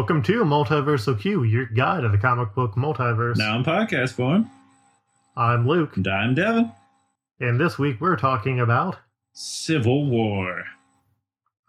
Welcome 0.00 0.22
to 0.22 0.44
Multiversal 0.44 1.20
Q, 1.20 1.42
your 1.42 1.66
guide 1.66 2.04
to 2.04 2.08
the 2.08 2.16
comic 2.16 2.54
book 2.54 2.72
multiverse. 2.72 3.36
Now 3.36 3.58
in 3.58 3.62
podcast 3.64 4.14
form. 4.14 4.50
I'm 5.36 5.68
Luke, 5.68 5.94
And 5.98 6.08
I'm 6.08 6.34
Devin. 6.34 6.72
and 7.38 7.60
this 7.60 7.78
week 7.78 8.00
we're 8.00 8.16
talking 8.16 8.60
about. 8.60 8.96
Civil 9.34 10.06
War. 10.06 10.64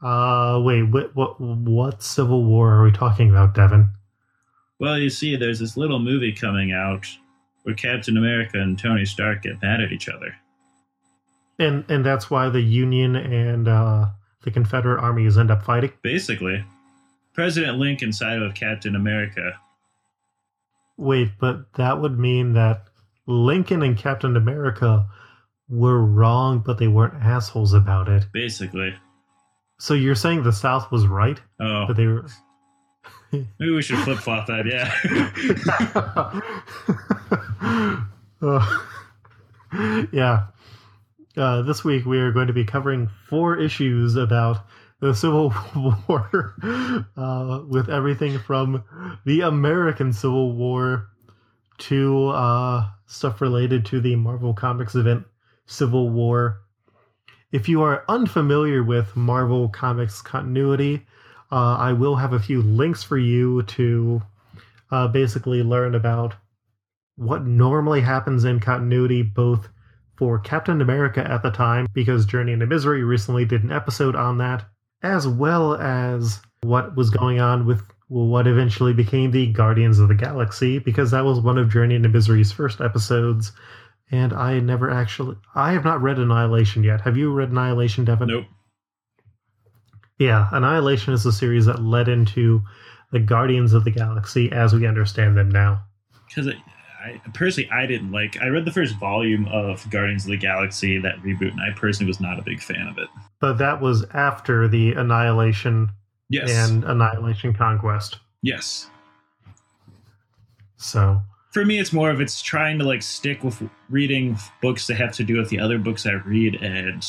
Uh, 0.01 0.61
wait, 0.63 0.83
what, 0.83 1.13
what, 1.13 1.41
what 1.41 2.01
Civil 2.01 2.45
War 2.45 2.71
are 2.75 2.83
we 2.85 2.93
talking 2.93 3.29
about, 3.29 3.53
Devin? 3.53 3.89
Well, 4.79 4.97
you 4.97 5.09
see, 5.09 5.35
there's 5.35 5.59
this 5.59 5.75
little 5.75 5.99
movie 5.99 6.31
coming 6.31 6.71
out 6.71 7.05
where 7.63 7.75
Captain 7.75 8.15
America 8.15 8.61
and 8.61 8.79
Tony 8.79 9.03
Stark 9.03 9.41
get 9.41 9.61
mad 9.61 9.81
at 9.81 9.91
each 9.91 10.07
other. 10.07 10.33
And 11.59 11.83
and 11.89 12.05
that's 12.05 12.31
why 12.31 12.47
the 12.47 12.61
Union 12.61 13.17
and 13.17 13.67
uh, 13.67 14.05
the 14.43 14.51
Confederate 14.51 15.01
armies 15.01 15.37
end 15.37 15.51
up 15.51 15.63
fighting. 15.63 15.91
Basically, 16.01 16.63
President 17.33 17.77
Lincoln 17.77 18.11
sided 18.11 18.41
with 18.41 18.55
Captain 18.55 18.95
America. 18.95 19.53
Wait, 20.97 21.29
but 21.39 21.73
that 21.73 21.99
would 22.01 22.19
mean 22.19 22.53
that 22.53 22.83
Lincoln 23.25 23.81
and 23.81 23.97
Captain 23.97 24.35
America 24.35 25.07
were 25.69 26.01
wrong, 26.03 26.59
but 26.59 26.77
they 26.77 26.87
weren't 26.87 27.23
assholes 27.23 27.73
about 27.73 28.09
it. 28.09 28.25
Basically. 28.33 28.93
So 29.79 29.93
you're 29.93 30.15
saying 30.15 30.43
the 30.43 30.51
South 30.51 30.91
was 30.91 31.07
right, 31.07 31.39
Oh, 31.59 31.85
but 31.87 31.95
they 31.95 32.05
were. 32.05 32.27
maybe 33.31 33.71
we 33.71 33.81
should 33.81 33.97
flip 33.99 34.19
flop 34.19 34.45
that, 34.47 34.65
yeah. 34.67 34.91
Uh, 38.41 38.77
yeah. 40.11 40.47
Uh, 41.37 41.61
this 41.61 41.83
week 41.83 42.05
we 42.05 42.19
are 42.19 42.31
going 42.31 42.47
to 42.47 42.53
be 42.53 42.65
covering 42.65 43.09
four 43.29 43.57
issues 43.57 44.15
about 44.15 44.65
the 45.01 45.13
Civil 45.13 45.53
War, 46.07 46.55
uh, 47.17 47.61
with 47.67 47.89
everything 47.89 48.39
from 48.39 48.83
the 49.25 49.41
American 49.41 50.13
Civil 50.13 50.53
War 50.53 51.09
to 51.79 52.27
uh, 52.27 52.87
stuff 53.07 53.41
related 53.41 53.85
to 53.87 53.99
the 53.99 54.15
Marvel 54.15 54.53
Comics 54.53 54.95
event 54.95 55.25
Civil 55.65 56.09
War. 56.09 56.61
If 57.51 57.67
you 57.67 57.81
are 57.81 58.05
unfamiliar 58.07 58.83
with 58.83 59.15
Marvel 59.15 59.67
Comics 59.69 60.21
continuity, 60.21 61.05
uh, 61.51 61.75
I 61.77 61.93
will 61.93 62.15
have 62.15 62.33
a 62.33 62.39
few 62.39 62.61
links 62.61 63.03
for 63.03 63.17
you 63.17 63.63
to 63.63 64.21
uh, 64.91 65.07
basically 65.07 65.63
learn 65.63 65.95
about 65.95 66.35
what 67.15 67.45
normally 67.45 68.01
happens 68.01 68.45
in 68.45 68.59
continuity, 68.59 69.23
both 69.23 69.67
for 70.15 70.39
Captain 70.39 70.81
America 70.81 71.29
at 71.29 71.41
the 71.41 71.49
time, 71.49 71.87
because 71.93 72.25
Journey 72.25 72.53
into 72.53 72.67
Misery 72.67 73.03
recently 73.03 73.45
did 73.45 73.63
an 73.63 73.71
episode 73.71 74.15
on 74.15 74.37
that, 74.37 74.63
as 75.03 75.27
well 75.27 75.75
as 75.75 76.39
what 76.61 76.95
was 76.95 77.09
going 77.09 77.39
on 77.39 77.65
with 77.65 77.81
what 78.07 78.45
eventually 78.45 78.93
became 78.93 79.31
the 79.31 79.47
Guardians 79.47 79.99
of 79.99 80.09
the 80.09 80.15
Galaxy, 80.15 80.79
because 80.79 81.11
that 81.11 81.23
was 81.23 81.39
one 81.39 81.57
of 81.57 81.69
Journey 81.69 81.95
into 81.95 82.09
Misery's 82.09 82.51
first 82.51 82.81
episodes. 82.81 83.51
And 84.11 84.33
I 84.33 84.59
never 84.59 84.89
actually, 84.89 85.37
I 85.55 85.71
have 85.71 85.85
not 85.85 86.01
read 86.01 86.19
Annihilation 86.19 86.83
yet. 86.83 87.01
Have 87.01 87.15
you 87.15 87.31
read 87.31 87.49
Annihilation, 87.51 88.03
Devin? 88.03 88.27
nope. 88.27 88.45
Yeah, 90.19 90.49
Annihilation 90.51 91.13
is 91.13 91.25
a 91.25 91.31
series 91.31 91.65
that 91.65 91.81
led 91.81 92.07
into 92.07 92.61
the 93.11 93.19
Guardians 93.19 93.73
of 93.73 93.85
the 93.85 93.91
Galaxy 93.91 94.51
as 94.51 94.73
we 94.73 94.85
understand 94.85 95.35
them 95.35 95.49
now. 95.49 95.83
Because 96.27 96.53
I, 97.03 97.21
personally, 97.33 97.69
I 97.71 97.85
didn't 97.85 98.11
like. 98.11 98.37
I 98.41 98.47
read 98.47 98.65
the 98.65 98.71
first 98.71 98.95
volume 98.97 99.47
of 99.47 99.89
Guardians 99.89 100.25
of 100.25 100.31
the 100.31 100.37
Galaxy, 100.37 100.99
that 100.99 101.15
reboot, 101.23 101.51
and 101.51 101.61
I 101.61 101.71
personally 101.75 102.07
was 102.07 102.19
not 102.19 102.37
a 102.37 102.43
big 102.43 102.61
fan 102.61 102.87
of 102.87 102.97
it. 102.97 103.07
But 103.39 103.57
that 103.57 103.81
was 103.81 104.05
after 104.13 104.67
the 104.67 104.91
Annihilation 104.93 105.89
Yes. 106.29 106.51
and 106.51 106.83
Annihilation 106.83 107.53
Conquest. 107.53 108.19
yes. 108.41 108.87
So, 110.77 111.21
for 111.51 111.63
me 111.65 111.77
it's 111.79 111.91
more 111.93 112.09
of 112.09 112.21
it's 112.21 112.41
trying 112.41 112.79
to 112.79 112.85
like 112.85 113.01
stick 113.03 113.43
with 113.43 113.61
reading 113.89 114.37
books 114.61 114.87
that 114.87 114.95
have 114.95 115.11
to 115.13 115.23
do 115.23 115.37
with 115.37 115.49
the 115.49 115.59
other 115.59 115.77
books 115.77 116.05
i 116.07 116.13
read 116.13 116.55
and 116.55 117.05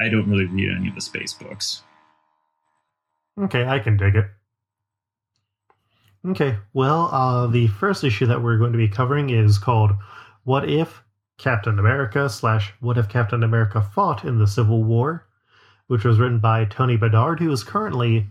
i 0.00 0.08
don't 0.08 0.28
really 0.30 0.46
read 0.46 0.74
any 0.76 0.88
of 0.88 0.94
the 0.94 1.00
space 1.00 1.32
books 1.34 1.82
okay, 3.38 3.64
I 3.64 3.78
can 3.78 3.96
dig 3.96 4.14
it. 4.16 4.26
Okay, 6.24 6.56
well, 6.72 7.08
uh, 7.12 7.48
the 7.48 7.66
first 7.66 8.04
issue 8.04 8.26
that 8.26 8.40
we're 8.40 8.58
going 8.58 8.70
to 8.70 8.78
be 8.78 8.86
covering 8.86 9.30
is 9.30 9.58
called 9.58 9.90
What 10.44 10.70
If 10.70 11.02
Captain 11.36 11.80
America 11.80 12.28
slash 12.28 12.72
What 12.78 12.96
If 12.96 13.08
Captain 13.08 13.42
America 13.42 13.82
Fought 13.82 14.24
in 14.24 14.38
the 14.38 14.46
Civil 14.46 14.84
War, 14.84 15.26
which 15.88 16.04
was 16.04 16.20
written 16.20 16.38
by 16.38 16.64
Tony 16.64 16.96
Bedard, 16.96 17.40
who 17.40 17.50
is 17.50 17.64
currently 17.64 18.28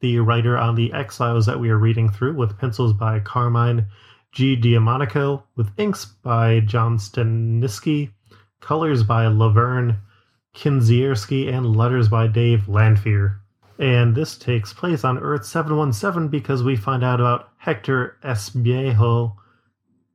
the 0.00 0.20
writer 0.20 0.56
on 0.56 0.76
the 0.76 0.92
Exiles 0.92 1.46
that 1.46 1.58
we 1.58 1.68
are 1.68 1.78
reading 1.78 2.08
through, 2.08 2.34
with 2.34 2.58
pencils 2.58 2.92
by 2.92 3.18
Carmine 3.18 3.88
Di 4.32 4.56
Giandomenico, 4.56 5.42
with 5.56 5.72
inks 5.76 6.04
by 6.04 6.60
John 6.60 6.96
Stanisci, 6.96 8.12
colors 8.60 9.02
by 9.02 9.26
Laverne 9.26 9.98
Kindzierski, 10.54 11.52
and 11.52 11.74
letters 11.74 12.08
by 12.08 12.28
Dave 12.28 12.68
Lanphear. 12.68 13.41
And 13.82 14.14
this 14.14 14.38
takes 14.38 14.72
place 14.72 15.02
on 15.02 15.18
Earth 15.18 15.44
717 15.44 16.28
because 16.28 16.62
we 16.62 16.76
find 16.76 17.02
out 17.02 17.18
about 17.18 17.48
Hector 17.58 18.16
Esbiejo, 18.24 19.34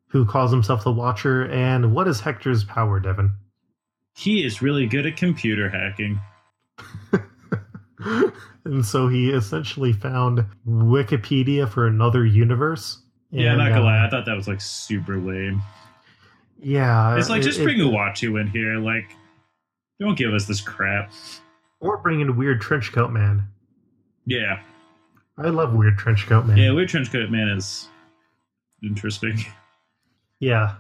who 0.08 0.26
calls 0.26 0.52
himself 0.52 0.86
the 0.86 0.92
Watcher. 0.92 1.44
And 1.52 1.94
what 1.94 2.08
is 2.08 2.22
Hector's 2.22 2.64
power, 2.64 3.00
Devin? 3.00 3.34
he 4.16 4.44
is 4.44 4.64
really 4.64 4.88
good 4.88 5.06
at 5.06 5.16
computer 5.16 5.70
hacking 5.70 6.20
and 8.66 8.84
so 8.84 9.08
he 9.08 9.30
essentially 9.30 9.94
found 9.94 10.44
Wikipedia 10.68 11.70
for 11.70 11.86
another 11.86 12.26
universe. 12.26 13.00
yeah 13.30 13.50
And, 13.50 13.60
not 13.60 13.70
gonna 13.70 13.82
uh, 13.82 13.86
lie 13.86 14.06
i 14.06 14.10
thought 14.10 14.26
that 14.26 14.36
was 14.36 14.48
like 14.48 14.60
super 14.60 15.18
lame 15.20 15.62
Yeah. 16.60 17.16
it's 17.16 17.30
like 17.30 17.42
it- 17.42 17.46
just 17.46 17.60
it- 17.60 17.64
bring 17.64 17.78
Uatu 17.78 18.42
in 18.42 18.48
here 18.48 18.78
like 18.80 19.16
don't 20.00 20.18
give 20.18 20.34
us 20.34 20.46
this 20.48 20.62
crap 20.62 21.12
Or 21.80 21.98
bring 21.98 22.20
in 22.22 22.36
Weird 22.38 22.60
Trenchcoat 22.60 23.12
Man. 23.12 23.48
Yeah 24.28 24.60
I 25.40 25.50
love 25.50 25.74
Weird 25.74 25.98
Trenchcoat 25.98 26.46
Man. 26.46 26.58
yeah 26.58 26.72
weird 26.72 26.90
trench 26.90 27.12
coat 27.12 27.30
man 27.32 27.48
is 27.50 27.88
interesting 28.84 29.38
Yeah. 30.40 30.76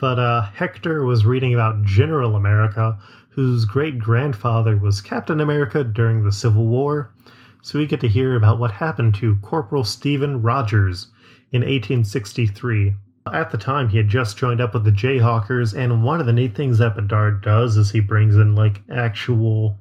But 0.00 0.18
uh, 0.18 0.42
Hector 0.42 1.04
was 1.04 1.24
reading 1.24 1.54
about 1.54 1.84
General 1.84 2.34
America, 2.34 2.98
whose 3.30 3.64
great 3.64 3.98
grandfather 4.00 4.76
was 4.76 5.00
Captain 5.00 5.40
America 5.40 5.84
during 5.84 6.24
the 6.24 6.32
Civil 6.32 6.66
War. 6.66 7.14
So 7.62 7.78
we 7.78 7.86
get 7.86 8.00
to 8.00 8.08
hear 8.08 8.34
about 8.34 8.58
what 8.58 8.72
happened 8.72 9.14
to 9.16 9.36
Corporal 9.42 9.84
Stephen 9.84 10.42
Rogers 10.42 11.06
in 11.52 11.60
1863. 11.60 12.94
At 13.32 13.52
the 13.52 13.58
time, 13.58 13.88
he 13.88 13.98
had 13.98 14.08
just 14.08 14.36
joined 14.36 14.60
up 14.60 14.74
with 14.74 14.82
the 14.82 14.90
Jayhawkers, 14.90 15.72
and 15.78 16.02
one 16.02 16.18
of 16.18 16.26
the 16.26 16.32
neat 16.32 16.56
things 16.56 16.78
that 16.78 16.96
Bedard 16.96 17.40
does 17.40 17.76
is 17.76 17.92
he 17.92 18.00
brings 18.00 18.34
in 18.34 18.56
like 18.56 18.82
actual 18.90 19.78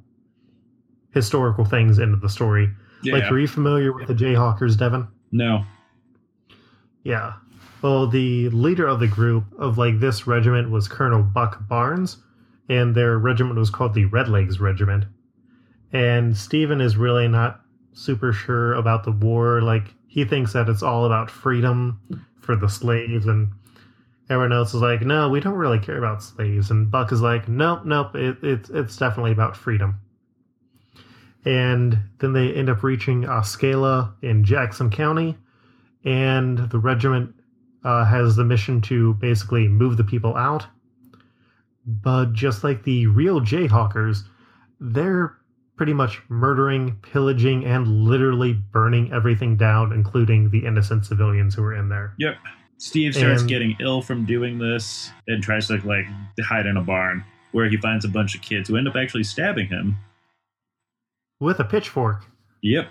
historical 1.11 1.65
things 1.65 1.97
into 1.97 2.17
the 2.17 2.29
story. 2.29 2.69
Yeah 3.03 3.13
Like, 3.15 3.31
are 3.31 3.39
you 3.39 3.47
familiar 3.47 3.93
with 3.93 4.07
the 4.07 4.13
Jayhawkers, 4.13 4.77
Devin? 4.77 5.07
no 5.31 5.65
Yeah. 7.03 7.33
Well, 7.81 8.05
the 8.07 8.49
leader 8.49 8.85
of 8.85 8.99
the 8.99 9.07
group 9.07 9.45
of 9.57 9.77
like 9.77 9.99
this 9.99 10.27
regiment 10.27 10.69
was 10.69 10.87
Colonel 10.87 11.23
Buck 11.23 11.67
Barnes, 11.67 12.17
and 12.69 12.93
their 12.93 13.17
regiment 13.17 13.57
was 13.57 13.71
called 13.71 13.95
the 13.95 14.05
Red 14.05 14.27
Legs 14.29 14.59
Regiment. 14.59 15.05
And 15.91 16.37
Stephen 16.37 16.79
is 16.79 16.95
really 16.97 17.27
not 17.27 17.61
super 17.93 18.31
sure 18.31 18.73
about 18.75 19.03
the 19.03 19.11
war. 19.11 19.61
Like 19.61 19.95
he 20.07 20.23
thinks 20.25 20.53
that 20.53 20.69
it's 20.69 20.83
all 20.83 21.05
about 21.05 21.31
freedom 21.31 21.99
for 22.39 22.55
the 22.55 22.69
slaves, 22.69 23.25
and 23.25 23.49
everyone 24.29 24.53
else 24.53 24.75
is 24.75 24.81
like, 24.81 25.01
"No, 25.01 25.27
we 25.29 25.39
don't 25.39 25.55
really 25.55 25.79
care 25.79 25.97
about 25.97 26.21
slaves." 26.21 26.69
And 26.69 26.91
Buck 26.91 27.11
is 27.11 27.21
like, 27.21 27.47
"Nope, 27.47 27.83
nope, 27.83 28.15
it, 28.15 28.37
it's 28.43 28.69
it's 28.69 28.95
definitely 28.95 29.31
about 29.31 29.57
freedom." 29.57 29.95
And 31.45 31.97
then 32.19 32.33
they 32.33 32.53
end 32.53 32.69
up 32.69 32.83
reaching 32.83 33.27
Osceola 33.27 34.13
in 34.21 34.43
Jackson 34.43 34.89
County, 34.91 35.37
and 36.05 36.57
the 36.69 36.77
regiment 36.79 37.33
uh, 37.83 38.05
has 38.05 38.35
the 38.35 38.43
mission 38.45 38.79
to 38.81 39.15
basically 39.15 39.67
move 39.67 39.97
the 39.97 40.03
people 40.03 40.35
out. 40.37 40.67
But 41.85 42.33
just 42.33 42.63
like 42.63 42.83
the 42.83 43.07
real 43.07 43.41
Jayhawkers, 43.41 44.19
they're 44.79 45.35
pretty 45.77 45.93
much 45.93 46.21
murdering, 46.29 46.95
pillaging, 47.01 47.65
and 47.65 47.87
literally 48.05 48.53
burning 48.53 49.11
everything 49.11 49.57
down, 49.57 49.91
including 49.93 50.51
the 50.51 50.63
innocent 50.63 51.07
civilians 51.07 51.55
who 51.55 51.63
are 51.63 51.73
in 51.73 51.89
there. 51.89 52.13
yep 52.19 52.35
steve 52.77 53.13
starts 53.15 53.41
And- 53.41 53.49
getting 53.49 53.75
ill 53.79 54.01
from 54.01 54.25
doing 54.25 54.57
this 54.57 55.11
and 55.27 55.43
tries 55.43 55.67
to 55.67 55.77
like 55.87 56.07
hide 56.39 56.65
in 56.65 56.77
a 56.77 56.81
barn 56.81 57.23
where 57.51 57.69
he 57.69 57.77
finds 57.77 58.05
a 58.05 58.07
bunch 58.07 58.33
of 58.33 58.41
kids 58.41 58.67
who 58.69 58.75
end 58.75 58.87
up 58.87 58.95
actually 58.95 59.23
stabbing 59.23 59.67
him 59.67 59.95
With 61.41 61.59
a 61.59 61.65
pitchfork. 61.65 62.25
yep 62.61 62.87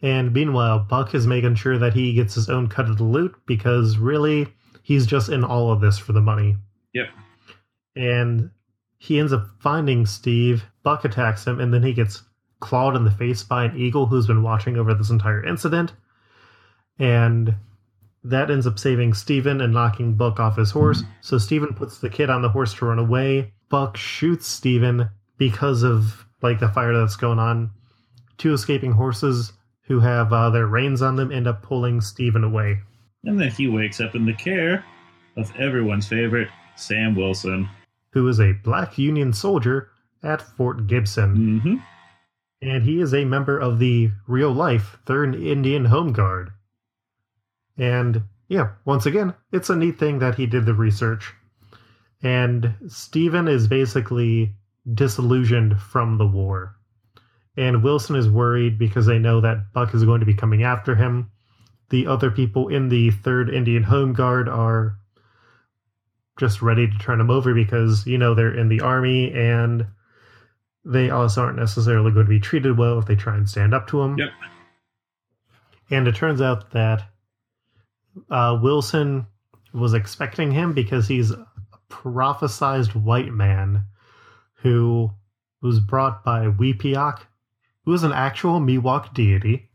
And 0.00 0.32
meanwhile, 0.32 0.78
Buck 0.78 1.14
is 1.14 1.26
making 1.26 1.56
sure 1.56 1.76
that 1.76 1.92
he 1.92 2.14
gets 2.14 2.34
his 2.34 2.48
own 2.48 2.68
cut 2.68 2.88
of 2.88 2.96
the 2.96 3.04
loot 3.04 3.34
because 3.46 3.98
really, 3.98 4.46
he's 4.82 5.04
just 5.04 5.28
in 5.28 5.44
all 5.44 5.70
of 5.70 5.80
this 5.80 5.98
for 5.98 6.12
the 6.12 6.20
money. 6.20 6.56
Yep. 6.94 7.08
And 7.96 8.50
he 8.98 9.18
ends 9.18 9.32
up 9.32 9.48
finding 9.60 10.06
Steve. 10.06 10.64
Buck 10.84 11.04
attacks 11.04 11.44
him, 11.44 11.60
and 11.60 11.74
then 11.74 11.82
he 11.82 11.92
gets 11.92 12.22
clawed 12.60 12.96
in 12.96 13.04
the 13.04 13.10
face 13.10 13.42
by 13.42 13.64
an 13.64 13.76
eagle 13.76 14.06
who's 14.06 14.26
been 14.26 14.42
watching 14.42 14.76
over 14.76 14.94
this 14.94 15.10
entire 15.10 15.44
incident. 15.44 15.92
And 16.98 17.54
that 18.24 18.50
ends 18.50 18.66
up 18.66 18.78
saving 18.78 19.14
Steven 19.14 19.60
and 19.60 19.72
knocking 19.72 20.14
Buck 20.14 20.38
off 20.40 20.56
his 20.56 20.70
horse. 20.70 21.02
So 21.20 21.38
Steven 21.38 21.74
puts 21.74 21.98
the 21.98 22.10
kid 22.10 22.30
on 22.30 22.42
the 22.42 22.48
horse 22.48 22.74
to 22.74 22.86
run 22.86 22.98
away. 22.98 23.52
Buck 23.68 23.96
shoots 23.96 24.46
Steven 24.46 25.10
because 25.36 25.82
of 25.82 26.24
like 26.42 26.58
the 26.60 26.68
fire 26.68 26.96
that's 26.96 27.16
going 27.16 27.38
on. 27.38 27.70
Two 28.36 28.52
escaping 28.52 28.92
horses 28.92 29.52
who 29.82 30.00
have 30.00 30.32
uh, 30.32 30.50
their 30.50 30.66
reins 30.66 31.02
on 31.02 31.16
them 31.16 31.32
end 31.32 31.46
up 31.46 31.62
pulling 31.62 32.00
Steven 32.00 32.44
away. 32.44 32.78
And 33.24 33.40
then 33.40 33.50
he 33.50 33.66
wakes 33.66 34.00
up 34.00 34.14
in 34.14 34.26
the 34.26 34.34
care 34.34 34.84
of 35.36 35.54
everyone's 35.56 36.06
favorite, 36.06 36.48
Sam 36.76 37.14
Wilson. 37.14 37.68
Who 38.12 38.28
is 38.28 38.40
a 38.40 38.52
black 38.52 38.98
Union 38.98 39.32
soldier 39.32 39.90
at 40.22 40.42
Fort 40.42 40.86
Gibson. 40.86 41.36
Mm-hmm. 41.36 41.74
And 42.60 42.82
he 42.82 43.00
is 43.00 43.14
a 43.14 43.24
member 43.24 43.58
of 43.58 43.78
the 43.78 44.10
real 44.26 44.52
life 44.52 44.98
3rd 45.06 45.44
Indian 45.44 45.84
Home 45.86 46.12
Guard. 46.12 46.50
And 47.76 48.24
yeah, 48.48 48.70
once 48.84 49.06
again, 49.06 49.34
it's 49.52 49.70
a 49.70 49.76
neat 49.76 49.98
thing 49.98 50.18
that 50.18 50.34
he 50.34 50.46
did 50.46 50.66
the 50.66 50.74
research. 50.74 51.32
And 52.22 52.74
Steven 52.88 53.46
is 53.46 53.68
basically 53.68 54.54
disillusioned 54.94 55.80
from 55.80 56.18
the 56.18 56.26
war. 56.26 56.76
And 57.56 57.82
Wilson 57.82 58.16
is 58.16 58.28
worried 58.28 58.78
because 58.78 59.06
they 59.06 59.18
know 59.18 59.40
that 59.40 59.72
Buck 59.72 59.94
is 59.94 60.04
going 60.04 60.20
to 60.20 60.26
be 60.26 60.34
coming 60.34 60.62
after 60.62 60.94
him. 60.94 61.30
The 61.90 62.06
other 62.06 62.30
people 62.30 62.68
in 62.68 62.88
the 62.88 63.10
3rd 63.10 63.52
Indian 63.52 63.82
Home 63.82 64.12
Guard 64.12 64.48
are 64.48 64.96
just 66.38 66.62
ready 66.62 66.86
to 66.86 66.98
turn 66.98 67.20
him 67.20 67.30
over 67.30 67.54
because, 67.54 68.06
you 68.06 68.16
know, 68.16 68.34
they're 68.34 68.54
in 68.54 68.68
the 68.68 68.80
army 68.80 69.32
and 69.32 69.86
they 70.84 71.10
also 71.10 71.42
aren't 71.42 71.58
necessarily 71.58 72.12
going 72.12 72.26
to 72.26 72.30
be 72.30 72.40
treated 72.40 72.78
well 72.78 72.98
if 72.98 73.06
they 73.06 73.16
try 73.16 73.36
and 73.36 73.48
stand 73.48 73.74
up 73.74 73.88
to 73.88 74.00
him. 74.00 74.16
Yep. 74.18 74.30
And 75.90 76.06
it 76.06 76.14
turns 76.14 76.40
out 76.40 76.70
that 76.72 77.02
uh, 78.30 78.58
Wilson 78.62 79.26
was 79.72 79.94
expecting 79.94 80.52
him 80.52 80.74
because 80.74 81.08
he's 81.08 81.30
a 81.30 81.46
prophesized 81.90 82.94
white 82.94 83.32
man 83.32 83.84
who 84.62 85.10
was 85.62 85.80
brought 85.80 86.24
by 86.24 86.46
Weepiak, 86.46 87.20
who 87.84 87.92
is 87.92 88.02
an 88.02 88.12
actual 88.12 88.60
Miwok 88.60 89.14
deity. 89.14 89.68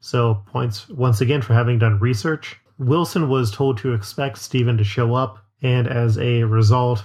So, 0.00 0.42
points 0.46 0.88
once 0.88 1.20
again 1.20 1.42
for 1.42 1.54
having 1.54 1.78
done 1.78 1.98
research. 1.98 2.56
Wilson 2.78 3.28
was 3.28 3.50
told 3.50 3.78
to 3.78 3.94
expect 3.94 4.38
Stephen 4.38 4.76
to 4.76 4.84
show 4.84 5.14
up, 5.14 5.38
and 5.62 5.88
as 5.88 6.18
a 6.18 6.44
result, 6.44 7.02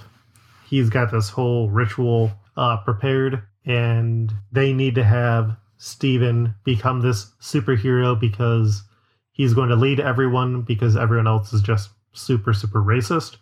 he's 0.68 0.90
got 0.90 1.10
this 1.10 1.30
whole 1.30 1.70
ritual 1.70 2.30
uh, 2.56 2.76
prepared, 2.78 3.42
and 3.64 4.32
they 4.52 4.72
need 4.72 4.94
to 4.94 5.04
have 5.04 5.56
Stephen 5.78 6.54
become 6.64 7.00
this 7.00 7.32
superhero 7.40 8.18
because 8.18 8.82
he's 9.32 9.54
going 9.54 9.70
to 9.70 9.76
lead 9.76 9.98
everyone 9.98 10.62
because 10.62 10.96
everyone 10.96 11.26
else 11.26 11.52
is 11.52 11.62
just 11.62 11.90
super, 12.12 12.52
super 12.52 12.80
racist. 12.80 13.36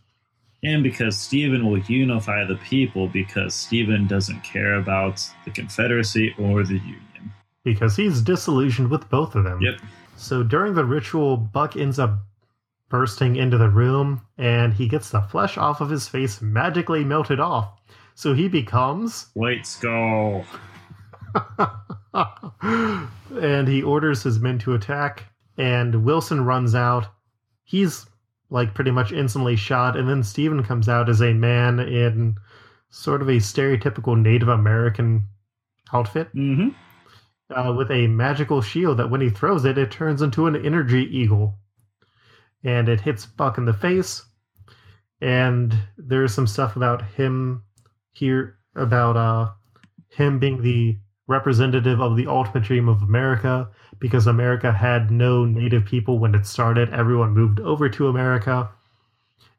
And 0.62 0.82
because 0.82 1.16
Stephen 1.16 1.66
will 1.66 1.78
unify 1.78 2.44
the 2.44 2.56
people 2.56 3.08
because 3.08 3.54
Stephen 3.54 4.06
doesn't 4.06 4.42
care 4.44 4.74
about 4.74 5.26
the 5.44 5.50
Confederacy 5.50 6.34
or 6.38 6.62
the 6.64 6.74
Union. 6.74 7.32
Because 7.64 7.96
he's 7.96 8.20
disillusioned 8.20 8.90
with 8.90 9.08
both 9.08 9.34
of 9.34 9.44
them. 9.44 9.60
Yep. 9.60 9.80
So 10.16 10.42
during 10.42 10.74
the 10.74 10.84
ritual, 10.84 11.36
Buck 11.36 11.76
ends 11.76 11.98
up 11.98 12.18
bursting 12.90 13.36
into 13.36 13.56
the 13.56 13.70
room 13.70 14.20
and 14.36 14.74
he 14.74 14.88
gets 14.88 15.10
the 15.10 15.20
flesh 15.20 15.56
off 15.56 15.80
of 15.80 15.88
his 15.88 16.08
face 16.08 16.42
magically 16.42 17.04
melted 17.04 17.40
off. 17.40 17.80
So 18.14 18.34
he 18.34 18.48
becomes 18.48 19.28
White 19.34 19.66
Skull. 19.66 20.44
and 22.62 23.68
he 23.68 23.82
orders 23.82 24.22
his 24.22 24.40
men 24.40 24.58
to 24.58 24.74
attack 24.74 25.24
and 25.56 26.04
Wilson 26.04 26.44
runs 26.44 26.74
out. 26.74 27.06
He's 27.64 28.06
like 28.50 28.74
pretty 28.74 28.90
much 28.90 29.12
instantly 29.12 29.56
shot 29.56 29.96
and 29.96 30.08
then 30.08 30.22
Steven 30.22 30.62
comes 30.62 30.88
out 30.88 31.08
as 31.08 31.20
a 31.22 31.32
man 31.32 31.78
in 31.80 32.34
sort 32.90 33.22
of 33.22 33.28
a 33.28 33.36
stereotypical 33.36 34.20
Native 34.20 34.48
American 34.48 35.22
outfit 35.92 36.34
Mm-hmm. 36.34 36.68
uh, 37.56 37.72
with 37.72 37.90
a 37.90 38.06
magical 38.08 38.60
shield 38.60 38.98
that 38.98 39.10
when 39.10 39.20
he 39.20 39.30
throws 39.30 39.64
it, 39.64 39.78
it 39.78 39.90
turns 39.90 40.22
into 40.22 40.46
an 40.46 40.56
energy 40.56 41.04
eagle. 41.16 41.58
And 42.64 42.88
it 42.88 43.00
hits 43.00 43.24
Buck 43.26 43.56
in 43.58 43.64
the 43.64 43.72
face. 43.72 44.22
And 45.20 45.74
there's 45.96 46.34
some 46.34 46.46
stuff 46.46 46.76
about 46.76 47.02
him 47.02 47.62
here, 48.12 48.58
about 48.74 49.16
uh, 49.16 49.50
him 50.08 50.38
being 50.38 50.62
the 50.62 50.98
representative 51.26 52.00
of 52.00 52.16
the 52.16 52.26
ultimate 52.26 52.64
dream 52.64 52.88
of 52.88 53.02
America 53.02 53.68
because 54.00 54.26
America 54.26 54.72
had 54.72 55.10
no 55.10 55.44
native 55.44 55.84
people 55.84 56.18
when 56.18 56.34
it 56.34 56.46
started. 56.46 56.92
Everyone 56.92 57.30
moved 57.32 57.60
over 57.60 57.88
to 57.90 58.08
America. 58.08 58.70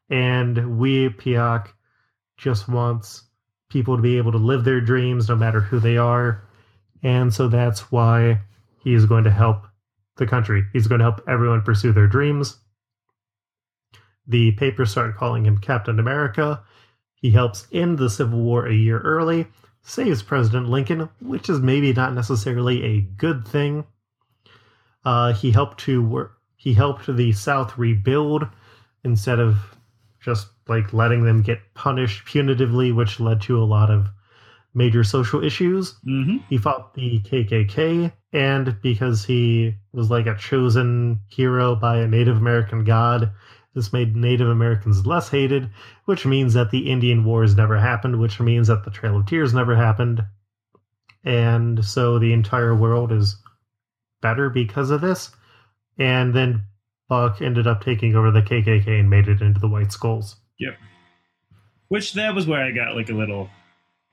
And 0.10 0.78
we, 0.78 1.10
Piak, 1.10 1.70
just 2.38 2.68
wants 2.68 3.24
people 3.70 3.96
to 3.96 4.02
be 4.02 4.18
able 4.18 4.32
to 4.34 4.38
live 4.38 4.64
their 4.64 4.82
dreams 4.82 5.30
no 5.30 5.36
matter 5.36 5.62
who 5.62 5.80
they 5.80 5.96
are. 5.96 6.44
And 7.04 7.34
so 7.34 7.48
that's 7.48 7.92
why 7.92 8.42
he 8.84 8.94
is 8.94 9.06
going 9.06 9.24
to 9.24 9.32
help 9.32 9.66
the 10.18 10.28
country. 10.28 10.66
He's 10.74 10.88
going 10.88 11.00
to 11.00 11.06
help 11.06 11.22
everyone 11.28 11.62
pursue 11.62 11.94
their 11.94 12.08
dreams. 12.08 12.58
The 14.28 14.52
papers 14.54 14.92
start 14.92 15.16
calling 15.16 15.46
him 15.46 15.58
Captain 15.58 16.00
America. 16.00 16.62
He 17.16 17.32
helps 17.32 17.68
end 17.72 17.98
the 17.98 18.10
Civil 18.10 18.40
War 18.40 18.68
a 18.68 18.74
year 18.74 19.00
early, 19.00 19.48
saves 19.84 20.24
President 20.24 20.68
Lincoln, 20.70 21.10
which 21.22 21.50
is 21.50 21.60
maybe 21.60 21.94
not 21.94 22.14
necessarily 22.14 22.84
a 22.84 23.02
good 23.02 23.48
thing. 23.48 23.86
Uh, 25.04 25.34
he 25.34 25.52
helped 25.52 25.80
to 25.82 26.04
work. 26.04 26.38
He 26.56 26.74
helped 26.74 27.08
the 27.08 27.32
South 27.32 27.78
rebuild 27.78 28.48
instead 29.04 29.40
of 29.40 29.58
just 30.20 30.48
like 30.68 30.94
letting 30.94 31.24
them 31.24 31.42
get 31.42 31.74
punished 31.74 32.26
punitively, 32.26 32.94
which 32.94 33.20
led 33.20 33.42
to 33.42 33.62
a 33.62 33.66
lot 33.66 33.90
of 33.90 34.08
major 34.74 35.04
social 35.04 35.44
issues. 35.44 35.96
Mm-hmm. 36.08 36.38
He 36.50 36.58
fought 36.58 36.94
the 36.94 37.20
KKK, 37.22 38.12
and 38.32 38.78
because 38.82 39.26
he 39.26 39.76
was 39.92 40.10
like 40.10 40.28
a 40.28 40.38
chosen 40.38 41.20
hero 41.28 41.76
by 41.76 41.98
a 41.98 42.08
Native 42.08 42.38
American 42.38 42.84
god, 42.84 43.32
this 43.74 43.94
made 43.94 44.16
Native 44.16 44.50
Americans 44.50 45.06
less 45.06 45.30
hated, 45.30 45.70
which 46.06 46.26
means 46.26 46.54
that 46.54 46.72
the 46.72 46.92
Indian 46.92 47.24
Wars 47.24 47.56
never 47.56 47.78
happened, 47.78 48.20
which 48.20 48.40
means 48.40 48.68
that 48.68 48.84
the 48.84 48.92
Trail 48.92 49.18
of 49.18 49.26
Tears 49.26 49.54
never 49.54 49.76
happened. 49.76 50.24
And 51.24 51.84
so 51.86 52.20
the 52.20 52.34
entire 52.34 52.76
world 52.76 53.12
is 53.12 53.41
better 54.22 54.50
because 54.50 54.90
of 54.90 55.02
this. 55.02 55.32
And 55.98 56.34
then 56.34 56.64
Buck 57.10 57.42
ended 57.42 57.68
up 57.68 57.84
taking 57.84 58.16
over 58.16 58.32
the 58.32 58.42
KKK 58.42 59.00
and 59.00 59.10
made 59.10 59.28
it 59.28 59.42
into 59.42 59.60
the 59.60 59.68
White 59.68 59.92
Skulls. 59.92 60.38
Yep. 60.60 60.78
Which 61.90 62.14
that 62.14 62.34
was 62.34 62.48
where 62.48 62.64
I 62.64 62.72
got 62.72 62.96
like 62.96 63.10
a 63.10 63.14
little 63.14 63.50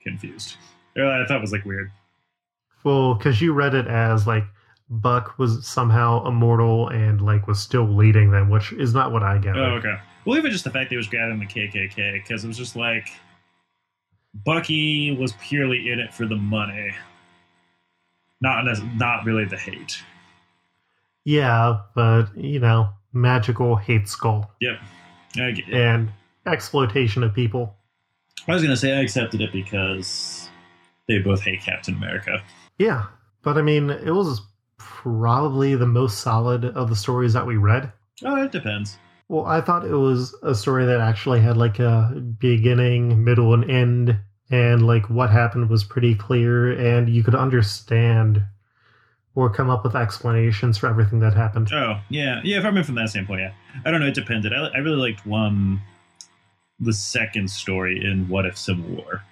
confused. 0.01 0.57
Or 0.97 1.05
I 1.05 1.25
thought 1.25 1.41
was 1.41 1.51
like 1.51 1.65
weird. 1.65 1.91
Well, 2.83 3.15
because 3.15 3.41
you 3.41 3.53
read 3.53 3.73
it 3.73 3.87
as 3.87 4.27
like 4.27 4.43
Buck 4.89 5.37
was 5.37 5.65
somehow 5.67 6.25
immortal 6.27 6.89
and 6.89 7.21
like 7.21 7.47
was 7.47 7.59
still 7.59 7.85
leading 7.85 8.31
them, 8.31 8.49
which 8.49 8.73
is 8.73 8.93
not 8.93 9.11
what 9.11 9.23
I 9.23 9.37
get. 9.37 9.55
Oh, 9.55 9.75
okay. 9.75 9.95
Well, 10.25 10.37
even 10.37 10.51
just 10.51 10.63
the 10.63 10.71
fact 10.71 10.89
that 10.89 10.95
he 10.95 10.97
was 10.97 11.07
grabbing 11.07 11.39
the 11.39 11.45
KKK, 11.45 12.13
because 12.13 12.43
it 12.43 12.47
was 12.47 12.57
just 12.57 12.75
like 12.75 13.07
Bucky 14.33 15.15
was 15.15 15.33
purely 15.41 15.91
in 15.91 15.99
it 15.99 16.13
for 16.13 16.25
the 16.25 16.35
money, 16.35 16.91
not 18.41 18.65
not 18.95 19.25
really 19.25 19.45
the 19.45 19.57
hate. 19.57 20.03
Yeah, 21.25 21.79
but 21.95 22.27
you 22.35 22.59
know, 22.59 22.89
magical 23.13 23.75
hate 23.75 24.07
skull 24.07 24.51
Yep. 24.61 24.79
And 25.71 26.11
exploitation 26.45 27.23
of 27.23 27.33
people. 27.33 27.75
I 28.47 28.53
was 28.53 28.63
gonna 28.63 28.77
say 28.77 28.97
I 28.97 29.01
accepted 29.01 29.41
it 29.41 29.51
because 29.51 30.49
they 31.07 31.19
both 31.19 31.41
hate 31.41 31.61
Captain 31.61 31.95
America. 31.95 32.41
Yeah, 32.77 33.05
but 33.43 33.57
I 33.57 33.61
mean, 33.61 33.89
it 33.89 34.11
was 34.11 34.41
probably 34.77 35.75
the 35.75 35.85
most 35.85 36.19
solid 36.19 36.65
of 36.65 36.89
the 36.89 36.95
stories 36.95 37.33
that 37.33 37.45
we 37.45 37.57
read. 37.57 37.91
Oh, 38.23 38.41
it 38.41 38.51
depends. 38.51 38.97
Well, 39.27 39.45
I 39.45 39.61
thought 39.61 39.85
it 39.85 39.93
was 39.93 40.35
a 40.41 40.55
story 40.55 40.85
that 40.85 40.99
actually 40.99 41.39
had 41.41 41.57
like 41.57 41.79
a 41.79 42.11
beginning, 42.39 43.23
middle, 43.23 43.53
and 43.53 43.69
end, 43.69 44.17
and 44.49 44.85
like 44.85 45.09
what 45.09 45.29
happened 45.29 45.69
was 45.69 45.83
pretty 45.83 46.15
clear, 46.15 46.71
and 46.71 47.09
you 47.09 47.23
could 47.23 47.35
understand 47.35 48.43
or 49.35 49.49
come 49.49 49.69
up 49.69 49.83
with 49.83 49.95
explanations 49.95 50.77
for 50.77 50.87
everything 50.87 51.19
that 51.19 51.33
happened. 51.33 51.71
Oh, 51.71 51.99
yeah, 52.09 52.41
yeah. 52.43 52.59
If 52.59 52.65
I 52.65 52.71
mean 52.71 52.83
from 52.83 52.95
that 52.95 53.09
standpoint, 53.09 53.41
yeah. 53.41 53.53
I 53.85 53.91
don't 53.91 54.01
know. 54.01 54.07
It 54.07 54.15
depended. 54.15 54.53
I, 54.53 54.67
I 54.67 54.77
really 54.79 54.97
liked 54.97 55.25
one, 55.25 55.79
the 56.79 56.91
second 56.91 57.49
story 57.49 58.03
in 58.03 58.27
What 58.27 58.45
If 58.45 58.57
Civil 58.57 58.85
War. 58.95 59.23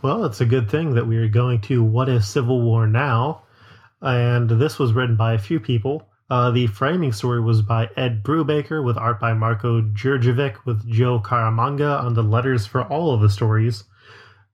Well, 0.00 0.24
it's 0.24 0.40
a 0.40 0.46
good 0.46 0.70
thing 0.70 0.94
that 0.94 1.06
we 1.06 1.16
are 1.16 1.28
going 1.28 1.60
to 1.62 1.82
What 1.82 2.08
If 2.08 2.24
Civil 2.24 2.62
War 2.62 2.86
now. 2.86 3.42
And 4.00 4.48
this 4.48 4.78
was 4.78 4.92
written 4.92 5.16
by 5.16 5.34
a 5.34 5.38
few 5.38 5.58
people. 5.58 6.07
Uh, 6.30 6.50
the 6.50 6.66
framing 6.66 7.10
story 7.10 7.40
was 7.40 7.62
by 7.62 7.88
Ed 7.96 8.22
Brubaker 8.22 8.84
with 8.84 8.98
art 8.98 9.18
by 9.18 9.32
Marko 9.32 9.80
Djurdjevic 9.80 10.66
with 10.66 10.86
Joe 10.86 11.20
Caramagna 11.20 12.02
on 12.02 12.12
the 12.12 12.22
letters 12.22 12.66
for 12.66 12.82
all 12.84 13.14
of 13.14 13.22
the 13.22 13.30
stories. 13.30 13.84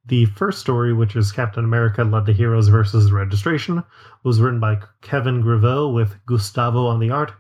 The 0.07 0.26
first 0.26 0.61
story, 0.61 0.93
which 0.93 1.16
is 1.16 1.33
Captain 1.33 1.64
America 1.64 2.04
Led 2.04 2.26
the 2.26 2.33
Heroes 2.33 2.69
versus 2.69 3.11
Registration, 3.11 3.83
was 4.23 4.40
written 4.40 4.61
by 4.61 4.83
Kevin 5.02 5.43
Grevioux 5.43 5.93
with 5.93 6.14
Gustavo 6.26 6.87
on 6.87 7.00
the 7.00 7.11
art, 7.11 7.33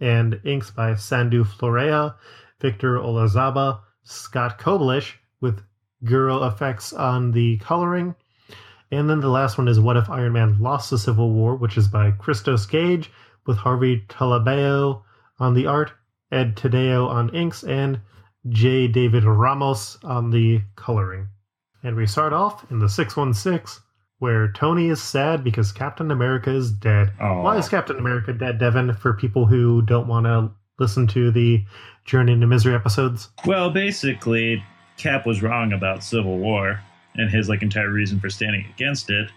and 0.00 0.40
inks 0.44 0.72
by 0.72 0.96
Sandu 0.96 1.44
Florea, 1.44 2.16
Victor 2.58 2.96
Olazaba, 2.96 3.82
Scott 4.02 4.58
Koblish, 4.58 5.12
with 5.40 5.62
Guro 6.04 6.50
effects 6.50 6.92
on 6.92 7.30
the 7.30 7.58
coloring. 7.58 8.16
And 8.90 9.08
then 9.08 9.20
the 9.20 9.28
last 9.28 9.58
one 9.58 9.68
is 9.68 9.78
What 9.78 9.96
If 9.96 10.10
Iron 10.10 10.32
Man 10.32 10.58
Lost 10.58 10.90
the 10.90 10.98
Civil 10.98 11.30
War, 11.30 11.54
which 11.54 11.76
is 11.76 11.86
by 11.86 12.10
Christos 12.10 12.66
Gage, 12.66 13.12
with 13.50 13.58
Harvey 13.58 14.04
Tolibao 14.08 15.02
on 15.40 15.54
the 15.54 15.66
art, 15.66 15.90
Ed 16.30 16.54
Tadeo 16.54 17.08
on 17.08 17.34
inks, 17.34 17.64
and 17.64 18.00
J. 18.48 18.86
David 18.86 19.24
Ramos 19.24 19.98
on 20.04 20.30
the 20.30 20.60
coloring. 20.76 21.26
And 21.82 21.96
we 21.96 22.06
start 22.06 22.32
off 22.32 22.70
in 22.70 22.78
the 22.78 22.88
616, 22.88 23.82
where 24.20 24.52
Tony 24.52 24.88
is 24.88 25.02
sad 25.02 25.42
because 25.42 25.72
Captain 25.72 26.12
America 26.12 26.48
is 26.48 26.70
dead. 26.70 27.12
Aw. 27.18 27.42
Why 27.42 27.56
is 27.56 27.68
Captain 27.68 27.98
America 27.98 28.32
dead, 28.32 28.60
Devin, 28.60 28.94
for 28.94 29.14
people 29.14 29.46
who 29.46 29.82
don't 29.82 30.06
want 30.06 30.26
to 30.26 30.52
listen 30.78 31.08
to 31.08 31.32
the 31.32 31.64
Journey 32.04 32.34
into 32.34 32.46
Misery 32.46 32.76
episodes? 32.76 33.30
Well, 33.46 33.68
basically, 33.70 34.62
Cap 34.96 35.26
was 35.26 35.42
wrong 35.42 35.72
about 35.72 36.04
Civil 36.04 36.38
War 36.38 36.80
and 37.16 37.28
his 37.28 37.48
like 37.48 37.62
entire 37.62 37.90
reason 37.90 38.20
for 38.20 38.30
standing 38.30 38.64
against 38.72 39.10
it. 39.10 39.28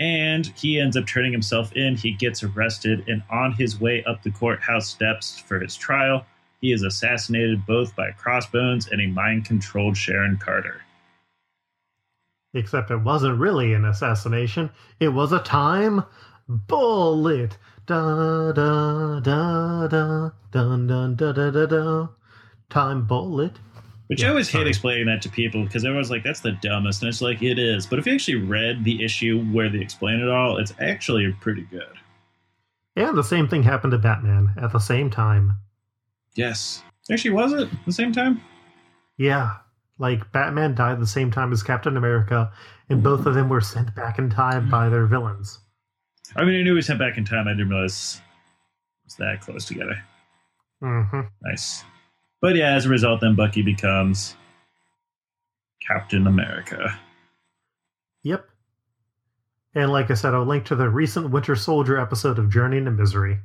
And 0.00 0.46
he 0.56 0.80
ends 0.80 0.96
up 0.96 1.06
turning 1.06 1.30
himself 1.30 1.72
in. 1.76 1.94
He 1.94 2.12
gets 2.12 2.42
arrested, 2.42 3.04
and 3.06 3.22
on 3.30 3.52
his 3.52 3.80
way 3.80 4.02
up 4.04 4.22
the 4.22 4.30
courthouse 4.30 4.88
steps 4.88 5.38
for 5.38 5.60
his 5.60 5.76
trial, 5.76 6.24
he 6.60 6.72
is 6.72 6.82
assassinated 6.82 7.64
both 7.66 7.94
by 7.94 8.10
Crossbones 8.12 8.88
and 8.88 9.00
a 9.00 9.06
mind 9.06 9.44
controlled 9.44 9.96
Sharon 9.96 10.38
Carter. 10.38 10.80
Except 12.54 12.90
it 12.90 12.96
wasn't 12.96 13.38
really 13.38 13.74
an 13.74 13.84
assassination. 13.84 14.70
It 14.98 15.10
was 15.10 15.32
a 15.32 15.38
time 15.38 16.02
bullet. 16.48 17.56
Da 17.86 18.52
da 18.52 19.20
da 19.20 19.86
da 19.86 20.30
dun 20.50 20.86
dun 20.86 21.14
da 21.14 21.32
da 21.32 21.50
da 21.50 21.66
da. 21.66 22.08
Time 22.68 23.06
bullet. 23.06 23.58
Which 24.10 24.22
Yeah, 24.22 24.26
I 24.26 24.30
always 24.30 24.50
sorry. 24.50 24.64
hate 24.64 24.68
explaining 24.70 25.06
that 25.06 25.22
to 25.22 25.28
people 25.28 25.62
because 25.62 25.84
everyone's 25.84 26.10
like, 26.10 26.24
that's 26.24 26.40
the 26.40 26.50
dumbest. 26.50 27.00
And 27.00 27.08
it's 27.08 27.22
like, 27.22 27.42
it 27.42 27.60
is. 27.60 27.86
But 27.86 28.00
if 28.00 28.06
you 28.06 28.12
actually 28.12 28.42
read 28.42 28.82
the 28.82 29.04
issue 29.04 29.44
where 29.52 29.68
they 29.68 29.78
explain 29.78 30.18
it 30.18 30.28
all, 30.28 30.56
it's 30.56 30.74
actually 30.80 31.32
pretty 31.40 31.62
good. 31.62 31.92
And 32.96 33.16
the 33.16 33.22
same 33.22 33.46
thing 33.46 33.62
happened 33.62 33.92
to 33.92 33.98
Batman 33.98 34.52
at 34.60 34.72
the 34.72 34.80
same 34.80 35.10
time. 35.10 35.52
Yes. 36.34 36.82
Actually, 37.08 37.30
was 37.30 37.52
it 37.52 37.68
the 37.86 37.92
same 37.92 38.10
time? 38.12 38.40
Yeah, 39.16 39.58
like 39.98 40.32
Batman 40.32 40.74
died 40.74 40.94
at 40.94 40.98
the 41.00 41.06
same 41.06 41.30
time 41.30 41.52
as 41.52 41.62
Captain 41.62 41.96
America, 41.96 42.52
and 42.88 43.04
both 43.04 43.26
of 43.26 43.34
them 43.34 43.48
were 43.48 43.60
sent 43.60 43.94
back 43.94 44.18
in 44.18 44.28
time 44.28 44.68
by 44.68 44.88
their 44.88 45.06
villains. 45.06 45.60
I 46.34 46.44
mean, 46.44 46.58
I 46.58 46.62
knew 46.64 46.70
he 46.72 46.76
was 46.76 46.86
sent 46.86 46.98
back 46.98 47.16
in 47.16 47.24
time. 47.24 47.46
I 47.46 47.52
didn't 47.52 47.68
realize 47.68 48.20
it 48.20 49.06
was 49.06 49.14
that 49.16 49.40
close 49.40 49.66
together. 49.66 50.02
hmm 50.80 51.20
Nice. 51.42 51.84
But 52.40 52.56
yeah, 52.56 52.74
as 52.74 52.86
a 52.86 52.88
result, 52.88 53.20
then 53.20 53.36
Bucky 53.36 53.62
becomes 53.62 54.36
Captain 55.86 56.26
America. 56.26 56.98
Yep. 58.22 58.46
And 59.74 59.92
like 59.92 60.10
I 60.10 60.14
said, 60.14 60.34
I'll 60.34 60.44
link 60.44 60.64
to 60.66 60.76
the 60.76 60.88
recent 60.88 61.30
Winter 61.30 61.54
Soldier 61.54 61.98
episode 61.98 62.38
of 62.38 62.50
Journey 62.50 62.78
into 62.78 62.90
Misery. 62.90 63.38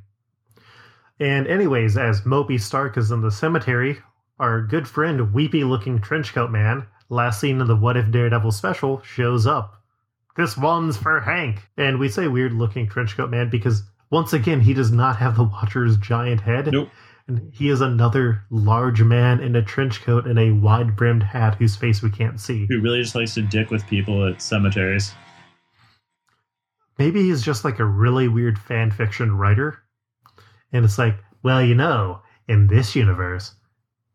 And 1.20 1.46
anyways, 1.46 1.96
as 1.96 2.26
Moby 2.26 2.58
Stark 2.58 2.96
is 2.96 3.10
in 3.10 3.22
the 3.22 3.30
cemetery, 3.30 3.98
our 4.38 4.60
good 4.62 4.86
friend, 4.86 5.32
weepy 5.32 5.64
looking 5.64 5.98
trenchcoat 5.98 6.50
man, 6.50 6.86
last 7.08 7.40
seen 7.40 7.60
in 7.60 7.66
the 7.66 7.76
What 7.76 7.96
If 7.96 8.10
Daredevil 8.10 8.52
special, 8.52 9.00
shows 9.02 9.46
up. 9.46 9.82
This 10.36 10.56
one's 10.56 10.96
for 10.96 11.20
Hank. 11.20 11.62
And 11.76 11.98
we 11.98 12.08
say 12.08 12.28
weird 12.28 12.52
looking 12.52 12.86
trenchcoat 12.88 13.30
man 13.30 13.48
because 13.48 13.82
once 14.10 14.32
again 14.32 14.60
he 14.60 14.74
does 14.74 14.92
not 14.92 15.16
have 15.16 15.36
the 15.36 15.44
Watcher's 15.44 15.96
giant 15.96 16.42
head. 16.42 16.68
Nope. 16.70 16.90
And 17.28 17.52
he 17.52 17.68
is 17.70 17.80
another 17.80 18.44
large 18.50 19.02
man 19.02 19.40
in 19.40 19.56
a 19.56 19.62
trench 19.62 20.02
coat 20.02 20.26
and 20.26 20.38
a 20.38 20.52
wide 20.52 20.94
brimmed 20.94 21.24
hat 21.24 21.56
whose 21.56 21.74
face 21.74 22.00
we 22.02 22.10
can't 22.10 22.40
see. 22.40 22.66
Who 22.68 22.80
really 22.80 23.02
just 23.02 23.16
likes 23.16 23.34
to 23.34 23.42
dick 23.42 23.70
with 23.70 23.86
people 23.86 24.26
at 24.28 24.40
cemeteries. 24.40 25.12
maybe 26.98 27.22
he's 27.22 27.42
just 27.42 27.64
like 27.64 27.78
a 27.78 27.84
really 27.84 28.28
weird 28.28 28.58
fan 28.58 28.90
fiction 28.90 29.36
writer. 29.36 29.82
And 30.72 30.84
it's 30.84 30.98
like, 30.98 31.16
well, 31.42 31.62
you 31.62 31.74
know, 31.74 32.20
in 32.48 32.68
this 32.68 32.94
universe, 32.94 33.54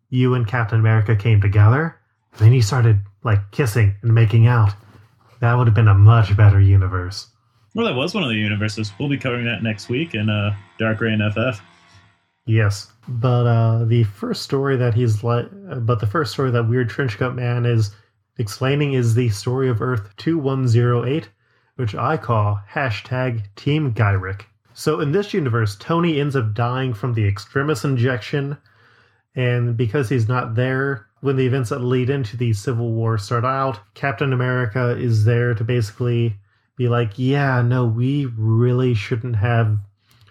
you 0.09 0.33
and 0.33 0.47
Captain 0.47 0.79
America 0.79 1.15
came 1.15 1.41
together, 1.41 1.99
then 2.37 2.53
you 2.53 2.61
started 2.61 2.99
like 3.23 3.51
kissing 3.51 3.95
and 4.01 4.13
making 4.13 4.47
out. 4.47 4.73
That 5.41 5.55
would 5.55 5.67
have 5.67 5.73
been 5.75 5.87
a 5.87 5.93
much 5.93 6.35
better 6.37 6.59
universe. 6.61 7.27
Well, 7.73 7.85
that 7.85 7.95
was 7.95 8.13
one 8.13 8.23
of 8.23 8.29
the 8.29 8.35
universes. 8.35 8.91
We'll 8.99 9.09
be 9.09 9.17
covering 9.17 9.45
that 9.45 9.63
next 9.63 9.89
week 9.89 10.13
in 10.13 10.29
uh, 10.29 10.55
Dark 10.77 10.99
Reign 11.01 11.21
FF. 11.31 11.61
Yes, 12.45 12.90
but 13.07 13.45
uh, 13.47 13.85
the 13.85 14.03
first 14.03 14.43
story 14.43 14.77
that 14.77 14.93
he's 14.93 15.23
like, 15.23 15.47
but 15.85 15.99
the 15.99 16.07
first 16.07 16.33
story 16.33 16.51
that 16.51 16.69
Weird 16.69 16.89
Trenchcoat 16.89 17.35
Man 17.35 17.65
is 17.65 17.95
explaining 18.37 18.93
is 18.93 19.15
the 19.15 19.29
story 19.29 19.69
of 19.69 19.81
Earth 19.81 20.15
two 20.17 20.37
one 20.37 20.67
zero 20.67 21.05
eight, 21.05 21.29
which 21.75 21.95
I 21.95 22.17
call 22.17 22.59
hashtag 22.71 23.43
Team 23.55 23.93
Gyrich. 23.93 24.43
So 24.73 24.99
in 24.99 25.11
this 25.11 25.33
universe, 25.33 25.75
Tony 25.75 26.19
ends 26.19 26.35
up 26.35 26.53
dying 26.53 26.93
from 26.93 27.13
the 27.13 27.27
extremis 27.27 27.83
injection, 27.83 28.57
and 29.35 29.75
because 29.75 30.09
he's 30.09 30.27
not 30.27 30.55
there 30.55 31.07
when 31.21 31.35
the 31.35 31.45
events 31.45 31.69
that 31.69 31.83
lead 31.83 32.09
into 32.09 32.35
the 32.35 32.53
Civil 32.53 32.91
War 32.93 33.17
start 33.17 33.45
out, 33.45 33.79
Captain 33.93 34.33
America 34.33 34.97
is 34.97 35.23
there 35.23 35.53
to 35.53 35.63
basically 35.63 36.35
be 36.77 36.87
like, 36.87 37.19
yeah, 37.19 37.61
no, 37.61 37.85
we 37.85 38.25
really 38.37 38.95
shouldn't 38.95 39.35
have 39.35 39.77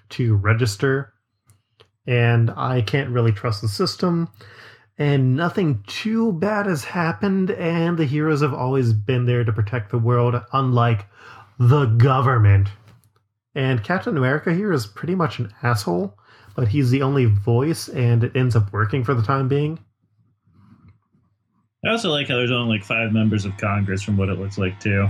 to 0.08 0.34
register 0.34 1.12
and 2.10 2.50
I 2.50 2.82
can't 2.82 3.10
really 3.10 3.30
trust 3.30 3.62
the 3.62 3.68
system. 3.68 4.28
And 4.98 5.36
nothing 5.36 5.84
too 5.86 6.32
bad 6.32 6.66
has 6.66 6.84
happened, 6.84 7.52
and 7.52 7.96
the 7.96 8.04
heroes 8.04 8.42
have 8.42 8.52
always 8.52 8.92
been 8.92 9.26
there 9.26 9.44
to 9.44 9.52
protect 9.52 9.90
the 9.90 9.98
world, 9.98 10.34
unlike 10.52 11.06
the 11.58 11.86
government. 11.86 12.68
And 13.54 13.84
Captain 13.84 14.16
America 14.16 14.52
here 14.52 14.72
is 14.72 14.86
pretty 14.86 15.14
much 15.14 15.38
an 15.38 15.54
asshole, 15.62 16.18
but 16.56 16.66
he's 16.66 16.90
the 16.90 17.02
only 17.02 17.26
voice, 17.26 17.88
and 17.88 18.24
it 18.24 18.34
ends 18.34 18.56
up 18.56 18.72
working 18.72 19.04
for 19.04 19.14
the 19.14 19.22
time 19.22 19.46
being. 19.46 19.78
I 21.86 21.90
also 21.90 22.10
like 22.10 22.28
how 22.28 22.34
there's 22.34 22.50
only 22.50 22.76
like 22.78 22.84
five 22.84 23.12
members 23.12 23.44
of 23.44 23.56
Congress 23.56 24.02
from 24.02 24.16
what 24.16 24.28
it 24.28 24.38
looks 24.38 24.58
like, 24.58 24.80
too. 24.80 25.08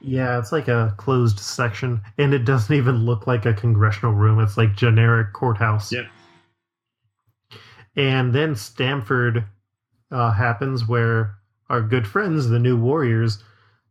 Yeah, 0.00 0.38
it's 0.38 0.52
like 0.52 0.68
a 0.68 0.94
closed 0.96 1.40
section, 1.40 2.00
and 2.18 2.32
it 2.32 2.44
doesn't 2.44 2.74
even 2.74 3.04
look 3.04 3.26
like 3.26 3.44
a 3.46 3.52
congressional 3.52 4.14
room. 4.14 4.38
It's 4.38 4.56
like 4.56 4.76
generic 4.76 5.32
courthouse. 5.32 5.92
Yep. 5.92 6.06
And 7.96 8.34
then 8.34 8.54
Stamford 8.54 9.44
uh, 10.10 10.30
happens 10.32 10.86
where 10.86 11.36
our 11.68 11.80
good 11.80 12.06
friends, 12.06 12.48
the 12.48 12.58
New 12.58 12.76
Warriors, 12.76 13.42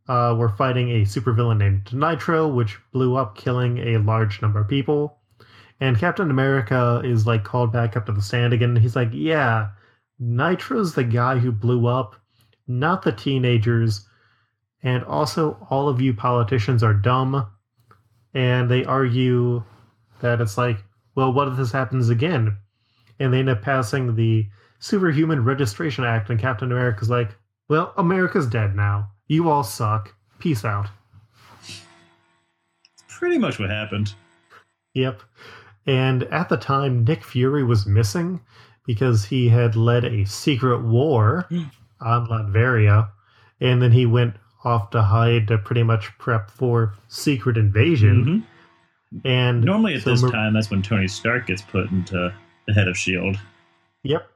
uh, 0.08 0.34
were 0.38 0.48
fighting 0.48 0.90
a 0.90 1.02
supervillain 1.02 1.58
named 1.58 1.92
Nitro, 1.92 2.48
which 2.48 2.78
blew 2.92 3.16
up, 3.16 3.36
killing 3.36 3.78
a 3.78 3.98
large 3.98 4.40
number 4.40 4.60
of 4.60 4.68
people. 4.68 5.18
And 5.80 5.98
Captain 5.98 6.30
America 6.30 7.02
is 7.04 7.26
like 7.26 7.44
called 7.44 7.72
back 7.72 7.96
up 7.96 8.06
to 8.06 8.12
the 8.12 8.22
stand 8.22 8.52
again. 8.52 8.76
He's 8.76 8.96
like, 8.96 9.10
Yeah, 9.12 9.70
Nitro's 10.18 10.94
the 10.94 11.04
guy 11.04 11.38
who 11.38 11.52
blew 11.52 11.86
up, 11.86 12.16
not 12.66 13.02
the 13.02 13.12
teenagers. 13.12 14.08
And 14.82 15.04
also, 15.04 15.66
all 15.68 15.88
of 15.88 16.00
you 16.00 16.14
politicians 16.14 16.82
are 16.82 16.94
dumb. 16.94 17.46
And 18.32 18.70
they 18.70 18.84
argue 18.84 19.64
that 20.20 20.40
it's 20.40 20.56
like, 20.56 20.84
well, 21.14 21.32
what 21.32 21.48
if 21.48 21.56
this 21.56 21.72
happens 21.72 22.08
again? 22.08 22.58
And 23.18 23.32
they 23.32 23.38
end 23.38 23.48
up 23.48 23.62
passing 23.62 24.14
the 24.14 24.46
Superhuman 24.78 25.44
Registration 25.44 26.04
Act, 26.04 26.30
and 26.30 26.38
Captain 26.38 26.70
America's 26.70 27.08
like, 27.10 27.34
well, 27.68 27.92
America's 27.96 28.46
dead 28.46 28.76
now. 28.76 29.10
You 29.26 29.48
all 29.50 29.64
suck. 29.64 30.14
Peace 30.38 30.64
out. 30.64 30.88
Pretty 33.08 33.38
much 33.38 33.58
what 33.58 33.70
happened. 33.70 34.14
Yep. 34.94 35.22
And 35.86 36.24
at 36.24 36.48
the 36.48 36.56
time, 36.56 37.04
Nick 37.04 37.24
Fury 37.24 37.64
was 37.64 37.86
missing 37.86 38.40
because 38.86 39.24
he 39.24 39.48
had 39.48 39.76
led 39.76 40.04
a 40.04 40.24
secret 40.26 40.82
war 40.82 41.46
Hmm. 41.48 41.64
on 42.00 42.26
Latveria, 42.28 43.08
and 43.60 43.80
then 43.80 43.92
he 43.92 44.04
went 44.06 44.36
off 44.64 44.90
to 44.90 45.02
hide 45.02 45.48
to 45.48 45.58
pretty 45.58 45.82
much 45.82 46.16
prep 46.18 46.50
for 46.50 46.92
secret 47.08 47.56
invasion. 47.56 48.44
Mhm. 49.14 49.22
And 49.24 49.62
Normally 49.64 49.94
at 49.94 50.02
so 50.02 50.10
this 50.10 50.22
Mar- 50.22 50.32
time, 50.32 50.52
that's 50.54 50.70
when 50.70 50.82
Tony 50.82 51.08
Stark 51.08 51.46
gets 51.46 51.62
put 51.62 51.90
into 51.90 52.32
the 52.66 52.74
head 52.74 52.88
of 52.88 52.96
S.H.I.E.L.D. 52.96 53.38
Yep. 54.02 54.28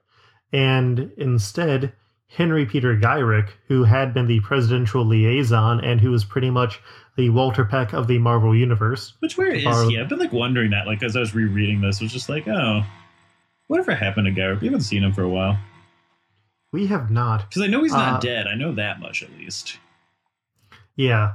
And 0.52 1.12
instead, 1.16 1.92
Henry 2.28 2.66
Peter 2.66 2.96
Gyrich, 2.96 3.50
who 3.68 3.84
had 3.84 4.12
been 4.14 4.26
the 4.26 4.40
presidential 4.40 5.04
liaison 5.04 5.80
and 5.84 6.00
who 6.00 6.10
was 6.10 6.25
pretty 6.25 6.50
much 6.50 6.80
the 7.16 7.30
Walter 7.30 7.64
Peck 7.64 7.92
of 7.92 8.06
the 8.06 8.18
Marvel 8.18 8.54
Universe. 8.56 9.14
Which 9.20 9.37
where 9.37 9.52
is 9.52 9.64
Or- 9.66 9.88
he? 9.90 9.99
I've 9.99 10.08
been 10.08 10.18
like 10.18 10.32
wondering 10.32 10.70
that. 10.70 10.87
Like 10.87 11.02
as 11.02 11.16
I 11.16 11.20
was 11.20 11.34
rereading 11.34 11.80
this, 11.80 12.00
I 12.00 12.04
was 12.04 12.12
just 12.12 12.28
like, 12.28 12.46
oh, 12.49 12.82
whatever 13.66 13.94
happened 13.94 14.26
to 14.26 14.32
Garrett? 14.32 14.60
We 14.60 14.68
haven't 14.68 14.82
seen 14.82 15.02
him 15.04 15.12
for 15.12 15.22
a 15.22 15.28
while. 15.28 15.58
We 16.72 16.87
have 16.87 17.10
not. 17.10 17.49
Because 17.49 17.62
I 17.62 17.66
know 17.66 17.82
he's 17.82 17.92
not 17.92 18.14
Uh, 18.14 18.20
dead. 18.20 18.46
I 18.46 18.54
know 18.54 18.72
that 18.72 19.00
much 19.00 19.22
at 19.25 19.32
least. 19.32 19.78
Yeah. 20.94 21.32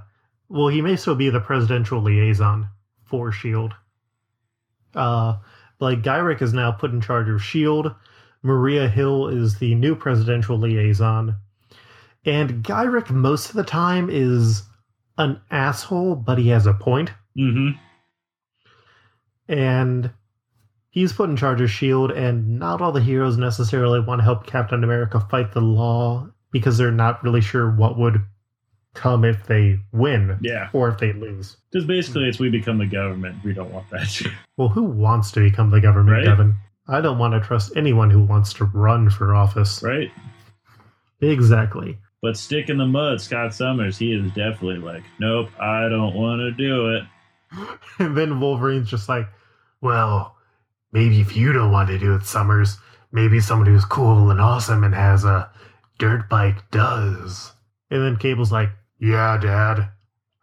Well, 0.48 0.70
he 0.70 0.82
may 0.82 0.96
still 0.96 1.16
be 1.16 1.30
the 1.30 1.40
presidential 1.42 2.02
liaison 2.02 2.70
for 3.04 3.30
S.H.I.E.L.D. 3.30 3.74
Uh, 4.94 5.38
like 5.80 6.02
Gyrich 6.02 6.42
is 6.42 6.54
now 6.54 6.72
put 6.72 6.92
in 6.92 7.02
charge 7.02 7.30
of 7.30 7.44
Shield. 7.44 7.94
Maria 8.44 8.88
Hill 8.88 9.28
is 9.28 9.58
the 9.58 9.74
new 9.76 9.96
presidential 9.96 10.58
liaison, 10.58 11.36
and 12.26 12.64
Gyrich 12.64 13.10
most 13.10 13.50
of 13.50 13.56
the 13.56 13.64
time 13.64 14.10
is 14.10 14.64
an 15.18 15.42
asshole, 15.52 16.16
but 16.16 16.38
he 16.38 16.50
has 16.50 16.66
a 16.66 16.74
point. 16.74 17.12
Mm-hmm. 17.38 17.72
And 19.48 20.12
he's 20.90 21.14
put 21.14 21.30
in 21.30 21.38
charge 21.38 21.62
of 21.62 21.72
Shield, 21.72 22.12
and 22.12 22.60
not 22.60 22.82
all 22.82 22.92
the 22.92 23.02
heroes 23.02 23.38
necessarily 23.38 24.00
want 24.00 24.20
to 24.20 24.24
help 24.24 24.46
Captain 24.46 24.84
America 24.84 25.20
fight 25.20 25.54
the 25.54 25.62
law 25.62 26.28
because 26.52 26.78
they're 26.78 26.92
not 26.92 27.24
really 27.24 27.42
sure 27.42 27.70
what 27.70 27.98
would 27.98 28.22
come 28.96 29.24
if 29.24 29.46
they 29.46 29.78
win 29.92 30.38
Yeah. 30.42 30.70
or 30.74 30.90
if 30.90 30.98
they 30.98 31.14
lose. 31.14 31.58
Because 31.72 31.86
basically, 31.86 32.24
it's 32.28 32.40
we 32.40 32.50
become 32.50 32.78
the 32.80 32.86
government. 32.88 33.38
We 33.44 33.54
don't 33.54 33.72
want 33.72 33.90
that. 33.92 34.22
Well, 34.58 34.70
who 34.70 34.84
wants 34.84 35.32
to 35.34 35.42
become 35.42 35.70
the 35.70 35.82
government, 35.82 36.18
Right. 36.18 36.26
Devin? 36.26 36.56
I 36.88 37.02
don't 37.02 37.18
want 37.20 37.34
to 37.34 37.40
trust 37.46 37.74
anyone 37.76 38.10
who 38.10 38.24
wants 38.24 38.54
to 38.54 38.66
run 38.66 39.10
for 39.10 39.36
office. 39.36 39.84
right? 39.84 40.12
Exactly. 41.22 41.98
But 42.22 42.38
stick 42.38 42.70
in 42.70 42.78
the 42.78 42.86
mud, 42.86 43.22
Scott 43.22 43.54
Summers, 43.54 43.98
he 43.98 44.14
is 44.14 44.32
definitely 44.32 44.78
like, 44.78 45.04
nope, 45.20 45.50
I 45.60 45.88
don't 45.90 46.16
want 46.16 46.40
to 46.40 46.52
do 46.52 46.96
it. 46.96 47.04
And 48.00 48.18
then 48.18 48.40
Wolverine's 48.40 48.90
just 48.90 49.08
like, 49.08 49.28
well, 49.82 50.36
maybe 50.92 51.22
if 51.22 51.36
you 51.38 51.54
don't 51.54 51.72
want 51.72 51.88
to 51.90 51.98
do 52.00 52.16
it, 52.16 52.24
Summers, 52.26 52.78
maybe 53.12 53.40
someone 53.40 53.68
who's 53.68 53.86
cool 53.86 54.30
and 54.32 54.42
awesome 54.42 54.84
and 54.84 54.94
has 54.94 55.24
a 55.24 55.50
dirt 56.00 56.28
bike 56.30 56.70
does. 56.72 57.54
And 57.92 58.02
then 58.02 58.18
Cable's 58.18 58.52
like, 58.52 58.70
yeah, 59.00 59.38
Dad, 59.38 59.90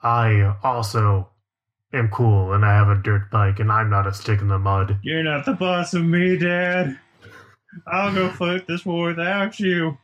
I 0.03 0.57
also 0.63 1.31
am 1.93 2.09
cool 2.09 2.53
and 2.53 2.65
I 2.65 2.75
have 2.75 2.89
a 2.89 3.03
dirt 3.03 3.31
bike 3.31 3.61
and 3.61 3.71
I'm 3.71 3.91
not 3.91 4.07
a 4.07 4.15
stick 4.15 4.41
in 4.41 4.49
the 4.49 4.59
mud. 4.59 4.99
You're 5.03 5.23
not 5.23 5.45
the 5.45 5.53
boss 5.53 5.95
of 5.95 6.05
me, 6.05 6.37
Dad. 6.37 6.99
I'll 7.87 8.15
go 8.15 8.29
fight 8.31 8.67
this 8.67 8.85
war 8.85 9.09
without 9.09 9.59
you. 9.59 9.99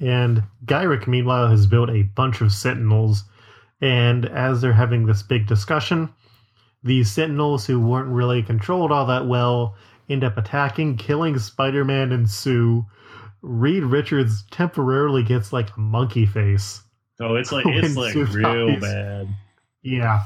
And 0.00 0.42
Gyrich, 0.64 1.06
meanwhile, 1.06 1.48
has 1.48 1.66
built 1.66 1.90
a 1.90 2.02
bunch 2.02 2.40
of 2.40 2.52
sentinels. 2.52 3.24
And 3.80 4.24
as 4.26 4.60
they're 4.60 4.72
having 4.72 5.06
this 5.06 5.22
big 5.22 5.46
discussion, 5.46 6.08
these 6.82 7.10
sentinels 7.10 7.66
who 7.66 7.80
weren't 7.80 8.08
really 8.08 8.42
controlled 8.42 8.92
all 8.92 9.06
that 9.06 9.26
well 9.26 9.74
end 10.08 10.24
up 10.24 10.36
attacking, 10.36 10.96
killing 10.96 11.38
Spider 11.38 11.84
Man 11.84 12.12
and 12.12 12.28
Sue. 12.28 12.86
Reed 13.44 13.82
Richards 13.82 14.44
temporarily 14.50 15.22
gets 15.22 15.52
like 15.52 15.76
a 15.76 15.80
monkey 15.80 16.24
face. 16.24 16.82
Oh, 17.20 17.36
it's 17.36 17.52
like 17.52 17.66
it's 17.68 17.94
like 17.94 18.14
real 18.14 18.68
dies. 18.72 18.80
bad. 18.80 19.28
Yeah. 19.82 20.24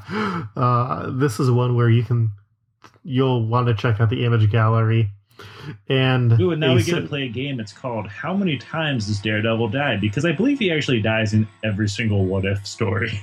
Uh, 0.56 1.10
this 1.10 1.40
is 1.40 1.50
one 1.50 1.74
where 1.74 1.90
you 1.90 2.04
can, 2.04 2.30
you'll 3.02 3.46
want 3.46 3.66
to 3.66 3.74
check 3.74 4.00
out 4.00 4.08
the 4.08 4.24
image 4.24 4.48
gallery. 4.50 5.10
And, 5.88 6.40
Ooh, 6.40 6.52
and 6.52 6.60
now 6.60 6.74
we 6.76 6.82
get 6.84 6.94
to 6.94 7.06
play 7.06 7.24
a 7.24 7.28
game. 7.28 7.58
It's 7.58 7.72
called 7.72 8.06
How 8.06 8.34
Many 8.34 8.56
Times 8.56 9.08
Does 9.08 9.20
Daredevil 9.20 9.68
Die? 9.68 9.96
Because 9.96 10.24
I 10.24 10.32
believe 10.32 10.60
he 10.60 10.70
actually 10.70 11.02
dies 11.02 11.34
in 11.34 11.46
every 11.64 11.88
single 11.88 12.24
What 12.24 12.44
If 12.44 12.64
story. 12.66 13.20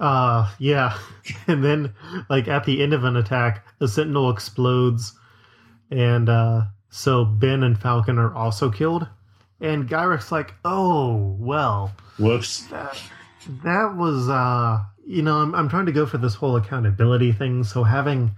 Uh, 0.00 0.52
yeah. 0.58 0.98
And 1.46 1.64
then, 1.64 1.94
like, 2.28 2.48
at 2.48 2.64
the 2.64 2.82
end 2.82 2.92
of 2.92 3.04
an 3.04 3.16
attack, 3.16 3.66
the 3.78 3.88
Sentinel 3.88 4.30
explodes. 4.30 5.14
And, 5.90 6.28
uh, 6.28 6.64
so 6.94 7.24
Ben 7.24 7.64
and 7.64 7.76
Falcon 7.76 8.20
are 8.20 8.32
also 8.32 8.70
killed. 8.70 9.08
And 9.60 9.88
Gyrich's 9.88 10.30
like, 10.30 10.54
oh, 10.64 11.36
well, 11.40 11.92
Whoops. 12.20 12.66
that, 12.66 12.96
that 13.64 13.96
was, 13.96 14.28
uh, 14.28 14.78
you 15.04 15.20
know, 15.20 15.38
I'm, 15.38 15.56
I'm 15.56 15.68
trying 15.68 15.86
to 15.86 15.92
go 15.92 16.06
for 16.06 16.18
this 16.18 16.36
whole 16.36 16.54
accountability 16.54 17.32
thing. 17.32 17.64
So 17.64 17.82
having 17.82 18.30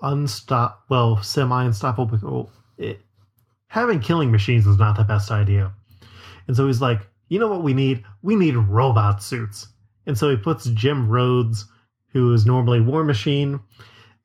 unstop, 0.00 0.84
well, 0.90 1.20
semi 1.24 1.64
unstoppable, 1.64 2.52
it, 2.78 3.00
having 3.66 3.98
killing 3.98 4.30
machines 4.30 4.64
is 4.64 4.78
not 4.78 4.96
the 4.96 5.02
best 5.02 5.32
idea. 5.32 5.72
And 6.46 6.56
so 6.56 6.68
he's 6.68 6.80
like, 6.80 7.00
you 7.30 7.40
know 7.40 7.48
what 7.48 7.64
we 7.64 7.74
need? 7.74 8.04
We 8.22 8.36
need 8.36 8.54
robot 8.54 9.24
suits. 9.24 9.66
And 10.06 10.16
so 10.16 10.30
he 10.30 10.36
puts 10.36 10.66
Jim 10.66 11.08
Rhodes, 11.08 11.66
who 12.12 12.32
is 12.32 12.46
normally 12.46 12.80
War 12.80 13.02
Machine, 13.02 13.58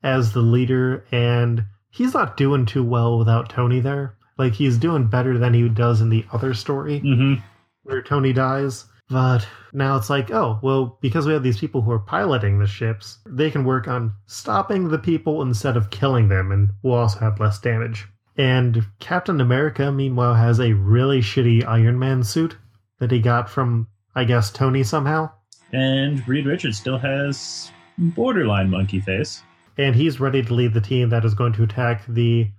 as 0.04 0.32
the 0.32 0.42
leader, 0.42 1.04
and 1.10 1.64
he's 1.90 2.14
not 2.14 2.36
doing 2.36 2.66
too 2.66 2.84
well 2.84 3.18
without 3.18 3.48
Tony 3.50 3.80
there. 3.80 4.16
Like 4.36 4.52
he's 4.54 4.78
doing 4.78 5.06
better 5.08 5.36
than 5.38 5.54
he 5.54 5.68
does 5.68 6.00
in 6.00 6.10
the 6.10 6.24
other 6.32 6.54
story 6.54 7.00
Mm-hmm. 7.00 7.34
where 7.82 8.02
Tony 8.02 8.32
dies. 8.32 8.84
But 9.10 9.46
now 9.72 9.96
it's 9.96 10.10
like, 10.10 10.30
oh, 10.30 10.58
well, 10.62 10.98
because 11.00 11.26
we 11.26 11.32
have 11.32 11.42
these 11.42 11.58
people 11.58 11.80
who 11.80 11.90
are 11.92 11.98
piloting 11.98 12.58
the 12.58 12.66
ships, 12.66 13.18
they 13.26 13.50
can 13.50 13.64
work 13.64 13.88
on 13.88 14.12
stopping 14.26 14.88
the 14.88 14.98
people 14.98 15.40
instead 15.40 15.78
of 15.78 15.88
killing 15.88 16.28
them, 16.28 16.52
and 16.52 16.68
we'll 16.82 16.94
also 16.98 17.18
have 17.20 17.40
less 17.40 17.58
damage. 17.58 18.06
And 18.36 18.84
Captain 19.00 19.40
America, 19.40 19.90
meanwhile, 19.90 20.34
has 20.34 20.60
a 20.60 20.74
really 20.74 21.20
shitty 21.20 21.64
Iron 21.66 21.98
Man 21.98 22.22
suit 22.22 22.56
that 22.98 23.10
he 23.10 23.18
got 23.18 23.48
from, 23.48 23.88
I 24.14 24.24
guess, 24.24 24.50
Tony 24.50 24.84
somehow. 24.84 25.30
And 25.72 26.26
Reed 26.28 26.44
Richards 26.44 26.76
still 26.78 26.98
has 26.98 27.72
borderline 27.96 28.68
monkey 28.70 29.00
face. 29.00 29.42
And 29.78 29.94
he's 29.94 30.20
ready 30.20 30.42
to 30.42 30.54
lead 30.54 30.74
the 30.74 30.80
team 30.80 31.10
that 31.10 31.24
is 31.24 31.34
going 31.34 31.52
to 31.54 31.62
attack 31.62 32.04
the 32.08 32.50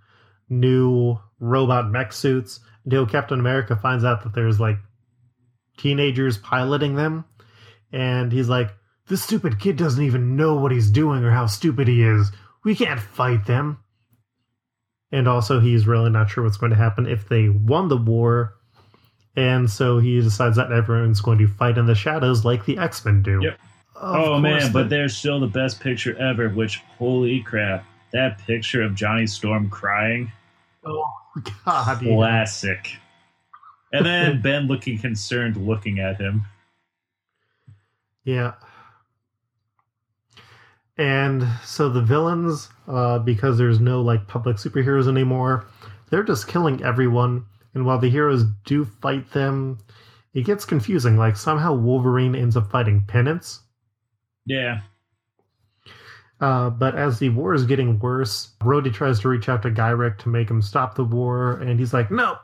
new 0.50 1.18
robot 1.40 1.92
mech 1.92 2.14
suits 2.14 2.62
until 2.86 3.06
Captain 3.06 3.40
America 3.40 3.76
finds 3.76 4.04
out 4.04 4.24
that 4.24 4.34
there's 4.34 4.60
like 4.60 4.78
teenagers 5.78 6.38
piloting 6.38 6.96
them. 6.96 7.26
And 7.92 8.32
he's 8.32 8.50
like, 8.50 8.72
This 9.08 9.22
stupid 9.22 9.60
kid 9.60 9.76
doesn't 9.76 10.04
even 10.04 10.36
know 10.38 10.56
what 10.56 10.72
he's 10.72 10.90
doing 10.90 11.24
or 11.24 11.32
how 11.32 11.46
stupid 11.48 11.88
he 11.88 12.04
is. 12.04 12.32
We 12.64 12.76
can't 12.76 13.00
fight 13.00 13.46
them. 13.46 13.80
And 15.12 15.28
also, 15.28 15.60
he's 15.60 15.88
really 15.88 16.12
not 16.12 16.30
sure 16.30 16.44
what's 16.44 16.58
going 16.58 16.70
to 16.70 16.76
happen 16.76 17.08
if 17.08 17.28
they 17.28 17.50
won 17.50 17.88
the 17.88 17.98
war. 17.98 18.54
And 19.36 19.70
so 19.70 20.00
he 20.00 20.22
decides 20.22 20.58
that 20.58 20.72
everyone's 20.72 21.22
going 21.22 21.40
to 21.40 21.48
fight 21.48 21.78
in 21.78 21.88
the 21.88 21.96
shadows 21.96 22.46
like 22.46 22.66
the 22.66 22.78
X 22.78 23.04
Men 23.06 23.24
do. 23.24 23.40
Yep. 23.42 23.60
Oh 24.02 24.40
man, 24.40 24.72
but 24.72 24.84
the- 24.84 24.90
there's 24.90 25.16
still 25.18 25.40
the 25.40 25.48
best 25.48 25.80
picture 25.80 26.18
ever, 26.18 26.50
which 26.50 26.78
holy 26.98 27.42
crap. 27.42 27.86
That 28.14 28.40
picture 28.40 28.82
of 28.82 28.96
Johnny 28.96 29.28
Storm 29.28 29.70
crying, 29.70 30.32
Oh, 30.86 31.06
God. 31.66 32.02
yeah. 32.02 32.16
classic. 32.16 32.90
And 33.94 34.06
then 34.06 34.42
Ben 34.44 34.68
looking 34.68 34.98
concerned 34.98 35.58
looking 35.58 36.00
at 36.00 36.18
him. 36.20 36.44
Yeah. 38.24 38.54
And 40.98 41.48
so 41.64 41.88
the 41.90 42.02
villains, 42.02 42.70
uh, 42.88 43.20
because 43.20 43.58
there's 43.58 43.80
no 43.80 44.02
like 44.02 44.28
public 44.28 44.58
superheroes 44.58 45.08
anymore, 45.08 45.66
they're 46.10 46.24
just 46.24 46.48
killing 46.48 46.84
everyone. 46.84 47.46
And 47.74 47.86
while 47.86 48.00
the 48.00 48.10
heroes 48.10 48.44
do 48.66 48.84
fight 48.86 49.32
them, 49.32 49.78
it 50.34 50.46
gets 50.46 50.66
confusing. 50.66 51.16
Like 51.18 51.38
somehow 51.38 51.74
Wolverine 51.74 52.36
ends 52.36 52.58
up 52.58 52.70
fighting 52.72 53.04
Penance. 53.08 53.62
Yeah. 54.50 54.82
Uh, 56.42 56.72
but 56.72 56.96
as 56.96 57.20
the 57.20 57.30
war 57.30 57.54
is 57.54 57.66
getting 57.66 58.00
worse, 58.00 58.56
Rhodey 58.62 58.92
tries 58.92 59.20
to 59.20 59.30
reach 59.30 59.48
out 59.48 59.62
to 59.62 59.70
Gyrich 59.70 60.18
to 60.20 60.30
make 60.30 60.50
him 60.50 60.62
stop 60.62 60.96
the 60.96 61.04
war, 61.04 61.60
and 61.60 61.80
he's 61.80 61.94
like, 61.94 62.10
"No, 62.10 62.38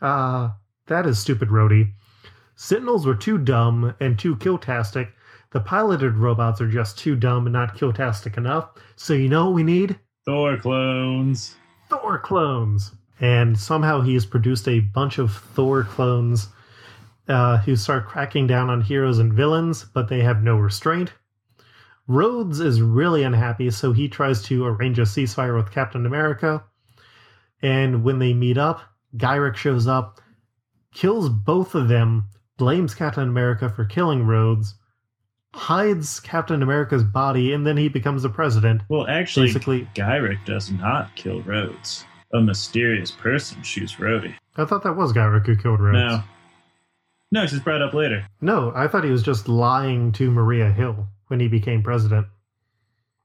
uh, 0.00 0.50
that 0.86 1.04
is 1.04 1.18
stupid, 1.18 1.48
Rhodey. 1.48 1.92
Sentinels 2.54 3.06
were 3.06 3.16
too 3.16 3.38
dumb 3.38 3.94
and 3.98 4.16
too 4.18 4.36
killtastic. 4.36 5.08
The 5.50 5.60
piloted 5.60 6.16
robots 6.16 6.60
are 6.60 6.70
just 6.70 6.98
too 6.98 7.16
dumb 7.16 7.46
and 7.46 7.52
not 7.52 7.76
killtastic 7.76 8.36
enough. 8.36 8.70
So 8.94 9.12
you 9.12 9.28
know 9.28 9.46
what 9.46 9.54
we 9.54 9.64
need? 9.64 9.98
Thor 10.26 10.56
clones. 10.56 11.56
Thor 11.90 12.20
clones." 12.20 12.92
And 13.18 13.58
somehow 13.58 14.02
he 14.02 14.14
has 14.14 14.26
produced 14.26 14.68
a 14.68 14.80
bunch 14.80 15.18
of 15.18 15.32
Thor 15.32 15.82
clones 15.82 16.50
uh, 17.28 17.58
who 17.58 17.76
start 17.76 18.06
cracking 18.06 18.46
down 18.46 18.70
on 18.70 18.80
heroes 18.80 19.18
and 19.18 19.32
villains, 19.32 19.84
but 19.84 20.08
they 20.08 20.20
have 20.20 20.42
no 20.42 20.56
restraint. 20.56 21.12
Rhodes 22.08 22.60
is 22.60 22.80
really 22.80 23.24
unhappy, 23.24 23.70
so 23.70 23.92
he 23.92 24.08
tries 24.08 24.42
to 24.44 24.64
arrange 24.64 24.98
a 24.98 25.02
ceasefire 25.02 25.56
with 25.56 25.72
Captain 25.72 26.06
America. 26.06 26.62
And 27.62 28.04
when 28.04 28.18
they 28.18 28.32
meet 28.32 28.58
up, 28.58 28.80
Gyrich 29.16 29.56
shows 29.56 29.86
up, 29.86 30.20
kills 30.94 31.28
both 31.28 31.74
of 31.74 31.88
them, 31.88 32.26
blames 32.58 32.94
Captain 32.94 33.28
America 33.28 33.68
for 33.68 33.84
killing 33.84 34.24
Rhodes, 34.24 34.74
hides 35.54 36.20
Captain 36.20 36.62
America's 36.62 37.02
body, 37.02 37.52
and 37.52 37.66
then 37.66 37.76
he 37.76 37.88
becomes 37.88 38.22
the 38.22 38.28
president. 38.28 38.82
Well, 38.88 39.06
actually, 39.08 39.48
Basically, 39.48 39.88
Gyrich 39.94 40.44
does 40.44 40.70
not 40.70 41.14
kill 41.16 41.42
Rhodes. 41.42 42.04
A 42.34 42.40
mysterious 42.40 43.10
person 43.10 43.62
shoots 43.62 43.94
Rhodey. 43.96 44.34
I 44.56 44.64
thought 44.64 44.82
that 44.84 44.96
was 44.96 45.12
Gyrich 45.12 45.46
who 45.46 45.56
killed 45.56 45.80
Rhodes. 45.80 45.98
No. 45.98 46.22
No, 47.36 47.42
it's 47.42 47.52
just 47.52 47.64
brought 47.64 47.82
up 47.82 47.92
later. 47.92 48.26
No, 48.40 48.72
I 48.74 48.88
thought 48.88 49.04
he 49.04 49.10
was 49.10 49.22
just 49.22 49.46
lying 49.46 50.10
to 50.12 50.30
Maria 50.30 50.72
Hill 50.72 51.06
when 51.26 51.38
he 51.38 51.48
became 51.48 51.82
president. 51.82 52.26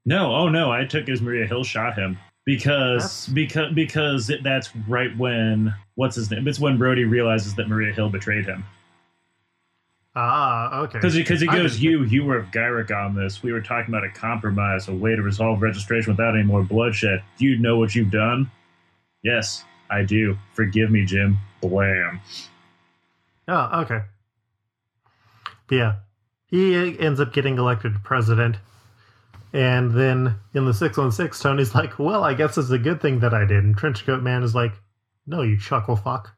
No, 0.06 0.36
oh 0.36 0.50
no, 0.50 0.70
I 0.70 0.84
took 0.84 1.08
it 1.08 1.12
as 1.14 1.22
Maria 1.22 1.48
Hill 1.48 1.64
shot 1.64 1.94
him 1.96 2.18
because 2.46 3.28
because 3.28 3.74
because 3.74 4.30
it, 4.30 4.44
that's 4.44 4.76
right 4.90 5.18
when 5.18 5.74
what's 5.96 6.18
his 6.18 6.30
name? 6.30 6.46
It's 6.50 6.60
when 6.60 6.78
Brody 6.78 7.06
realizes 7.06 7.56
that 7.56 7.70
Maria 7.70 7.94
Hill 7.94 8.10
betrayed 8.10 8.44
him. 8.46 8.66
Ah, 10.14 10.82
okay. 10.82 10.98
Because 10.98 11.16
because 11.16 11.40
he 11.40 11.48
goes, 11.48 11.80
didn't- 11.80 11.84
you 11.90 12.04
you 12.04 12.26
were 12.26 12.36
of 12.38 12.48
Gyrich 12.48 12.92
on 12.92 13.16
this. 13.16 13.42
We 13.42 13.54
were 13.54 13.62
talking 13.62 13.94
about 13.96 14.04
a 14.04 14.10
compromise, 14.10 14.90
a 14.90 14.94
way 14.94 15.16
to 15.16 15.22
resolve 15.22 15.62
registration 15.62 16.12
without 16.12 16.36
any 16.36 16.44
more 16.44 16.64
bloodshed. 16.64 17.24
Do 17.38 17.46
you 17.46 17.58
know 17.58 17.80
what 17.80 17.96
you've 17.96 18.12
done? 18.12 18.52
Yes, 19.24 19.64
I 19.90 20.04
do. 20.04 20.38
Forgive 20.54 20.92
me, 20.92 21.06
Jim. 21.06 21.38
Blam. 21.62 22.20
Oh, 23.52 23.82
okay. 23.82 24.00
But 25.68 25.76
yeah, 25.76 25.96
he 26.48 26.98
ends 26.98 27.20
up 27.20 27.34
getting 27.34 27.58
elected 27.58 28.02
president. 28.02 28.56
And 29.52 29.92
then 29.92 30.36
in 30.54 30.64
the 30.66 30.74
616, 30.74 31.44
Tony's 31.44 31.76
like, 31.76 32.00
well, 32.00 32.24
I 32.24 32.34
guess 32.34 32.58
it's 32.58 32.70
a 32.70 32.78
good 32.78 33.02
thing 33.02 33.20
that 33.20 33.34
I 33.34 33.44
did. 33.44 33.66
And 33.66 33.76
Trenchcoat 33.78 34.24
Man 34.24 34.44
is 34.44 34.56
like, 34.56 34.72
no, 35.28 35.42
you 35.42 35.60
chuckle 35.60 35.98
fuck. 35.98 36.34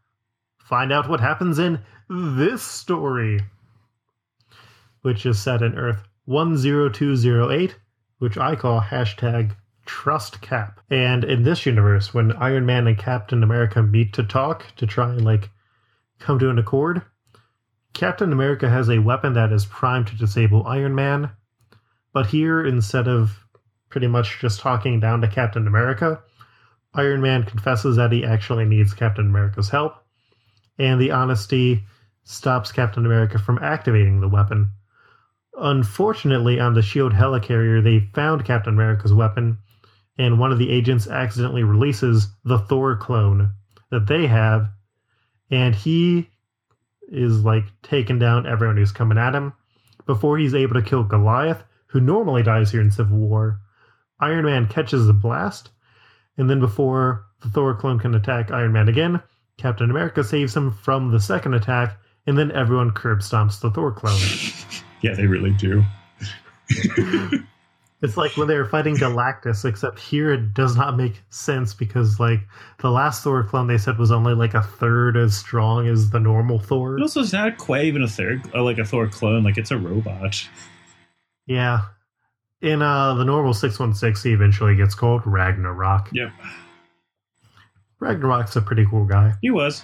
Find 0.58 0.91
out 0.91 1.08
what 1.08 1.19
happens 1.19 1.60
in 1.60 1.80
this 2.10 2.63
story, 2.63 3.39
which 5.04 5.28
is 5.28 5.39
set 5.39 5.62
in 5.62 5.78
Earth 5.78 6.02
10208, 6.28 7.76
which 8.17 8.39
I 8.39 8.56
call 8.56 8.82
hashtag 8.82 9.56
trust 9.86 10.41
cap. 10.41 10.80
And 10.89 11.23
in 11.23 11.43
this 11.43 11.67
universe, 11.67 12.12
when 12.12 12.32
Iron 12.32 12.65
Man 12.65 12.88
and 12.88 12.97
Captain 12.97 13.43
America 13.43 13.84
meet 13.84 14.13
to 14.13 14.23
talk 14.23 14.65
to 14.78 14.88
try 14.88 15.12
and 15.12 15.23
like 15.23 15.52
come 16.19 16.39
to 16.39 16.49
an 16.49 16.60
accord, 16.60 17.02
Captain 17.93 18.34
America 18.34 18.69
has 18.69 18.89
a 18.89 18.99
weapon 18.99 19.34
that 19.34 19.52
is 19.52 19.65
primed 19.65 20.08
to 20.08 20.15
disable 20.17 20.65
Iron 20.65 20.95
Man. 20.95 21.32
But 22.12 22.28
here, 22.28 22.65
instead 22.65 23.08
of 23.08 23.45
pretty 23.89 24.08
much 24.08 24.39
just 24.39 24.60
talking 24.60 24.99
down 24.99 25.21
to 25.21 25.28
Captain 25.28 25.67
America, 25.67 26.21
Iron 26.95 27.21
Man 27.21 27.43
confesses 27.43 27.95
that 27.95 28.12
he 28.12 28.26
actually 28.26 28.65
needs 28.65 28.93
Captain 28.93 29.28
America's 29.28 29.69
help, 29.69 29.95
and 30.78 30.99
the 30.99 31.12
honesty 31.12 31.84
stops 32.23 32.71
Captain 32.71 33.06
America 33.06 33.38
from 33.38 33.60
activating 33.60 34.21
the 34.21 34.30
weapon. 34.30 34.71
Unfortunately, 35.56 36.60
on 36.60 36.73
the 36.73 36.82
SHIELD 36.82 37.13
helicarrier, 37.13 37.84
they 37.84 38.10
found 38.15 38.45
Captain 38.45 38.73
America's 38.73 39.13
weapon, 39.13 39.60
and 40.17 40.39
one 40.39 40.52
of 40.52 40.58
the 40.58 40.71
agents 40.71 41.08
accidentally 41.08 41.63
releases 41.63 42.28
the 42.43 42.58
Thor 42.58 42.95
clone 42.95 43.52
that 43.91 44.08
they 44.08 44.26
have, 44.26 44.69
and 45.53 45.75
he 45.75 46.27
is 47.09 47.45
like 47.45 47.65
taking 47.83 48.17
down 48.17 48.47
everyone 48.47 48.75
who's 48.75 48.91
coming 48.91 49.19
at 49.19 49.35
him. 49.35 49.53
Before 50.07 50.37
he's 50.37 50.55
able 50.55 50.73
to 50.73 50.81
kill 50.81 51.03
Goliath, 51.03 51.63
who 51.85 52.01
normally 52.01 52.41
dies 52.41 52.71
here 52.71 52.81
in 52.81 52.89
Civil 52.89 53.17
War, 53.17 53.59
Iron 54.19 54.45
Man 54.45 54.67
catches 54.67 55.05
the 55.05 55.13
blast, 55.13 55.69
and 56.37 56.49
then 56.49 56.59
before 56.59 57.27
the 57.41 57.49
Thor 57.49 57.75
clone 57.75 57.99
can 57.99 58.15
attack 58.15 58.49
Iron 58.49 58.71
Man 58.71 58.89
again, 58.89 59.21
Captain 59.57 59.91
America 59.91 60.23
saves 60.23 60.57
him 60.57 60.71
from 60.71 61.11
the 61.11 61.19
second 61.19 61.53
attack, 61.53 61.99
and 62.25 62.35
then 62.35 62.51
everyone 62.51 62.89
curb 62.89 63.19
stomps 63.19 63.61
the 63.61 63.69
Thor 63.69 63.91
clone. 63.91 64.19
Yeah, 65.03 65.15
they 65.15 65.27
really 65.27 65.51
do. 65.51 65.83
It's 68.03 68.17
like 68.17 68.35
when 68.37 68.47
they 68.49 68.57
were 68.57 68.65
fighting 68.65 68.95
Galactus, 68.95 69.63
except 69.65 69.97
here 69.97 70.33
it 70.33 70.53
does 70.53 70.75
not 70.75 70.97
make 70.97 71.21
sense 71.29 71.73
because 71.73 72.19
like 72.19 72.41
the 72.79 72.91
last 72.91 73.23
Thor 73.23 73.43
clone 73.43 73.65
they 73.67 73.77
said 73.77 73.97
was 73.97 74.11
only 74.11 74.33
like 74.35 74.53
a 74.53 74.61
third 74.61 75.15
as 75.17 75.35
strong 75.37 75.87
as 75.87 76.09
the 76.09 76.19
normal 76.19 76.59
Thor. 76.59 76.97
But 76.97 77.03
also, 77.03 77.21
it's 77.21 77.31
not 77.33 77.57
quite 77.57 77.85
even 77.85 78.03
a 78.03 78.07
third, 78.07 78.41
uh, 78.53 78.61
like 78.61 78.77
a 78.77 78.83
Thor 78.85 79.07
clone. 79.07 79.43
Like 79.43 79.57
it's 79.57 79.71
a 79.71 79.77
robot. 79.77 80.47
Yeah. 81.47 81.79
In 82.61 82.81
uh 82.81 83.13
the 83.15 83.23
normal 83.25 83.53
616 83.53 84.29
he 84.29 84.33
eventually 84.35 84.75
gets 84.75 84.95
called 84.95 85.21
Ragnarok. 85.25 86.09
Yep, 86.13 86.31
Ragnarok's 87.99 88.55
a 88.55 88.61
pretty 88.61 88.85
cool 88.85 89.05
guy. 89.05 89.33
he 89.41 89.49
was. 89.49 89.83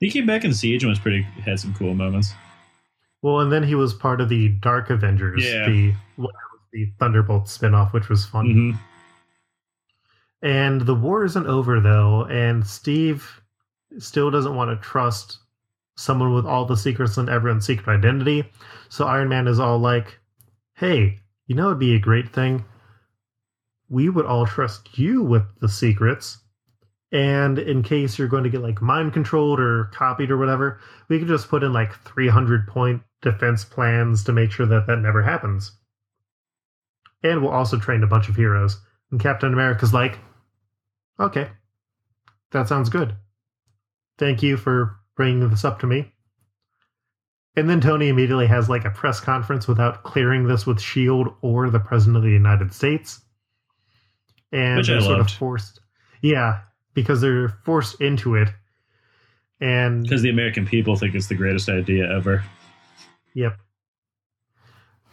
He 0.00 0.10
came 0.10 0.26
back 0.26 0.44
in 0.44 0.52
Siege 0.54 0.82
and 0.82 0.90
was 0.90 0.98
pretty. 0.98 1.22
Had 1.22 1.58
some 1.58 1.74
cool 1.74 1.94
moments. 1.94 2.32
Well, 3.22 3.40
and 3.40 3.50
then 3.50 3.64
he 3.64 3.74
was 3.74 3.92
part 3.94 4.20
of 4.20 4.28
the 4.28 4.48
Dark 4.60 4.90
Avengers, 4.90 5.44
Yeah. 5.44 5.66
the 5.66 5.92
the 6.78 6.92
Thunderbolt 7.00 7.46
spinoff, 7.46 7.92
which 7.92 8.08
was 8.08 8.24
fun. 8.24 8.46
hmm 8.46 8.70
And 10.42 10.82
the 10.82 10.94
war 10.94 11.24
isn't 11.24 11.46
over 11.46 11.80
though, 11.80 12.24
and 12.26 12.64
Steve 12.64 13.42
still 13.98 14.30
doesn't 14.30 14.54
want 14.54 14.70
to 14.70 14.88
trust 14.88 15.38
someone 15.96 16.32
with 16.32 16.46
all 16.46 16.64
the 16.64 16.76
secrets 16.76 17.16
and 17.16 17.28
everyone's 17.28 17.66
secret 17.66 17.92
identity. 17.98 18.48
So 18.88 19.06
Iron 19.06 19.28
Man 19.28 19.48
is 19.48 19.58
all 19.58 19.78
like, 19.80 20.20
"Hey, 20.74 21.18
you 21.48 21.56
know 21.56 21.66
it'd 21.66 21.80
be 21.80 21.96
a 21.96 22.00
great 22.00 22.28
thing. 22.28 22.64
We 23.88 24.08
would 24.08 24.26
all 24.26 24.46
trust 24.46 24.96
you 24.96 25.24
with 25.24 25.42
the 25.60 25.68
secrets." 25.68 26.38
And 27.10 27.58
in 27.58 27.82
case 27.82 28.18
you're 28.18 28.28
going 28.28 28.44
to 28.44 28.50
get 28.50 28.62
like 28.62 28.80
mind 28.80 29.14
controlled 29.14 29.58
or 29.58 29.86
copied 29.86 30.30
or 30.30 30.36
whatever, 30.36 30.78
we 31.08 31.18
could 31.18 31.26
just 31.26 31.48
put 31.48 31.64
in 31.64 31.72
like 31.72 31.94
300 32.04 32.68
point 32.68 33.02
defense 33.22 33.64
plans 33.64 34.22
to 34.24 34.32
make 34.32 34.52
sure 34.52 34.66
that 34.66 34.86
that 34.86 35.00
never 35.00 35.22
happens. 35.22 35.72
And 37.22 37.42
we'll 37.42 37.50
also 37.50 37.78
train 37.78 38.02
a 38.02 38.06
bunch 38.06 38.28
of 38.28 38.36
heroes. 38.36 38.80
And 39.10 39.20
Captain 39.20 39.52
America's 39.52 39.94
like, 39.94 40.18
okay, 41.18 41.48
that 42.52 42.68
sounds 42.68 42.88
good. 42.88 43.16
Thank 44.18 44.42
you 44.42 44.56
for 44.56 44.96
bringing 45.16 45.48
this 45.48 45.64
up 45.64 45.80
to 45.80 45.86
me. 45.86 46.12
And 47.56 47.68
then 47.68 47.80
Tony 47.80 48.08
immediately 48.08 48.46
has 48.46 48.68
like 48.68 48.84
a 48.84 48.90
press 48.90 49.18
conference 49.18 49.66
without 49.66 50.04
clearing 50.04 50.46
this 50.46 50.64
with 50.64 50.78
S.H.I.E.L.D. 50.78 51.30
Or 51.42 51.70
the 51.70 51.80
President 51.80 52.16
of 52.16 52.22
the 52.22 52.30
United 52.30 52.72
States. 52.72 53.20
And 54.52 54.78
Which 54.78 54.88
I 54.88 54.94
they're 54.94 55.02
sort 55.02 55.20
of 55.20 55.30
forced. 55.30 55.80
Yeah, 56.22 56.60
because 56.94 57.20
they're 57.20 57.48
forced 57.64 58.00
into 58.00 58.36
it. 58.36 58.48
And 59.60 60.04
Because 60.04 60.22
the 60.22 60.30
American 60.30 60.66
people 60.66 60.94
think 60.94 61.16
it's 61.16 61.26
the 61.26 61.34
greatest 61.34 61.68
idea 61.68 62.08
ever. 62.16 62.44
Yep. 63.34 63.58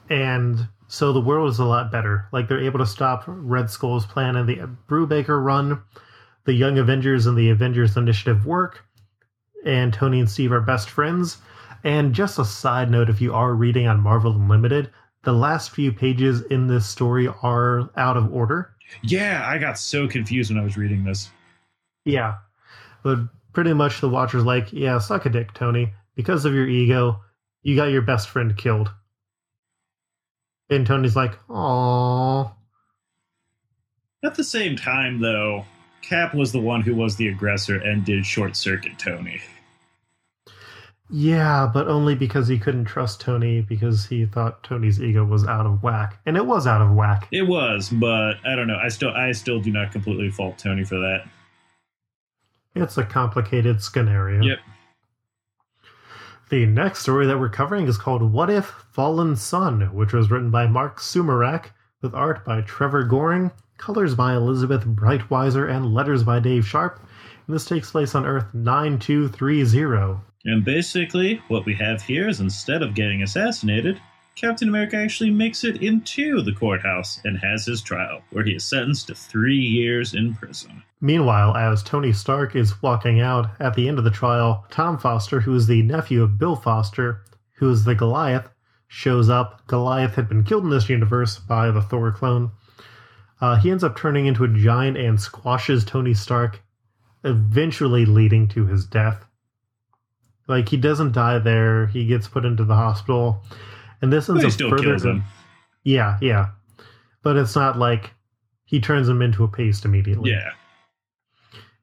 And 0.10 0.68
so 0.88 1.12
the 1.12 1.21
world 1.21 1.50
is 1.50 1.60
a 1.60 1.65
lot 1.65 1.91
better. 1.91 2.28
Like 2.32 2.48
they're 2.48 2.63
able 2.63 2.80
to 2.80 2.86
stop 2.86 3.24
Red 3.28 3.69
Skull's 3.69 4.06
plan 4.06 4.36
and 4.36 4.48
the 4.48 4.69
Brubaker 4.88 5.43
run. 5.43 5.82
The 6.45 6.54
Young 6.54 6.78
Avengers 6.78 7.26
and 7.26 7.38
the 7.38 7.50
Avengers 7.50 7.98
Initiative 7.98 8.45
work. 8.45 8.86
And 9.65 9.91
Tony 9.91 10.19
and 10.19 10.30
Steve 10.30 10.52
are 10.52 10.62
best 10.62 10.89
friends. 10.89 11.38
And 11.84 12.13
just 12.13 12.39
a 12.39 12.45
side 12.45 12.91
note 12.91 13.10
if 13.10 13.19
you 13.19 13.34
are 13.34 13.54
reading 13.54 13.88
on 13.88 14.00
Marvel 14.00 14.34
Unlimited, 14.34 14.91
the 15.24 15.34
last 15.34 15.71
few 15.71 15.91
pages 15.91 16.41
in 16.43 16.67
this 16.67 16.86
story 16.86 17.28
are 17.41 17.89
out 17.98 18.15
of 18.15 18.32
order. 18.34 18.76
Yeah, 19.02 19.43
I 19.48 19.58
got 19.58 19.80
so 19.80 20.08
confused 20.08 20.52
when 20.52 20.60
I 20.60 20.63
was 20.63 20.78
reading 20.78 21.04
this. 21.04 21.30
Yeah. 22.06 22.36
But 23.02 23.19
pretty 23.54 23.74
much 23.74 24.02
the 24.02 24.10
Watcher's 24.10 24.45
like, 24.45 24.71
yeah, 24.71 25.00
suck 25.00 25.26
a 25.26 25.30
dick, 25.30 25.54
Tony. 25.54 25.93
Because 26.15 26.45
of 26.45 26.54
your 26.54 26.67
ego, 26.67 27.21
you 27.63 27.76
got 27.76 27.86
your 27.86 28.04
best 28.04 28.30
friend 28.30 28.56
killed. 28.56 28.91
And 30.69 30.86
Tony's 30.86 31.15
like, 31.15 31.38
"Aww." 31.47 32.51
At 34.23 34.36
the 34.36 34.43
same 34.43 34.75
time, 34.75 35.21
though, 35.21 35.65
Cap 36.01 36.34
was 36.34 36.51
the 36.51 36.60
one 36.60 36.82
who 36.82 36.95
was 36.95 37.15
the 37.15 37.28
aggressor 37.28 37.78
and 37.78 38.04
did 38.04 38.25
short 38.25 38.56
circuit 38.56 38.97
Tony. 38.97 39.41
Yeah, 41.10 41.69
but 41.71 41.88
only 41.88 42.15
because 42.15 42.47
he 42.47 42.58
couldn't 42.58 42.86
trust 42.86 43.21
Tony 43.21 43.62
because 43.62 44.08
he 44.08 44.25
thought 44.25 44.63
Tony's 44.63 44.99
ego 44.99 45.23
was 45.23 45.45
out 45.45 45.67
of 45.67 45.84
whack. 45.84 46.19
And 46.25 46.36
it 46.36 46.45
was 46.45 46.65
out 46.65 46.82
of 46.82 46.91
whack. 46.91 47.28
It 47.32 47.43
was, 47.43 47.89
but 47.89 48.38
I 48.43 48.56
don't 48.56 48.67
know. 48.67 48.80
I 48.82 48.88
still, 48.88 49.12
I 49.12 49.32
still 49.34 49.60
do 49.60 49.71
not 49.71 49.91
completely 49.91 50.32
fault 50.32 50.58
Tony 50.58 50.84
for 50.84 50.97
that. 50.97 51.28
It's 52.73 52.97
a 52.97 53.04
complicated 53.04 53.84
scenario. 53.84 54.41
Yep. 54.41 54.58
The 56.49 56.67
next 56.67 56.99
story 56.99 57.25
that 57.25 57.39
we're 57.39 57.49
covering 57.49 57.88
is 57.88 57.97
called 57.97 58.21
What 58.21 58.51
If 58.51 58.67
Fallen 58.91 59.36
Sun, 59.36 59.95
which 59.95 60.13
was 60.13 60.29
written 60.29 60.51
by 60.51 60.67
Marc 60.67 60.99
Sumerak, 60.99 61.71
with 62.03 62.13
art 62.13 62.45
by 62.45 62.62
Trevor 62.62 63.03
Goring, 63.03 63.49
colors 63.79 64.13
by 64.13 64.36
Elizabeth 64.36 64.86
Breitweiser, 64.86 65.67
and 65.67 65.91
letters 65.91 66.21
by 66.23 66.39
Dave 66.39 66.67
Sharpe. 66.67 66.99
And 67.47 67.55
this 67.55 67.65
takes 67.65 67.89
place 67.89 68.13
on 68.13 68.27
Earth 68.27 68.53
9230. 68.53 70.21
And 70.45 70.63
basically, 70.63 71.41
what 71.47 71.65
we 71.65 71.73
have 71.75 72.03
here 72.03 72.29
is 72.29 72.39
instead 72.39 72.84
of 72.84 72.93
getting 72.93 73.23
assassinated, 73.23 73.99
Captain 74.36 74.67
America 74.67 74.98
actually 74.98 75.30
makes 75.30 75.63
it 75.63 75.82
into 75.82 76.41
the 76.41 76.52
courthouse 76.52 77.21
and 77.24 77.38
has 77.38 77.65
his 77.65 77.82
trial, 77.82 78.21
where 78.32 78.43
he 78.43 78.52
is 78.52 78.65
sentenced 78.65 79.08
to 79.08 79.15
three 79.15 79.58
years 79.58 80.13
in 80.13 80.36
prison. 80.36 80.84
Meanwhile, 81.00 81.56
as 81.56 81.82
Tony 81.82 82.12
Stark 82.12 82.54
is 82.54 82.82
walking 82.82 83.21
out 83.21 83.50
at 83.62 83.76
the 83.76 83.88
end 83.88 83.98
of 83.98 84.04
the 84.04 84.12
trial, 84.12 84.65
Tom 84.69 84.98
Foster, 84.98 85.39
who 85.39 85.56
is 85.56 85.67
the 85.67 85.84
nephew 85.84 86.21
of 86.21 86.38
Bill 86.38 86.58
Foster, 86.58 87.21
who 87.58 87.69
is 87.69 87.86
the 87.86 87.95
Goliath, 87.95 88.50
shows 88.88 89.30
up. 89.30 89.65
Goliath 89.67 90.15
had 90.15 90.28
been 90.28 90.43
killed 90.43 90.65
in 90.65 90.69
this 90.69 90.89
universe 90.89 91.39
by 91.39 91.71
the 91.71 91.82
Thor 91.82 92.12
clone. 92.12 92.52
Uh, 93.39 93.56
he 93.56 93.71
ends 93.71 93.84
up 93.86 93.95
turning 93.95 94.26
into 94.26 94.43
a 94.43 94.50
giant 94.50 94.98
and 94.98 95.19
squashes 95.19 95.86
Tony 95.86 96.13
Stark, 96.13 96.62
eventually 97.24 98.06
leading 98.06 98.50
to 98.50 98.65
his 98.65 98.86
death. 98.86 99.26
Like 100.48 100.69
he 100.69 100.78
doesn't 100.78 101.13
die 101.13 101.39
there; 101.39 101.88
he 101.88 102.06
gets 102.06 102.28
put 102.28 102.45
into 102.45 102.65
the 102.65 102.76
hospital, 102.76 103.43
and 104.01 104.12
this 104.12 104.27
But 104.27 104.34
ends 104.34 104.43
he 104.43 104.47
up 104.47 104.53
still 104.53 104.69
further. 104.69 104.84
kills 104.84 105.05
him. 105.05 105.23
Yeah, 105.84 106.17
yeah, 106.21 106.47
but 107.23 107.38
it's 107.38 107.55
not 107.55 107.77
like 107.77 108.12
he 108.65 108.79
turns 108.79 109.08
him 109.08 109.21
into 109.21 109.43
a 109.43 109.47
paste 109.47 109.86
immediately 109.86 110.31
Yeah. 110.31 110.49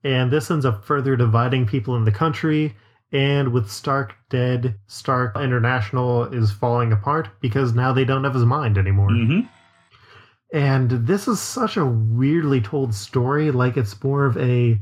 and 0.05 0.31
this 0.31 0.51
ends 0.51 0.65
up 0.67 0.85
further 0.85 1.15
dividing 1.17 1.67
people 1.67 1.97
in 1.97 2.05
the 2.05 2.13
country 2.13 2.75
And 3.15 3.53
with 3.53 3.71
Stark 3.71 4.15
dead, 4.31 4.75
Stark 4.87 5.37
International 5.37 6.25
is 6.33 6.51
falling 6.51 6.93
apart 6.93 7.29
because 7.43 7.75
now 7.75 7.93
they 7.93 8.07
don't 8.07 8.25
have 8.25 8.33
his 8.35 8.47
mind 8.47 8.79
anymore. 8.79 9.11
hmm 9.11 9.41
And 10.55 10.91
this 11.07 11.29
is 11.29 11.39
such 11.39 11.77
a 11.77 11.85
weirdly 11.85 12.61
told 12.63 12.95
story. 12.95 13.51
Like 13.51 13.77
it's 13.77 14.03
more 14.03 14.25
of 14.25 14.37
a 14.39 14.81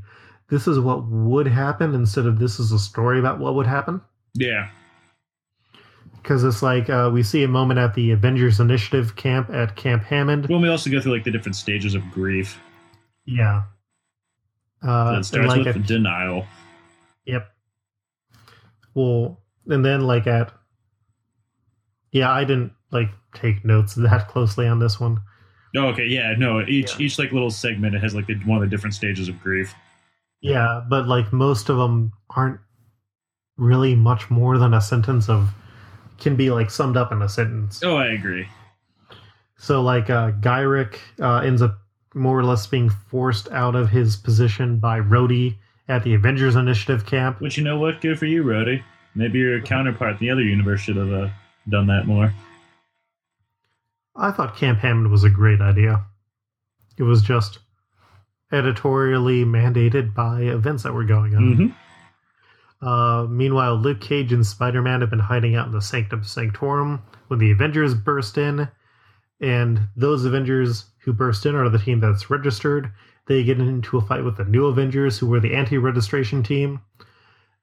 this 0.49 0.67
is 0.69 0.79
what 0.79 1.07
would 1.09 1.47
happen 1.49 1.93
instead 1.95 2.25
of 2.27 2.39
this 2.39 2.59
is 2.61 2.71
a 2.73 2.79
story 2.79 3.19
about 3.19 3.39
what 3.41 3.55
would 3.57 3.67
happen. 3.67 4.01
Yeah. 4.35 4.69
Because 6.23 6.45
it's 6.45 6.63
like 6.63 6.91
uh, 6.91 7.11
we 7.13 7.23
see 7.23 7.43
a 7.43 7.49
moment 7.49 7.79
at 7.81 7.95
the 7.95 8.11
Avengers 8.11 8.61
Initiative 8.61 9.17
camp 9.17 9.51
at 9.51 9.77
Camp 9.77 10.03
Hammond. 10.05 10.47
Well, 10.49 10.61
we 10.61 10.69
also 10.69 10.91
go 10.91 11.01
through 11.01 11.13
like 11.15 11.25
the 11.25 11.31
different 11.31 11.57
stages 11.57 11.95
of 11.95 12.03
grief. 12.11 12.61
Yeah. 13.25 13.63
Uh, 14.83 15.17
it 15.19 15.25
starts 15.25 15.49
like 15.49 15.59
with 15.67 15.77
at- 15.77 15.87
denial. 15.87 16.47
Yep. 17.27 17.49
Well, 18.95 19.41
and 19.67 19.85
then 19.85 20.03
like 20.03 20.27
at 20.27 20.53
yeah, 22.13 22.31
I 22.31 22.45
didn't 22.45 22.73
like 22.91 23.09
take 23.35 23.65
notes 23.65 23.95
that 23.97 24.29
closely 24.29 24.67
on 24.67 24.79
this 24.79 24.99
one. 25.01 25.21
Oh, 25.77 25.87
okay, 25.89 26.07
yeah, 26.07 26.35
no. 26.37 26.61
Each 26.63 26.99
Yeah. 26.99 27.07
each 27.07 27.19
like 27.19 27.33
little 27.33 27.51
segment 27.51 27.95
it 27.95 28.03
has 28.03 28.15
like 28.15 28.27
the, 28.27 28.35
one 28.45 28.63
of 28.63 28.69
the 28.69 28.75
different 28.75 28.95
stages 28.95 29.29
of 29.29 29.41
grief. 29.41 29.75
Yeah, 30.41 30.83
but 30.89 31.07
like 31.07 31.33
most 31.33 31.69
of 31.69 31.77
them 31.77 32.13
aren't 32.35 32.59
really 33.57 33.95
much 33.95 34.31
more 34.31 34.59
than 34.59 34.73
a 34.75 34.81
sentence 34.81 35.29
of 35.29 35.51
can 36.21 36.37
be 36.37 36.51
like 36.51 36.71
summed 36.71 36.97
up 36.97 37.13
in 37.13 37.23
a 37.23 37.29
sentence. 37.29 37.83
Oh, 37.83 37.97
I 37.97 38.09
agree. 38.09 38.47
So 39.57 39.83
like 39.83 40.11
uh 40.11 40.33
Gyrich 40.33 40.99
uh 41.21 41.39
ends 41.39 41.63
up 41.63 41.79
more 42.15 42.39
or 42.39 42.45
less 42.45 42.67
being 42.67 42.91
forced 42.91 43.51
out 43.51 43.75
of 43.75 43.91
his 43.91 44.17
position 44.17 44.79
by 44.79 45.01
Rhodey 45.01 45.57
at 45.89 46.05
the 46.05 46.15
Avengers 46.15 46.57
Initiative 46.57 47.07
camp. 47.07 47.41
Which 47.41 47.57
you 47.57 47.65
know 47.65 47.79
what? 47.79 48.01
Good 48.01 48.19
for 48.19 48.27
you, 48.27 48.43
Rhodey. 48.45 48.83
Maybe 49.15 49.39
your 49.39 49.61
counterpart 49.61 50.13
in 50.13 50.19
the 50.19 50.31
other 50.31 50.43
universe 50.43 50.81
should 50.81 50.97
have 50.97 51.13
uh, 51.13 51.29
done 51.69 51.87
that 51.89 52.07
more. 52.07 52.33
I 54.17 54.31
thought 54.33 54.57
Camp 54.57 54.79
Hammond 54.81 55.11
was 55.11 55.25
a 55.25 55.31
great 55.31 55.61
idea. 55.61 56.05
It 56.99 57.03
was 57.05 57.23
just 57.23 57.59
editorially 58.53 59.45
mandated 59.45 60.15
by 60.15 60.43
events 60.43 60.83
that 60.83 60.93
were 60.93 61.05
going 61.05 61.35
on. 61.35 61.43
Mm-hmm. 61.43 61.67
Uh, 62.83 63.27
meanwhile, 63.29 63.77
Luke 63.77 64.01
Cage 64.01 64.33
and 64.33 64.47
Spider 64.47 64.83
Man 64.83 65.01
have 65.01 65.11
been 65.11 65.19
hiding 65.19 65.55
out 65.55 65.67
in 65.67 65.73
the 65.73 65.83
Sanctum 65.83 66.25
Sanctorum 66.25 67.03
when 67.29 67.39
the 67.39 67.51
Avengers 67.51 67.95
burst 67.95 68.39
in. 68.39 68.69
And 69.41 69.89
those 69.97 70.25
Avengers 70.25 70.87
who 71.01 71.13
burst 71.13 71.47
in 71.47 71.55
are 71.55 71.69
the 71.69 71.79
team 71.79 72.01
that's 72.01 72.31
registered. 72.31 72.93
They 73.27 73.45
get 73.45 73.61
into 73.61 73.97
a 73.97 74.01
fight 74.01 74.25
with 74.25 74.37
the 74.37 74.45
new 74.45 74.67
Avengers, 74.67 75.19
who 75.19 75.27
were 75.27 75.41
the 75.41 75.55
anti 75.55 75.79
registration 75.79 76.43
team. 76.43 76.81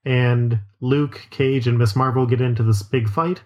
And 0.06 0.60
Luke, 0.80 1.28
Cage, 1.30 1.68
and 1.68 1.78
Miss 1.78 1.96
Marvel 1.96 2.26
get 2.26 2.42
into 2.42 2.64
this 2.64 2.84
big 2.84 3.10
fight. 3.10 3.42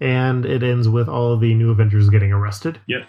And 0.00 0.44
it 0.44 0.62
ends 0.62 0.88
with 0.88 1.08
all 1.08 1.32
of 1.32 1.40
the 1.40 1.54
new 1.54 1.70
Avengers 1.70 2.08
getting 2.08 2.32
arrested. 2.32 2.80
Yep. 2.88 3.06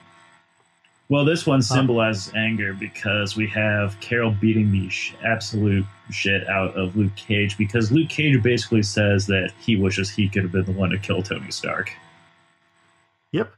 Well, 1.12 1.26
this 1.26 1.46
one 1.46 1.62
symbolizes 1.62 2.34
anger 2.36 2.72
because 2.72 3.36
we 3.36 3.46
have 3.48 4.00
Carol 4.00 4.32
beating 4.32 4.72
the 4.72 4.88
sh- 4.88 5.14
absolute 5.26 5.86
shit 6.10 6.48
out 6.48 6.74
of 6.78 6.96
Luke 6.96 7.14
Cage 7.18 7.58
because 7.58 7.92
Luke 7.92 8.08
Cage 8.08 8.42
basically 8.42 8.82
says 8.82 9.28
that 9.28 9.52
he 9.60 9.76
wishes 9.76 10.10
he 10.10 10.30
could 10.30 10.44
have 10.44 10.54
been 10.54 10.64
the 10.64 10.72
one 10.72 10.90
to 10.92 10.98
kill 10.98 11.22
Tony 11.22 11.52
Stark. 11.52 11.92
Yep. 13.34 13.52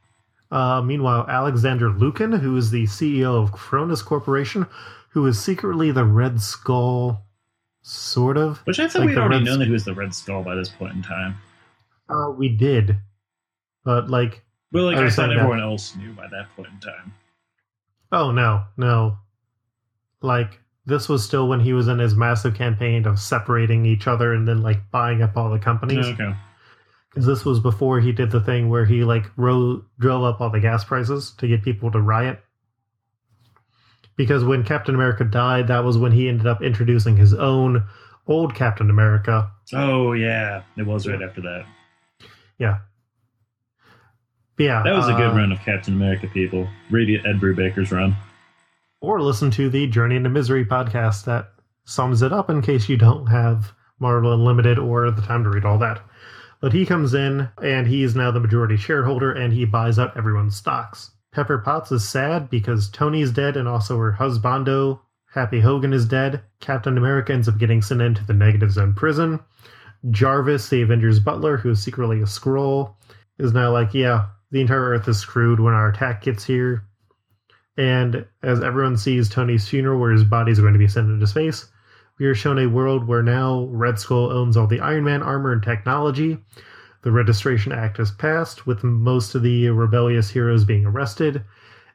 Uh, 0.50 0.82
meanwhile, 0.82 1.26
Alexander 1.28 1.90
Lukin, 1.90 2.32
who 2.32 2.56
is 2.56 2.72
the 2.72 2.86
CEO 2.86 3.40
of 3.40 3.52
Kronas 3.52 4.04
Corporation, 4.04 4.66
who 5.10 5.24
is 5.28 5.40
secretly 5.40 5.92
the 5.92 6.04
Red 6.04 6.40
Skull, 6.40 7.22
sort 7.82 8.36
of. 8.36 8.58
Which 8.66 8.80
I 8.80 8.88
thought 8.88 8.98
Like 9.02 9.10
we'd 9.10 9.18
already 9.18 9.36
Red 9.36 9.44
known 9.44 9.54
Sk- 9.54 9.58
that 9.60 9.66
he 9.66 9.70
was 9.72 9.84
the 9.84 9.94
Red 9.94 10.12
Skull 10.12 10.42
by 10.42 10.56
this 10.56 10.70
point 10.70 10.94
in 10.96 11.02
time. 11.02 11.36
Uh, 12.08 12.30
we 12.36 12.48
did, 12.48 12.96
but 13.84 14.10
like, 14.10 14.42
Well, 14.72 14.86
like 14.86 14.96
I 14.96 15.02
I, 15.02 15.04
thought 15.04 15.12
saying 15.12 15.28
that- 15.30 15.36
everyone 15.36 15.60
else 15.60 15.94
knew 15.94 16.12
by 16.14 16.26
that 16.26 16.48
point 16.56 16.70
in 16.72 16.80
time. 16.80 17.14
Oh 18.14 18.30
no, 18.30 18.64
no, 18.76 19.18
like 20.22 20.60
this 20.86 21.08
was 21.08 21.24
still 21.24 21.48
when 21.48 21.60
he 21.60 21.72
was 21.72 21.88
in 21.88 21.98
his 21.98 22.14
massive 22.14 22.54
campaign 22.54 23.06
of 23.06 23.18
separating 23.18 23.84
each 23.84 24.06
other 24.06 24.32
and 24.32 24.46
then 24.46 24.62
like 24.62 24.90
buying 24.90 25.22
up 25.22 25.36
all 25.36 25.50
the 25.50 25.58
companies. 25.58 26.06
Okay. 26.06 26.34
Because 27.10 27.26
this 27.26 27.44
was 27.44 27.60
before 27.60 28.00
he 28.00 28.12
did 28.12 28.30
the 28.30 28.40
thing 28.40 28.68
where 28.68 28.84
he 28.84 29.04
like 29.04 29.24
ro- 29.36 29.84
drove 29.98 30.24
up 30.24 30.40
all 30.40 30.50
the 30.50 30.60
gas 30.60 30.84
prices 30.84 31.32
to 31.38 31.48
get 31.48 31.62
people 31.62 31.90
to 31.90 32.00
riot. 32.00 32.40
Because 34.16 34.44
when 34.44 34.62
Captain 34.62 34.94
America 34.94 35.24
died, 35.24 35.68
that 35.68 35.84
was 35.84 35.98
when 35.98 36.12
he 36.12 36.28
ended 36.28 36.46
up 36.46 36.62
introducing 36.62 37.16
his 37.16 37.34
own 37.34 37.84
old 38.26 38.54
Captain 38.54 38.90
America. 38.90 39.50
Oh 39.72 40.12
yeah, 40.12 40.62
it 40.76 40.86
was 40.86 41.06
right 41.06 41.22
after 41.22 41.40
that. 41.42 41.66
Yeah. 42.58 42.78
Yeah. 44.58 44.82
That 44.84 44.94
was 44.94 45.08
a 45.08 45.12
good 45.12 45.32
uh, 45.32 45.34
run 45.34 45.52
of 45.52 45.58
Captain 45.60 45.94
America. 45.94 46.28
People 46.28 46.68
read 46.90 47.20
Ed 47.26 47.40
Brubaker's 47.40 47.90
run. 47.90 48.16
Or 49.00 49.20
listen 49.20 49.50
to 49.52 49.68
the 49.68 49.86
Journey 49.86 50.16
into 50.16 50.30
Misery 50.30 50.64
podcast 50.64 51.24
that 51.24 51.50
sums 51.84 52.22
it 52.22 52.32
up 52.32 52.48
in 52.48 52.62
case 52.62 52.88
you 52.88 52.96
don't 52.96 53.26
have 53.26 53.72
Marvel 53.98 54.32
Unlimited 54.32 54.78
or 54.78 55.10
the 55.10 55.22
time 55.22 55.44
to 55.44 55.50
read 55.50 55.64
all 55.64 55.78
that. 55.78 56.02
But 56.60 56.72
he 56.72 56.86
comes 56.86 57.12
in 57.12 57.48
and 57.62 57.86
he 57.86 58.02
is 58.02 58.16
now 58.16 58.30
the 58.30 58.40
majority 58.40 58.76
shareholder 58.76 59.32
and 59.32 59.52
he 59.52 59.64
buys 59.64 59.98
out 59.98 60.16
everyone's 60.16 60.56
stocks. 60.56 61.10
Pepper 61.32 61.58
Potts 61.58 61.92
is 61.92 62.08
sad 62.08 62.48
because 62.48 62.88
Tony's 62.88 63.32
dead 63.32 63.56
and 63.56 63.68
also 63.68 63.98
her 63.98 64.12
husbando, 64.12 65.00
Happy 65.32 65.60
Hogan, 65.60 65.92
is 65.92 66.06
dead. 66.06 66.42
Captain 66.60 66.96
America 66.96 67.32
ends 67.32 67.48
up 67.48 67.58
getting 67.58 67.82
sent 67.82 68.00
into 68.00 68.24
the 68.24 68.32
Negative 68.32 68.70
Zone 68.70 68.94
prison. 68.94 69.40
Jarvis, 70.10 70.68
the 70.68 70.82
Avengers 70.82 71.18
butler, 71.18 71.56
who 71.56 71.70
is 71.70 71.82
secretly 71.82 72.20
a 72.20 72.24
Skrull, 72.24 72.94
is 73.38 73.52
now 73.52 73.72
like, 73.72 73.92
yeah, 73.92 74.26
the 74.54 74.60
entire 74.60 74.90
Earth 74.90 75.08
is 75.08 75.18
screwed 75.18 75.58
when 75.58 75.74
our 75.74 75.88
attack 75.88 76.22
gets 76.22 76.44
here. 76.44 76.84
And 77.76 78.24
as 78.40 78.62
everyone 78.62 78.96
sees 78.96 79.28
Tony's 79.28 79.68
funeral, 79.68 79.98
where 79.98 80.12
his 80.12 80.22
body 80.22 80.52
is 80.52 80.60
going 80.60 80.74
to 80.74 80.78
be 80.78 80.86
sent 80.86 81.10
into 81.10 81.26
space, 81.26 81.66
we 82.20 82.26
are 82.26 82.36
shown 82.36 82.60
a 82.60 82.68
world 82.68 83.08
where 83.08 83.24
now 83.24 83.66
Red 83.72 83.98
Skull 83.98 84.30
owns 84.30 84.56
all 84.56 84.68
the 84.68 84.78
Iron 84.78 85.02
Man 85.02 85.24
armor 85.24 85.50
and 85.50 85.60
technology. 85.60 86.38
The 87.02 87.10
Registration 87.10 87.72
Act 87.72 87.96
has 87.96 88.12
passed, 88.12 88.64
with 88.64 88.84
most 88.84 89.34
of 89.34 89.42
the 89.42 89.70
rebellious 89.70 90.30
heroes 90.30 90.64
being 90.64 90.86
arrested, 90.86 91.42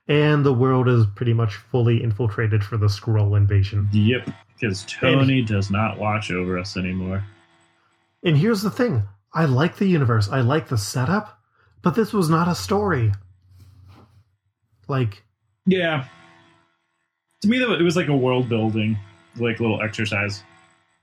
and 0.10 0.46
the 0.46 0.52
world 0.52 0.90
is 0.90 1.06
pretty 1.16 1.34
much 1.34 1.56
fully 1.56 2.04
infiltrated 2.04 2.62
for 2.62 2.76
the 2.76 2.88
Skrull 2.88 3.38
invasion. 3.38 3.88
Yep, 3.94 4.32
because 4.54 4.84
Tony 4.86 5.42
does 5.44 5.72
not 5.72 5.98
watch 5.98 6.30
over 6.30 6.60
us 6.60 6.76
anymore. 6.76 7.24
And 8.22 8.36
here's 8.36 8.64
the 8.64 8.70
thing 8.70 9.04
I 9.32 9.46
like 9.46 9.78
the 9.78 9.88
universe, 9.88 10.28
I 10.28 10.42
like 10.42 10.68
the 10.68 10.78
setup, 10.78 11.39
but 11.82 11.96
this 11.96 12.14
was 12.14 12.30
not 12.30 12.48
a 12.48 12.56
story. 12.56 13.12
Like, 14.88 15.24
Yeah. 15.66 16.06
To 17.42 17.48
me, 17.48 17.62
it 17.62 17.82
was 17.84 17.96
like 17.96 18.10
a 18.10 18.16
world 18.16 18.50
building, 18.50 18.98
like 19.38 19.60
little 19.60 19.82
exercise. 19.82 20.44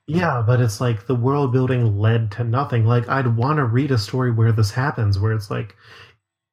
Yeah, 0.07 0.43
but 0.47 0.61
it's 0.61 0.81
like 0.81 1.07
the 1.07 1.15
world 1.15 1.53
building 1.53 1.99
led 1.99 2.31
to 2.33 2.45
nothing. 2.45 2.85
Like 2.85 3.09
I'd 3.09 3.37
want 3.37 3.57
to 3.57 3.65
read 3.65 3.91
a 3.91 3.99
story 3.99 4.31
where 4.31 4.53
this 4.53 4.71
happens, 4.71 5.19
where 5.19 5.33
it's 5.33 5.51
like, 5.51 5.75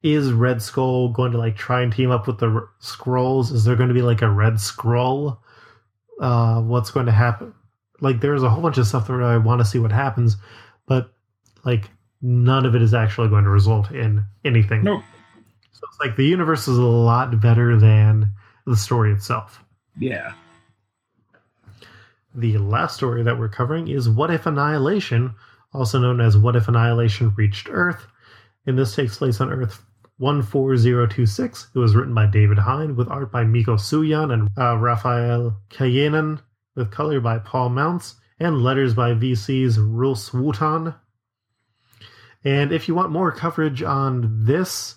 is 0.02 0.32
Red 0.32 0.60
Skull 0.60 1.08
going 1.10 1.32
to 1.32 1.38
like 1.38 1.56
try 1.56 1.82
and 1.82 1.92
team 1.92 2.10
up 2.10 2.26
with 2.26 2.38
the 2.38 2.48
R- 2.48 2.68
Skrulls? 2.80 3.52
Is 3.52 3.64
there 3.64 3.76
going 3.76 3.88
to 3.88 3.94
be 3.94 4.02
like 4.02 4.22
a 4.22 4.30
Red 4.30 4.54
Skrull? 4.54 5.38
Uh, 6.20 6.60
what's 6.62 6.90
going 6.90 7.06
to 7.06 7.12
happen? 7.12 7.54
Like, 8.00 8.20
there's 8.20 8.42
a 8.42 8.50
whole 8.50 8.62
bunch 8.62 8.78
of 8.78 8.86
stuff 8.86 9.06
that 9.06 9.14
I 9.14 9.36
want 9.38 9.60
to 9.60 9.64
see 9.64 9.78
what 9.78 9.92
happens, 9.92 10.36
but 10.86 11.12
like 11.64 11.90
none 12.24 12.64
of 12.64 12.74
it 12.74 12.80
is 12.80 12.94
actually 12.94 13.28
going 13.28 13.44
to 13.44 13.50
result 13.50 13.90
in 13.90 14.24
anything. 14.46 14.82
Nope. 14.82 15.02
So 15.72 15.80
it's 15.86 16.00
like 16.00 16.16
the 16.16 16.24
universe 16.24 16.66
is 16.66 16.78
a 16.78 16.82
lot 16.82 17.38
better 17.38 17.76
than 17.76 18.32
the 18.66 18.76
story 18.76 19.12
itself. 19.12 19.62
Yeah. 19.98 20.32
The 22.34 22.56
last 22.56 22.96
story 22.96 23.22
that 23.22 23.38
we're 23.38 23.50
covering 23.50 23.88
is 23.88 24.08
What 24.08 24.30
If 24.30 24.46
Annihilation, 24.46 25.34
also 25.74 26.00
known 26.00 26.22
as 26.22 26.38
What 26.38 26.56
If 26.56 26.66
Annihilation 26.66 27.34
Reached 27.36 27.68
Earth. 27.70 28.06
And 28.66 28.78
this 28.78 28.96
takes 28.96 29.18
place 29.18 29.42
on 29.42 29.52
Earth 29.52 29.82
14026. 30.18 31.68
It 31.74 31.78
was 31.78 31.94
written 31.94 32.14
by 32.14 32.26
David 32.26 32.58
Hine 32.58 32.96
with 32.96 33.10
art 33.10 33.30
by 33.30 33.44
Mico 33.44 33.76
Suayan 33.76 34.32
and 34.32 34.48
uh, 34.56 34.78
Rafael 34.78 35.60
Kayanan, 35.68 36.40
with 36.74 36.90
color 36.90 37.20
by 37.20 37.38
Paul 37.38 37.68
Mounts, 37.68 38.14
and 38.40 38.62
letters 38.62 38.94
by 38.94 39.12
VC's 39.12 39.78
Rus 39.78 40.30
Wooton. 40.30 40.94
And 42.44 42.72
if 42.72 42.88
you 42.88 42.94
want 42.94 43.10
more 43.10 43.32
coverage 43.32 43.82
on 43.82 44.44
this, 44.44 44.96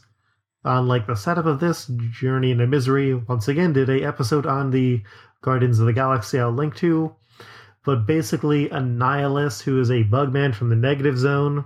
on 0.65 0.88
like 0.88 1.07
the 1.07 1.15
setup 1.15 1.45
of 1.45 1.60
this 1.60 1.89
Journey 2.12 2.51
into 2.51 2.67
Misery, 2.67 3.13
once 3.13 3.47
again 3.47 3.73
did 3.73 3.89
a 3.89 4.03
episode 4.03 4.45
on 4.45 4.71
the 4.71 5.01
Guardians 5.41 5.79
of 5.79 5.86
the 5.86 5.93
Galaxy 5.93 6.39
I'll 6.39 6.51
link 6.51 6.75
to. 6.77 7.15
But 7.86 8.05
basically, 8.05 8.67
Annihilus, 8.69 9.62
who 9.62 9.79
is 9.79 9.89
a 9.89 10.03
bugman 10.03 10.53
from 10.53 10.69
the 10.69 10.75
Negative 10.75 11.17
Zone, 11.17 11.63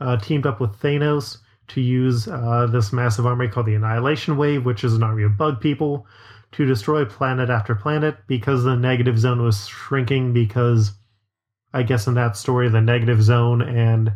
uh, 0.00 0.16
teamed 0.18 0.46
up 0.46 0.60
with 0.60 0.78
Thanos 0.80 1.38
to 1.68 1.80
use 1.80 2.28
uh, 2.28 2.68
this 2.70 2.92
massive 2.92 3.26
army 3.26 3.48
called 3.48 3.66
the 3.66 3.74
Annihilation 3.74 4.36
Wave, 4.36 4.64
which 4.64 4.84
is 4.84 4.94
an 4.94 5.02
army 5.02 5.24
of 5.24 5.36
bug 5.36 5.60
people, 5.60 6.06
to 6.52 6.64
destroy 6.64 7.04
planet 7.04 7.50
after 7.50 7.74
planet 7.74 8.16
because 8.28 8.62
the 8.62 8.76
Negative 8.76 9.18
Zone 9.18 9.42
was 9.42 9.66
shrinking 9.66 10.32
because 10.32 10.92
I 11.76 11.82
guess 11.82 12.06
in 12.06 12.14
that 12.14 12.38
story, 12.38 12.70
the 12.70 12.80
negative 12.80 13.22
zone 13.22 13.60
and 13.60 14.12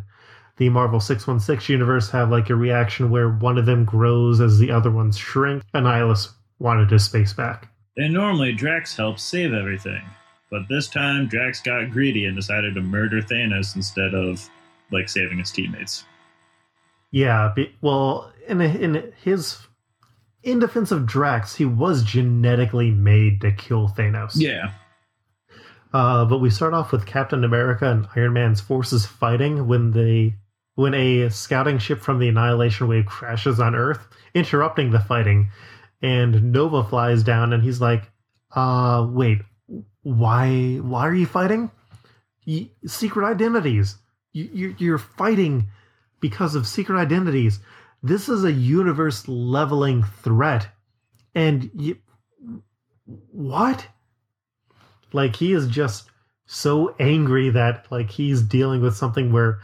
the 0.61 0.69
Marvel 0.69 0.99
616 0.99 1.73
universe 1.73 2.11
have 2.11 2.29
like 2.29 2.51
a 2.51 2.55
reaction 2.55 3.09
where 3.09 3.31
one 3.31 3.57
of 3.57 3.65
them 3.65 3.83
grows 3.83 4.39
as 4.39 4.59
the 4.59 4.69
other 4.69 4.91
ones 4.91 5.17
shrink. 5.17 5.63
Annihilus 5.73 6.27
wanted 6.59 6.91
his 6.91 7.03
space 7.03 7.33
back. 7.33 7.67
And 7.97 8.13
normally 8.13 8.53
Drax 8.53 8.95
helps 8.95 9.23
save 9.23 9.55
everything. 9.55 10.03
But 10.51 10.69
this 10.69 10.87
time 10.87 11.27
Drax 11.27 11.63
got 11.63 11.89
greedy 11.89 12.25
and 12.25 12.35
decided 12.35 12.75
to 12.75 12.81
murder 12.81 13.23
Thanos 13.23 13.75
instead 13.75 14.13
of 14.13 14.47
like 14.91 15.09
saving 15.09 15.39
his 15.39 15.49
teammates. 15.49 16.05
Yeah, 17.09 17.53
be, 17.55 17.73
well, 17.81 18.31
in 18.47 18.61
in 18.61 19.13
his 19.23 19.57
in 20.43 20.59
defense 20.59 20.91
of 20.91 21.07
Drax, 21.07 21.55
he 21.55 21.65
was 21.65 22.03
genetically 22.03 22.91
made 22.91 23.41
to 23.41 23.51
kill 23.51 23.87
Thanos. 23.89 24.33
Yeah. 24.35 24.73
Uh, 25.91 26.23
but 26.23 26.37
we 26.37 26.51
start 26.51 26.75
off 26.75 26.91
with 26.91 27.07
Captain 27.07 27.43
America 27.43 27.89
and 27.89 28.07
Iron 28.15 28.33
Man's 28.33 28.61
forces 28.61 29.07
fighting 29.07 29.67
when 29.67 29.91
they 29.91 30.35
when 30.81 30.95
a 30.95 31.29
scouting 31.29 31.77
ship 31.77 32.01
from 32.01 32.17
the 32.17 32.27
Annihilation 32.27 32.87
Wave 32.87 33.05
crashes 33.05 33.59
on 33.59 33.75
Earth, 33.75 34.07
interrupting 34.33 34.89
the 34.89 34.99
fighting, 34.99 35.51
and 36.01 36.51
Nova 36.51 36.83
flies 36.83 37.21
down 37.21 37.53
and 37.53 37.61
he's 37.61 37.79
like, 37.79 38.11
"Uh, 38.55 39.07
wait, 39.07 39.41
why 40.01 40.77
why 40.77 41.07
are 41.07 41.13
you 41.13 41.27
fighting? 41.27 41.69
Secret 42.87 43.27
identities. 43.27 43.97
You, 44.33 44.49
you 44.51 44.75
you're 44.79 44.97
fighting 44.97 45.69
because 46.19 46.55
of 46.55 46.65
secret 46.65 46.97
identities. 46.97 47.59
This 48.01 48.27
is 48.27 48.43
a 48.43 48.51
universe 48.51 49.27
leveling 49.27 50.01
threat, 50.23 50.67
and 51.35 51.69
what?" 53.05 53.87
Like 55.13 55.35
he 55.35 55.53
is 55.53 55.67
just 55.67 56.09
so 56.47 56.95
angry 56.99 57.51
that 57.51 57.85
like 57.91 58.09
he's 58.09 58.41
dealing 58.41 58.81
with 58.81 58.95
something 58.95 59.31
where 59.31 59.59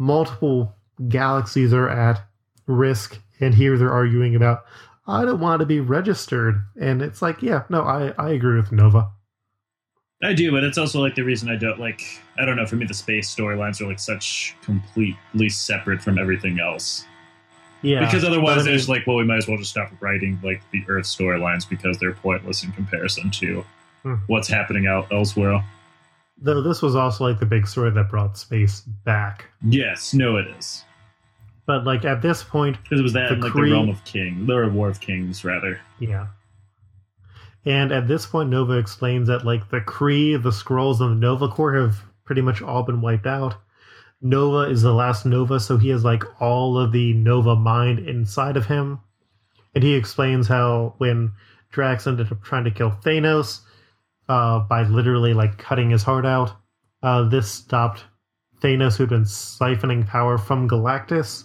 multiple 0.00 0.74
galaxies 1.08 1.72
are 1.74 1.88
at 1.88 2.20
risk 2.66 3.18
and 3.38 3.54
here 3.54 3.76
they're 3.76 3.92
arguing 3.92 4.34
about 4.34 4.64
I 5.06 5.24
don't 5.24 5.40
want 5.40 5.60
to 5.60 5.66
be 5.66 5.78
registered 5.80 6.56
and 6.80 7.02
it's 7.02 7.20
like 7.20 7.42
yeah 7.42 7.64
no 7.68 7.82
I 7.82 8.12
I 8.18 8.30
agree 8.30 8.56
with 8.56 8.72
Nova. 8.72 9.10
I 10.22 10.34
do, 10.34 10.52
but 10.52 10.64
it's 10.64 10.76
also 10.76 11.00
like 11.00 11.14
the 11.14 11.22
reason 11.22 11.48
I 11.50 11.56
don't 11.56 11.78
like 11.78 12.02
I 12.38 12.44
don't 12.46 12.56
know, 12.56 12.66
for 12.66 12.76
me 12.76 12.86
the 12.86 12.94
space 12.94 13.34
storylines 13.34 13.80
are 13.80 13.86
like 13.86 13.98
such 13.98 14.56
completely 14.62 15.48
separate 15.50 16.02
from 16.02 16.18
everything 16.18 16.58
else. 16.60 17.04
Yeah. 17.82 18.00
because 18.04 18.24
otherwise 18.24 18.46
but 18.46 18.52
I 18.52 18.56
mean- 18.56 18.64
there's 18.66 18.88
like, 18.88 19.06
well, 19.06 19.16
we 19.16 19.24
might 19.24 19.38
as 19.38 19.48
well 19.48 19.56
just 19.58 19.70
stop 19.70 19.90
writing 20.00 20.38
like 20.42 20.62
the 20.70 20.82
Earth 20.88 21.06
storylines 21.06 21.68
because 21.68 21.98
they're 21.98 22.12
pointless 22.12 22.62
in 22.64 22.72
comparison 22.72 23.30
to 23.32 23.64
Hmm. 24.02 24.14
what's 24.28 24.48
happening 24.48 24.86
out 24.86 25.12
elsewhere. 25.12 25.62
Though 26.40 26.62
this 26.62 26.80
was 26.80 26.96
also 26.96 27.24
like 27.24 27.38
the 27.38 27.46
big 27.46 27.66
story 27.66 27.90
that 27.90 28.08
brought 28.08 28.38
space 28.38 28.80
back. 28.80 29.46
Yes, 29.66 30.14
no, 30.14 30.36
it 30.36 30.46
is 30.58 30.84
But 31.66 31.84
like 31.84 32.04
at 32.04 32.22
this 32.22 32.42
point, 32.42 32.78
it 32.90 33.02
was 33.02 33.12
that 33.12 33.28
The 33.28 33.34
in 33.34 33.40
like 33.40 33.52
Kree- 33.52 33.68
the 33.68 33.72
realm 33.74 33.88
of 33.90 34.04
King, 34.04 34.46
the 34.46 34.68
War 34.72 34.88
of 34.88 35.00
Kings, 35.00 35.44
rather. 35.44 35.80
Yeah. 35.98 36.28
And 37.66 37.92
at 37.92 38.08
this 38.08 38.24
point, 38.24 38.48
Nova 38.48 38.78
explains 38.78 39.28
that 39.28 39.44
like 39.44 39.68
the 39.68 39.80
Kree, 39.80 40.42
the 40.42 40.50
Skrulls, 40.50 41.00
and 41.00 41.10
the 41.10 41.26
Nova 41.26 41.48
Corps 41.48 41.74
have 41.74 42.02
pretty 42.24 42.40
much 42.40 42.62
all 42.62 42.82
been 42.82 43.02
wiped 43.02 43.26
out. 43.26 43.56
Nova 44.22 44.70
is 44.70 44.82
the 44.82 44.92
last 44.94 45.26
Nova, 45.26 45.60
so 45.60 45.76
he 45.76 45.90
has 45.90 46.04
like 46.04 46.24
all 46.40 46.78
of 46.78 46.92
the 46.92 47.12
Nova 47.14 47.56
mind 47.56 47.98
inside 47.98 48.56
of 48.56 48.66
him. 48.66 49.00
And 49.74 49.84
he 49.84 49.94
explains 49.94 50.48
how 50.48 50.94
when 50.98 51.32
Drax 51.70 52.06
ended 52.06 52.32
up 52.32 52.42
trying 52.42 52.64
to 52.64 52.70
kill 52.70 52.90
Thanos 52.90 53.60
uh, 54.30 54.60
by 54.60 54.84
literally 54.84 55.34
like 55.34 55.58
cutting 55.58 55.90
his 55.90 56.04
heart 56.04 56.24
out, 56.24 56.52
uh, 57.02 57.28
this 57.28 57.50
stopped 57.50 58.04
Thanos, 58.62 58.96
who'd 58.96 59.08
been 59.08 59.24
siphoning 59.24 60.06
power 60.06 60.38
from 60.38 60.68
Galactus. 60.68 61.44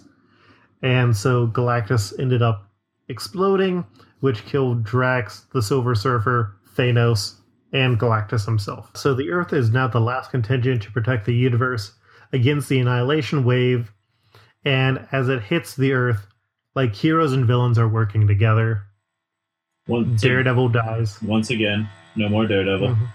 And 0.82 1.16
so 1.16 1.48
Galactus 1.48 2.16
ended 2.20 2.42
up 2.42 2.70
exploding, 3.08 3.84
which 4.20 4.44
killed 4.44 4.84
Drax, 4.84 5.46
the 5.52 5.62
Silver 5.62 5.96
Surfer, 5.96 6.54
Thanos, 6.76 7.40
and 7.72 7.98
Galactus 7.98 8.46
himself. 8.46 8.92
So 8.94 9.14
the 9.14 9.30
Earth 9.30 9.52
is 9.52 9.70
now 9.70 9.88
the 9.88 10.00
last 10.00 10.30
contingent 10.30 10.82
to 10.82 10.92
protect 10.92 11.26
the 11.26 11.34
universe 11.34 11.92
against 12.32 12.68
the 12.68 12.78
Annihilation 12.78 13.44
Wave, 13.44 13.92
and 14.64 15.08
as 15.10 15.28
it 15.28 15.42
hits 15.42 15.74
the 15.74 15.92
Earth, 15.92 16.24
like 16.76 16.94
heroes 16.94 17.32
and 17.32 17.46
villains 17.46 17.80
are 17.80 17.88
working 17.88 18.28
together. 18.28 18.82
Once, 19.88 20.22
Daredevil 20.22 20.68
dies. 20.68 21.20
once 21.22 21.50
again, 21.50 21.88
no 22.16 22.28
more 22.28 22.46
Daredevil. 22.46 22.88
Mhm. 22.88 23.08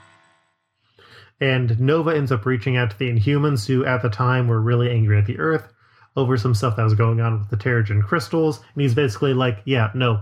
And 1.39 1.79
Nova 1.79 2.15
ends 2.15 2.31
up 2.31 2.45
reaching 2.45 2.77
out 2.77 2.91
to 2.91 2.99
the 2.99 3.09
Inhumans, 3.09 3.65
who 3.67 3.83
at 3.83 4.01
the 4.03 4.09
time 4.09 4.47
were 4.47 4.61
really 4.61 4.91
angry 4.91 5.17
at 5.17 5.25
the 5.25 5.39
Earth 5.39 5.73
over 6.15 6.37
some 6.37 6.53
stuff 6.53 6.75
that 6.75 6.83
was 6.83 6.93
going 6.93 7.19
on 7.19 7.39
with 7.39 7.49
the 7.49 7.57
Terrigen 7.57 8.03
crystals. 8.03 8.63
And 8.73 8.81
he's 8.81 8.93
basically 8.93 9.33
like, 9.33 9.59
yeah, 9.65 9.89
no, 9.95 10.21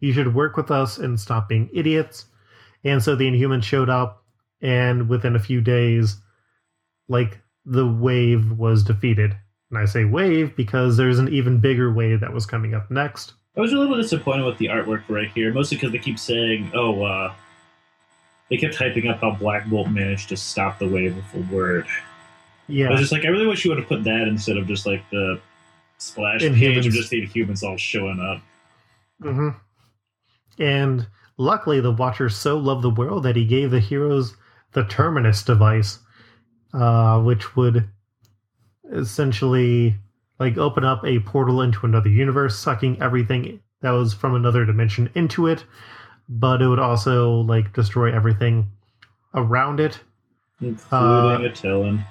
you 0.00 0.12
should 0.12 0.34
work 0.34 0.56
with 0.56 0.70
us 0.70 0.98
and 0.98 1.20
stop 1.20 1.48
being 1.48 1.70
idiots. 1.72 2.26
And 2.84 3.02
so 3.02 3.14
the 3.14 3.30
Inhumans 3.30 3.62
showed 3.62 3.88
up, 3.88 4.24
and 4.60 5.08
within 5.08 5.36
a 5.36 5.40
few 5.40 5.60
days, 5.60 6.20
like 7.08 7.40
the 7.64 7.86
wave 7.86 8.52
was 8.52 8.82
defeated. 8.82 9.36
And 9.70 9.78
I 9.78 9.84
say 9.84 10.04
wave 10.04 10.56
because 10.56 10.96
there's 10.96 11.18
an 11.18 11.28
even 11.28 11.58
bigger 11.58 11.92
wave 11.92 12.20
that 12.20 12.32
was 12.32 12.46
coming 12.46 12.74
up 12.74 12.90
next. 12.90 13.34
I 13.56 13.60
was 13.60 13.72
a 13.72 13.76
little 13.76 13.96
disappointed 13.96 14.44
with 14.44 14.58
the 14.58 14.66
artwork 14.66 15.02
right 15.08 15.30
here, 15.34 15.52
mostly 15.52 15.76
because 15.76 15.92
they 15.92 15.98
keep 15.98 16.18
saying, 16.18 16.70
"Oh, 16.74 17.02
uh, 17.02 17.32
they 18.50 18.56
kept 18.56 18.74
hyping 18.74 19.10
up 19.10 19.20
how 19.20 19.32
Black 19.32 19.66
Bolt 19.66 19.88
managed 19.88 20.28
to 20.30 20.36
stop 20.36 20.78
the 20.78 20.88
wave 20.88 21.16
with 21.16 21.34
a 21.34 21.54
word." 21.54 21.86
Yeah, 22.68 22.88
I 22.88 22.92
was 22.92 23.00
just 23.00 23.12
like, 23.12 23.24
I 23.24 23.28
really 23.28 23.46
wish 23.46 23.64
you 23.64 23.70
would 23.70 23.78
have 23.78 23.88
put 23.88 24.04
that 24.04 24.26
instead 24.26 24.56
of 24.56 24.66
just 24.66 24.86
like 24.86 25.08
the 25.10 25.40
splash 25.98 26.42
Inhumans. 26.42 26.58
page 26.58 26.86
of 26.86 26.92
just 26.92 27.10
the 27.10 27.24
humans 27.24 27.62
all 27.62 27.76
showing 27.76 28.20
up. 28.20 28.42
Mm-hmm. 29.22 29.50
And 30.62 31.06
luckily, 31.36 31.80
the 31.80 31.92
Watcher 31.92 32.28
so 32.28 32.56
loved 32.58 32.82
the 32.82 32.90
world 32.90 33.22
that 33.22 33.36
he 33.36 33.44
gave 33.44 33.70
the 33.70 33.80
heroes 33.80 34.34
the 34.72 34.84
Terminus 34.84 35.42
device, 35.42 36.00
uh, 36.74 37.20
which 37.20 37.56
would 37.56 37.88
essentially 38.92 39.96
like 40.38 40.58
open 40.58 40.84
up 40.84 41.04
a 41.04 41.20
portal 41.20 41.62
into 41.62 41.86
another 41.86 42.10
universe, 42.10 42.58
sucking 42.58 43.00
everything 43.00 43.60
that 43.80 43.90
was 43.90 44.12
from 44.12 44.34
another 44.34 44.64
dimension 44.64 45.10
into 45.14 45.46
it. 45.46 45.64
But 46.28 46.62
it 46.62 46.68
would 46.68 46.78
also 46.78 47.40
like 47.40 47.72
destroy 47.72 48.12
everything 48.12 48.68
around 49.34 49.80
it. 49.80 50.00
Including 50.60 50.86
Uh, 50.90 51.38
Attilan. 51.48 52.06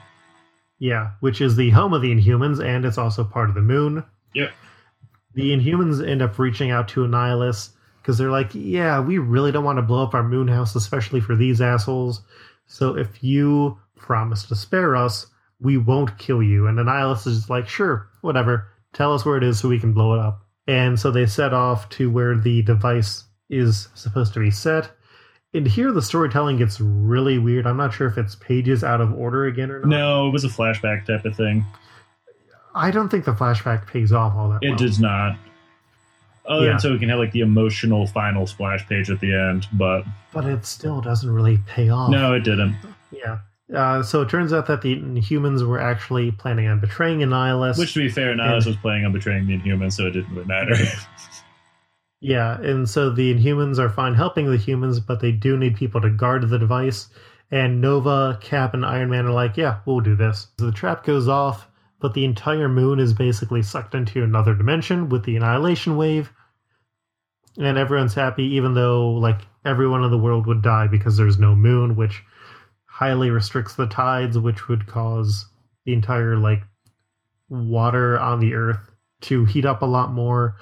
Yeah, 0.80 1.12
which 1.22 1.42
is 1.42 1.56
the 1.56 1.70
home 1.72 1.94
of 1.94 2.02
the 2.02 2.14
Inhumans, 2.14 2.64
and 2.64 2.86
it's 2.86 2.98
also 2.98 3.24
part 3.24 3.50
of 3.50 3.56
the 3.56 3.62
moon. 3.62 4.04
Yep. 4.34 4.52
The 5.34 5.52
Inhumans 5.52 6.06
end 6.06 6.22
up 6.22 6.38
reaching 6.38 6.72
out 6.72 6.88
to 6.90 7.06
Annihilus 7.06 7.72
because 8.02 8.18
they're 8.18 8.32
like, 8.32 8.52
yeah, 8.54 9.00
we 9.00 9.18
really 9.18 9.52
don't 9.52 9.64
want 9.64 9.78
to 9.78 9.82
blow 9.82 10.04
up 10.04 10.14
our 10.14 10.24
moon 10.24 10.48
house, 10.48 10.76
especially 10.76 11.20
for 11.20 11.36
these 11.36 11.62
assholes. 11.62 12.22
So 12.68 12.96
if 12.96 13.24
you 13.24 13.80
promise 13.96 14.44
to 14.44 14.56
spare 14.56 14.96
us, 14.96 15.28
we 15.60 15.78
won't 15.78 16.18
kill 16.18 16.44
you. 16.44 16.68
And 16.68 16.78
Annihilus 16.78 17.26
is 17.26 17.50
like, 17.50 17.68
sure, 17.68 18.08
whatever. 18.22 18.68
Tell 18.94 19.14
us 19.14 19.26
where 19.26 19.38
it 19.38 19.44
is 19.44 19.60
so 19.60 19.70
we 19.70 19.80
can 19.80 19.94
blow 19.94 20.14
it 20.14 20.20
up. 20.20 20.46
And 20.68 21.00
so 21.00 21.12
they 21.12 21.26
set 21.26 21.54
off 21.54 21.90
to 21.90 22.10
where 22.10 22.38
the 22.38 22.62
device 22.62 23.24
is 23.50 23.88
supposed 23.96 24.34
to 24.34 24.40
be 24.40 24.52
set. 24.52 24.90
And 25.54 25.66
here 25.68 25.92
the 25.92 26.02
storytelling 26.02 26.58
gets 26.58 26.82
really 26.82 27.38
weird. 27.38 27.66
I'm 27.66 27.78
not 27.78 27.94
sure 27.94 28.08
if 28.08 28.18
it's 28.18 28.36
pages 28.36 28.84
out 28.84 29.00
of 29.00 29.14
order 29.14 29.46
again 29.46 29.72
or 29.72 29.80
not. 29.80 29.88
No, 29.88 30.28
it 30.28 30.32
was 30.32 30.44
a 30.44 30.50
flashback 30.50 31.06
type 31.06 31.24
of 31.26 31.36
thing. 31.36 31.66
I 32.74 32.92
don't 32.92 33.08
think 33.10 33.24
the 33.24 33.32
flashback 33.34 33.88
pays 33.88 34.12
off 34.12 34.36
all 34.36 34.50
that 34.50 34.60
It 34.64 34.70
well. 34.70 34.78
does 34.78 35.00
not. 35.00 35.38
Other 36.46 36.66
Yeah. 36.66 36.72
than 36.72 36.80
so 36.80 36.92
we 36.92 37.00
can 37.00 37.08
have 37.10 37.20
like 37.20 37.32
the 37.32 37.40
emotional 37.40 38.06
final 38.06 38.46
splash 38.46 38.86
page 38.88 39.10
at 39.10 39.20
the 39.22 39.34
end, 39.34 39.66
but 39.74 40.04
but 40.34 40.46
it 40.46 40.66
still 40.66 41.00
doesn't 41.02 41.32
really 41.32 41.58
pay 41.66 41.88
off. 41.90 42.10
no, 42.12 42.34
it 42.34 42.42
didn't. 42.44 42.76
Yeah. 43.12 43.38
Uh, 43.74 44.04
so 44.04 44.22
it 44.22 44.30
turns 44.30 44.54
out 44.54 44.68
that 44.68 44.82
the 44.84 44.96
humans 45.22 45.64
were 45.64 45.80
actually 45.80 46.32
planning 46.32 46.68
on 46.68 46.80
betraying 46.80 47.20
Annihilus. 47.22 47.80
Which, 47.80 47.94
to 47.94 48.00
be 48.00 48.10
fair, 48.10 48.36
Nihilus 48.36 48.68
was 48.68 48.76
planning 48.76 49.06
on 49.06 49.12
betraying 49.12 49.48
the 49.48 49.58
Inhumans, 49.58 49.94
so 49.94 50.06
it 50.06 50.12
didn't 50.12 50.36
really 50.36 50.46
matter. 50.46 50.76
yeah, 52.20 52.60
and 52.62 52.90
so 52.90 53.10
the 53.10 53.34
Inhumans 53.34 53.78
are 53.78 53.90
fine 53.90 54.16
helping 54.16 54.50
the 54.50 54.58
humans, 54.58 55.00
but 55.00 55.20
they 55.20 55.32
do 55.32 55.58
need 55.58 55.76
people 55.76 56.02
to 56.02 56.10
guard 56.10 56.50
the 56.50 56.60
device. 56.60 57.10
And 57.52 57.80
Nova, 57.80 58.40
Cap, 58.42 58.74
and 58.74 58.86
Iron 58.86 59.10
Man 59.10 59.26
are 59.26 59.32
like, 59.32 59.58
yeah, 59.58 59.80
we'll 59.86 60.00
do 60.00 60.16
this. 60.16 60.48
So 60.60 60.66
the 60.66 60.72
trap 60.72 61.04
goes 61.04 61.28
off, 61.28 61.68
but 62.00 62.14
the 62.14 62.26
entire 62.26 62.68
moon 62.68 63.00
is 63.00 63.14
basically 63.14 63.62
sucked 63.62 63.94
into 63.94 64.24
another 64.24 64.56
dimension 64.56 65.10
with 65.10 65.24
the 65.24 65.36
annihilation 65.36 65.98
wave. 65.98 66.32
And 67.58 67.78
everyone's 67.78 68.16
happy, 68.16 68.44
even 68.56 68.74
though 68.74 69.12
like 69.12 69.42
everyone 69.64 70.04
in 70.04 70.12
the 70.12 70.18
world 70.18 70.48
would 70.48 70.62
die 70.62 70.88
because 70.88 71.18
there's 71.18 71.40
no 71.40 71.56
moon, 71.56 71.96
which 71.96 72.24
highly 72.86 73.30
restricts 73.30 73.76
the 73.76 73.88
tides, 73.88 74.38
which 74.38 74.68
would 74.68 74.88
cause 74.88 75.46
the 75.86 75.94
entire 75.94 76.38
like 76.38 76.64
water 77.50 78.20
on 78.20 78.40
the 78.40 78.54
earth 78.56 78.92
to 79.22 79.46
heat 79.46 79.66
up 79.66 79.82
a 79.82 79.86
lot 79.86 80.12
more, 80.12 80.56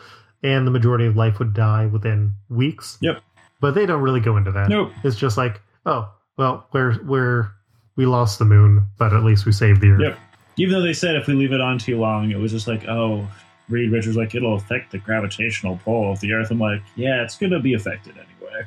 and 0.43 0.67
the 0.67 0.71
majority 0.71 1.05
of 1.05 1.15
life 1.15 1.39
would 1.39 1.53
die 1.53 1.85
within 1.87 2.31
weeks. 2.49 2.97
Yep. 3.01 3.21
But 3.61 3.75
they 3.75 3.85
don't 3.85 4.01
really 4.01 4.19
go 4.19 4.35
into 4.37 4.51
that. 4.51 4.69
nope. 4.69 4.91
It's 5.03 5.15
just 5.15 5.37
like, 5.37 5.61
oh, 5.85 6.11
well, 6.37 6.67
we're 6.73 7.01
we're 7.03 7.51
we 7.95 8.05
lost 8.05 8.39
the 8.39 8.45
moon, 8.45 8.85
but 8.97 9.13
at 9.13 9.23
least 9.23 9.45
we 9.45 9.51
saved 9.51 9.81
the 9.81 9.89
Earth. 9.89 10.01
Yep. 10.01 10.19
Even 10.57 10.73
though 10.73 10.81
they 10.81 10.93
said 10.93 11.15
if 11.15 11.27
we 11.27 11.33
leave 11.33 11.53
it 11.53 11.61
on 11.61 11.77
too 11.79 11.97
long, 11.99 12.29
it 12.31 12.37
was 12.37 12.51
just 12.51 12.67
like, 12.67 12.87
oh, 12.87 13.27
Reed 13.69 13.91
Richards 13.91 14.17
like 14.17 14.35
it'll 14.35 14.55
affect 14.55 14.91
the 14.91 14.97
gravitational 14.99 15.79
pull 15.83 16.11
of 16.11 16.19
the 16.19 16.33
Earth. 16.33 16.51
I'm 16.51 16.59
like, 16.59 16.81
yeah, 16.95 17.23
it's 17.23 17.37
gonna 17.37 17.59
be 17.59 17.73
affected 17.73 18.15
anyway. 18.17 18.65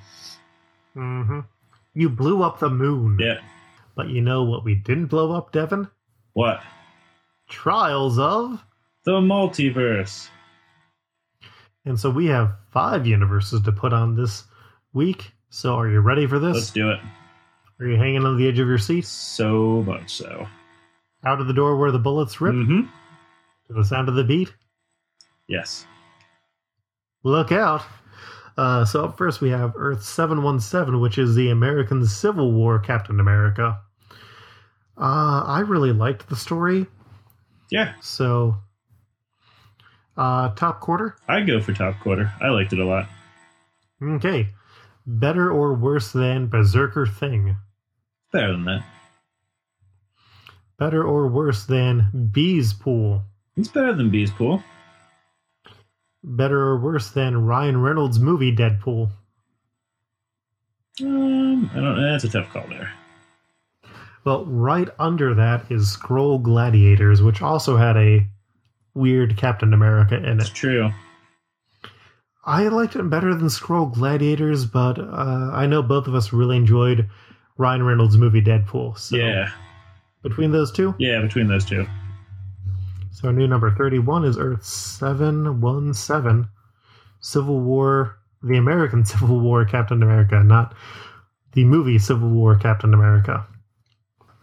hmm 0.95 1.41
You 1.95 2.09
blew 2.09 2.43
up 2.43 2.59
the 2.59 2.71
moon. 2.71 3.19
Yeah. 3.21 3.41
But 3.95 4.09
you 4.09 4.21
know 4.21 4.45
what 4.45 4.65
we 4.65 4.75
didn't 4.75 5.07
blow 5.07 5.33
up, 5.33 5.53
Devin? 5.53 5.89
What? 6.35 6.61
Trials 7.49 8.19
of. 8.19 8.63
The 9.05 9.13
multiverse. 9.13 10.29
And 11.87 11.99
so 11.99 12.11
we 12.11 12.27
have 12.27 12.55
five 12.73 13.07
universes 13.07 13.63
to 13.63 13.73
put 13.73 13.93
on 13.93 14.17
this 14.17 14.45
week. 14.93 15.33
So 15.51 15.75
are 15.75 15.89
you 15.89 16.01
ready 16.01 16.27
for 16.27 16.39
this? 16.39 16.55
Let's 16.55 16.71
do 16.73 16.91
it. 16.91 17.01
Are 17.81 17.87
you 17.87 17.97
hanging 17.97 18.25
on 18.25 18.37
the 18.37 18.49
edge 18.49 18.59
of 18.59 18.67
your 18.67 18.79
seat? 18.79 19.07
So 19.07 19.83
much 19.83 20.13
so. 20.13 20.47
Out 21.25 21.41
of 21.41 21.47
the 21.47 21.55
door 21.55 21.77
where 21.77 21.93
the 21.93 21.99
bullets 21.99 22.41
rip? 22.41 22.55
Mm-hmm. 22.55 22.89
To 23.69 23.73
the 23.73 23.85
sound 23.85 24.09
of 24.09 24.15
the 24.15 24.25
beat? 24.25 24.53
Yes. 25.49 25.87
Look 27.23 27.53
out. 27.53 27.83
Uh, 28.57 28.85
so 28.85 29.05
up 29.05 29.19
first 29.19 29.41
we 29.41 29.51
have 29.51 29.73
Earth 29.77 30.03
717, 30.03 31.01
which 31.01 31.19
is 31.19 31.35
the 31.35 31.51
American 31.51 32.05
Civil 32.07 32.53
War 32.53 32.79
Captain 32.79 33.21
America. 33.21 33.81
Uh, 34.99 35.45
I 35.47 35.61
really 35.61 35.93
liked 35.93 36.29
the 36.29 36.37
story. 36.37 36.87
Yeah, 37.71 37.95
So, 38.01 38.57
uh, 40.17 40.51
top 40.51 40.81
quarter? 40.81 41.17
I'd 41.29 41.47
go 41.47 41.61
for 41.61 41.73
top 41.73 42.01
quarter. 42.01 42.33
I 42.41 42.49
liked 42.49 42.73
it 42.73 42.79
a 42.79 42.85
lot. 42.85 43.09
Okay. 44.03 44.49
Better 45.07 45.51
or 45.51 45.75
worse 45.75 46.13
than 46.13 46.49
Berserker 46.49 47.07
Thing? 47.07 47.57
Better 48.33 48.53
than 48.53 48.65
that. 48.65 48.85
Better 50.79 51.03
or 51.03 51.29
worse 51.29 51.65
than 51.65 52.31
Bees 52.33 52.73
Pool? 52.73 53.23
It's 53.57 53.69
better 53.69 53.95
than 53.95 54.11
Bees 54.11 54.31
Pool. 54.31 54.63
Better 56.23 56.61
or 56.61 56.79
worse 56.79 57.11
than 57.11 57.47
Ryan 57.47 57.81
Reynolds' 57.81 58.19
movie 58.19 58.55
Deadpool? 58.55 59.11
Um, 61.01 61.71
I 61.73 61.77
don't. 61.77 62.03
That's 62.03 62.25
a 62.25 62.29
tough 62.29 62.51
call 62.51 62.67
there. 62.69 62.93
Well, 64.25 64.45
right 64.47 64.89
under 64.99 65.35
that 65.35 65.71
is 65.71 65.97
Skrull 65.97 66.43
Gladiators, 66.43 67.23
which 67.23 67.43
also 67.43 67.77
had 67.77 67.97
a 67.97 68.27
weird 68.97 69.37
Captain 69.37 69.73
America 69.73 70.17
in 70.17 70.41
It's 70.41 70.49
it. 70.49 70.55
true. 70.55 70.91
I 72.45 72.69
liked 72.69 72.95
it 72.97 73.11
better 73.11 73.35
than 73.35 73.49
Skrull 73.49 73.93
Gladiators, 73.93 74.67
but 74.67 74.99
uh, 74.99 75.51
I 75.53 75.67
know 75.67 75.83
both 75.83 76.07
of 76.07 76.15
us 76.15 76.33
really 76.33 76.57
enjoyed 76.57 77.09
Ryan 77.59 77.83
Reynolds' 77.83 78.17
movie 78.17 78.41
Deadpool. 78.43 78.97
So 78.99 79.17
Yeah, 79.17 79.51
between 80.23 80.53
those 80.53 80.71
two, 80.71 80.95
yeah. 80.99 81.21
Between 81.21 81.49
those 81.49 81.65
two, 81.65 81.87
so 83.11 83.29
our 83.29 83.35
new 83.35 83.47
number 83.49 83.71
31 83.75 84.25
is 84.25 84.39
Earth 84.39 84.65
717, 84.65 86.49
Civil 87.21 87.61
War, 87.61 88.17
the 88.43 88.57
American 88.59 89.05
Civil 89.13 89.41
War 89.41 89.65
Captain 89.65 90.03
America, 90.03 90.43
not 90.45 90.75
the 91.53 91.65
movie 91.65 91.99
Civil 91.99 92.29
War 92.31 92.55
Captain 92.57 92.95
America. 92.95 93.45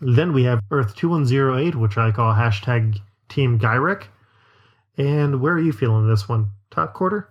Then 0.01 0.33
we 0.33 0.43
have 0.43 0.59
Earth 0.71 0.93
2108, 0.95 1.75
which 1.75 1.97
I 1.97 2.11
call 2.11 2.33
hashtag 2.33 2.99
Team 3.29 3.57
Gyrich. 3.59 4.03
And 4.97 5.41
where 5.41 5.53
are 5.53 5.59
you 5.59 5.73
feeling 5.73 6.07
this 6.07 6.29
one? 6.29 6.51
Top 6.71 6.93
quarter? 6.93 7.29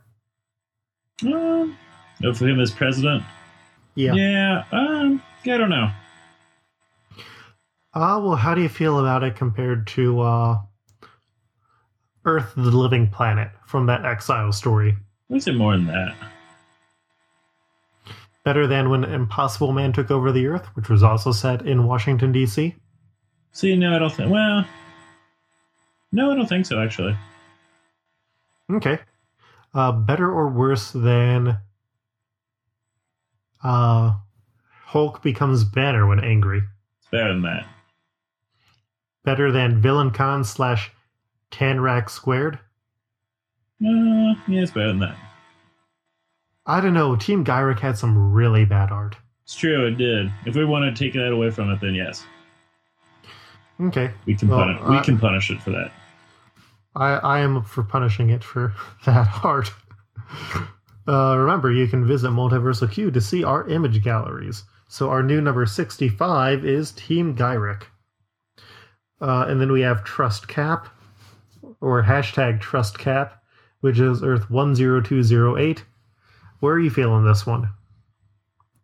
um, 1.24 1.76
oh, 2.24 2.34
for 2.34 2.48
him 2.48 2.60
as 2.60 2.70
president. 2.70 3.22
Yeah. 3.94 4.14
Yeah. 4.14 4.64
Um, 4.72 5.22
I 5.44 5.56
don't 5.56 5.70
know. 5.70 5.90
Uh, 7.94 8.18
well, 8.22 8.36
how 8.36 8.54
do 8.54 8.62
you 8.62 8.68
feel 8.68 8.98
about 8.98 9.22
it 9.22 9.36
compared 9.36 9.86
to 9.86 10.20
uh, 10.20 10.58
Earth, 12.24 12.52
the 12.56 12.70
Living 12.70 13.08
Planet 13.08 13.50
from 13.66 13.86
that 13.86 14.04
Exile 14.04 14.52
story? 14.52 14.96
I'd 15.32 15.42
say 15.42 15.52
more 15.52 15.76
than 15.76 15.86
that. 15.86 16.14
Better 18.44 18.66
than 18.66 18.90
when 18.90 19.04
Impossible 19.04 19.72
Man 19.72 19.92
took 19.92 20.10
over 20.10 20.32
the 20.32 20.46
Earth, 20.46 20.66
which 20.74 20.88
was 20.88 21.02
also 21.02 21.32
set 21.32 21.62
in 21.62 21.84
Washington, 21.84 22.32
D.C.? 22.32 22.74
See, 23.52 23.76
no, 23.76 23.94
I 23.94 23.98
don't 23.98 24.12
think. 24.12 24.32
Well, 24.32 24.66
no, 26.10 26.32
I 26.32 26.34
don't 26.34 26.48
think 26.48 26.66
so. 26.66 26.80
Actually, 26.80 27.16
Okay. 28.72 28.98
Uh, 29.74 29.92
better 29.92 30.30
or 30.30 30.48
worse 30.48 30.90
than 30.90 31.58
uh, 33.64 34.12
Hulk 34.86 35.22
becomes 35.22 35.64
Banner 35.64 36.06
when 36.06 36.20
angry? 36.20 36.62
it's 36.98 37.08
better 37.10 37.32
than 37.32 37.42
that. 37.42 37.66
Better 39.24 39.52
than 39.52 39.80
Villain 39.80 40.10
Con 40.10 40.44
slash 40.44 40.90
Tanrak 41.50 42.10
Squared? 42.10 42.56
Uh, 43.84 44.34
yeah, 44.48 44.62
it's 44.62 44.70
better 44.72 44.88
than 44.88 45.00
that. 45.00 45.16
I 46.66 46.80
don't 46.80 46.94
know. 46.94 47.16
Team 47.16 47.44
Gyrich 47.44 47.80
had 47.80 47.98
some 47.98 48.32
really 48.32 48.64
bad 48.64 48.90
art. 48.90 49.16
It's 49.44 49.56
true. 49.56 49.86
It 49.86 49.96
did. 49.96 50.30
If 50.46 50.54
we 50.54 50.64
want 50.64 50.94
to 50.94 51.04
take 51.04 51.12
that 51.14 51.32
away 51.32 51.50
from 51.50 51.70
it, 51.70 51.80
then 51.80 51.94
yes, 51.94 52.24
Okay. 53.80 54.10
we 54.26 54.34
can 54.36 54.48
Well, 54.48 54.58
punish. 54.60 54.82
we 54.88 55.00
can 55.02 55.18
punish 55.18 55.50
it 55.50 55.60
for 55.60 55.70
that. 55.70 55.92
I, 56.94 57.12
I 57.14 57.40
am 57.40 57.62
for 57.62 57.82
punishing 57.82 58.30
it 58.30 58.44
for 58.44 58.74
that 59.06 59.28
art. 59.44 59.70
Uh, 61.06 61.36
remember, 61.36 61.72
you 61.72 61.86
can 61.88 62.06
visit 62.06 62.30
Multiversal 62.30 62.90
Q 62.90 63.10
to 63.10 63.20
see 63.20 63.42
our 63.44 63.66
image 63.68 64.02
galleries. 64.02 64.64
So 64.88 65.08
our 65.10 65.22
new 65.22 65.40
number 65.40 65.64
65 65.66 66.64
is 66.64 66.92
Team 66.92 67.34
Gyrich. 67.34 67.84
Uh, 69.20 69.46
and 69.48 69.60
then 69.60 69.72
we 69.72 69.80
have 69.80 70.04
Trust 70.04 70.48
Cap, 70.48 70.88
or 71.80 72.02
hashtag 72.02 72.60
Trust 72.60 72.98
Cap, 72.98 73.42
which 73.80 73.98
is 73.98 74.22
Earth 74.22 74.48
10208. 74.48 75.84
Where 76.60 76.74
are 76.74 76.80
you 76.80 76.90
feeling 76.90 77.24
this 77.24 77.46
one? 77.46 77.68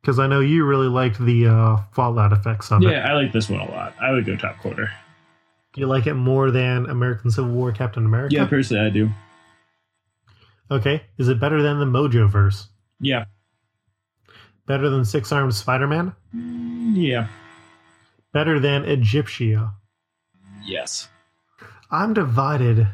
Because 0.01 0.19
I 0.19 0.27
know 0.27 0.41
you 0.41 0.65
really 0.65 0.89
liked 0.89 1.19
the 1.19 1.47
uh, 1.47 1.77
Fallout 1.93 2.33
effects 2.33 2.73
of 2.73 2.83
it. 2.83 2.91
Yeah, 2.91 3.09
I 3.09 3.15
like 3.15 3.33
this 3.33 3.51
one 3.51 3.61
a 3.61 3.71
lot. 3.71 3.95
I 4.01 4.13
would 4.13 4.25
go 4.25 4.37
top 4.37 4.59
quarter. 4.61 4.91
Do 5.79 5.83
you 5.83 5.87
like 5.87 6.09
it 6.09 6.15
more 6.15 6.51
than 6.51 6.87
American 6.87 7.31
Civil 7.31 7.53
War 7.53 7.71
Captain 7.71 8.05
America? 8.05 8.35
Yeah, 8.35 8.47
personally, 8.47 8.85
I 8.85 8.91
do. 8.91 9.11
Okay. 10.73 11.05
Is 11.19 11.29
it 11.29 11.39
better 11.39 11.63
than 11.63 11.79
the 11.79 11.85
Mojo 11.87 12.29
verse? 12.29 12.69
Yeah, 13.01 13.27
Better 14.67 14.91
than 14.91 15.05
Six 15.05 15.31
Armed 15.31 15.55
Spider 15.55 15.87
Man? 15.87 16.13
Yeah, 16.35 17.29
Better 18.33 18.59
than 18.59 18.85
Egyptia? 18.87 19.75
yes. 20.65 21.09
I'm 21.93 22.13
divided. 22.13 22.89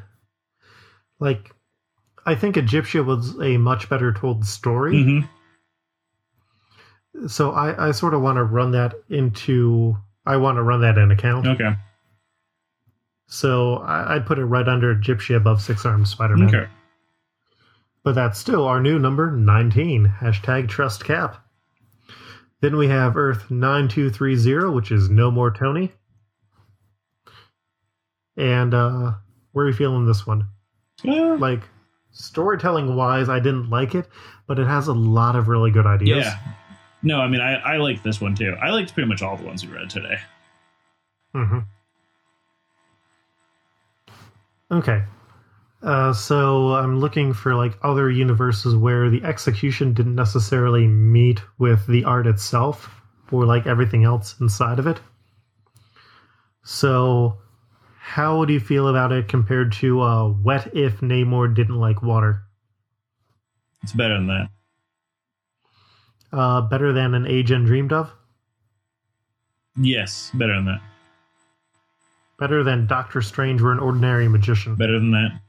Like, 1.19 1.53
I 2.27 2.35
think 2.35 2.59
Egyptia 2.59 3.03
was 3.03 3.41
a 3.41 3.57
much 3.57 3.89
better 3.89 4.13
told 4.13 4.45
story. 4.45 5.03
hmm 5.03 5.21
So 7.29 7.53
I, 7.53 7.89
I 7.89 7.93
sort 7.93 8.13
of 8.13 8.21
want 8.21 8.37
to 8.37 8.45
run 8.45 8.73
that 8.73 8.93
into. 9.09 9.97
I 10.27 10.37
want 10.37 10.57
to 10.59 10.63
run 10.63 10.83
that 10.83 10.99
in 10.99 11.11
account. 11.11 11.47
Okay. 11.47 11.75
So 13.35 13.79
I, 13.79 14.15
I'd 14.15 14.27
put 14.27 14.39
it 14.39 14.45
right 14.45 14.69
under 14.69 14.95
Gypsy 14.95 15.35
above 15.35 15.61
Six 15.61 15.85
Armed 15.85 16.07
Spider 16.07 16.37
Man. 16.37 16.55
Okay. 16.55 16.69
But 18.05 18.15
that's 18.15 18.39
still 18.39 18.65
our 18.65 18.81
new 18.81 18.97
number 18.97 19.33
19. 19.33 20.15
Hashtag 20.21 20.69
trust 20.69 21.05
cap. 21.05 21.45
Then 22.61 22.77
we 22.77 22.87
have 22.87 23.17
Earth 23.17 23.51
9230, 23.51 24.73
which 24.73 24.93
is 24.93 25.11
No 25.11 25.33
More 25.33 25.51
Tony. 25.51 25.91
And 28.37 28.73
uh 28.73 29.15
where 29.51 29.65
are 29.67 29.69
you 29.69 29.75
feeling 29.75 30.07
this 30.07 30.25
one? 30.27 30.47
Uh, 31.07 31.35
Like 31.37 31.63
storytelling 32.13 32.95
wise, 32.95 33.29
I 33.29 33.41
didn't 33.41 33.69
like 33.69 33.97
it, 33.97 34.07
but 34.47 34.61
it 34.61 34.67
has 34.69 34.87
a 34.87 34.93
lot 34.93 35.35
of 35.35 35.49
really 35.49 35.73
good 35.73 35.87
ideas. 35.87 36.25
yeah. 36.25 36.39
No, 37.03 37.21
I 37.21 37.27
mean, 37.29 37.41
I, 37.41 37.55
I 37.57 37.77
like 37.79 38.03
this 38.05 38.21
one 38.21 38.35
too. 38.37 38.55
I 38.63 38.71
liked 38.71 38.95
pretty 38.95 39.09
much 39.09 39.23
all 39.23 39.37
the 39.37 39.45
ones 39.45 39.67
we 39.67 39.73
read 39.73 39.91
today. 39.91 40.19
hmm 41.35 41.59
Okay. 44.71 45.05
Uh, 45.83 46.13
so 46.15 46.75
I'm 46.75 46.99
looking 46.99 47.35
for 47.35 47.55
like 47.55 47.79
other 47.83 48.11
universes 48.11 48.75
where 48.75 49.11
the 49.11 49.23
execution 49.23 49.93
didn't 49.93 50.15
necessarily 50.15 50.87
meet 50.87 51.43
with 51.59 51.87
the 51.87 52.05
art 52.05 52.27
itself 52.27 53.03
or 53.31 53.45
like 53.45 53.67
everything 53.67 54.05
else 54.05 54.35
inside 54.41 54.79
of 54.79 54.87
it. 54.87 54.99
So 56.63 57.39
how 57.99 58.47
do 58.47 58.55
you 58.55 58.61
feel 58.61 58.89
about 58.89 59.13
it 59.13 59.29
compared 59.29 59.73
to 59.73 60.01
uh, 60.01 60.29
What 60.29 60.75
If 60.75 61.01
Namor 61.01 61.55
Didn't 61.55 61.77
Like 61.77 62.03
Water? 62.03 62.43
It's 63.83 63.93
better 63.93 64.15
than 64.15 64.29
that. 64.29 64.49
Uh, 66.33 66.63
better 66.63 66.95
than 66.95 67.15
An 67.15 67.27
Age 67.27 67.49
dreamed 67.49 67.93
of? 67.93 68.11
Yes, 69.77 70.31
better 70.33 70.55
than 70.55 70.65
that. 70.65 70.81
Better 72.45 72.63
than 72.63 72.87
Doctor 72.87 73.23
Strange 73.23 73.63
or 73.63 73.73
an 73.73 73.79
Ordinary 73.79 74.29
Magician? 74.29 74.75
Better 74.75 74.99
than 74.99 75.13
that. 75.13 75.41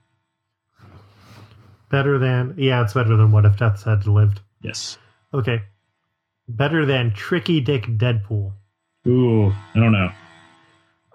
Better 1.89 2.18
than, 2.18 2.56
yeah, 2.58 2.82
it's 2.84 2.93
better 2.93 3.18
than 3.18 3.34
What 3.34 3.43
If 3.43 3.58
Death's 3.58 3.84
Had 3.84 4.08
Lived. 4.08 4.39
Yes. 4.62 4.98
Okay. 5.34 5.62
Better 6.48 6.86
than 6.86 7.12
Tricky 7.12 7.60
Dick 7.60 7.84
Deadpool. 7.84 8.54
Ooh, 9.08 9.50
I 9.50 9.56
don't 9.80 9.91
know. 9.91 10.10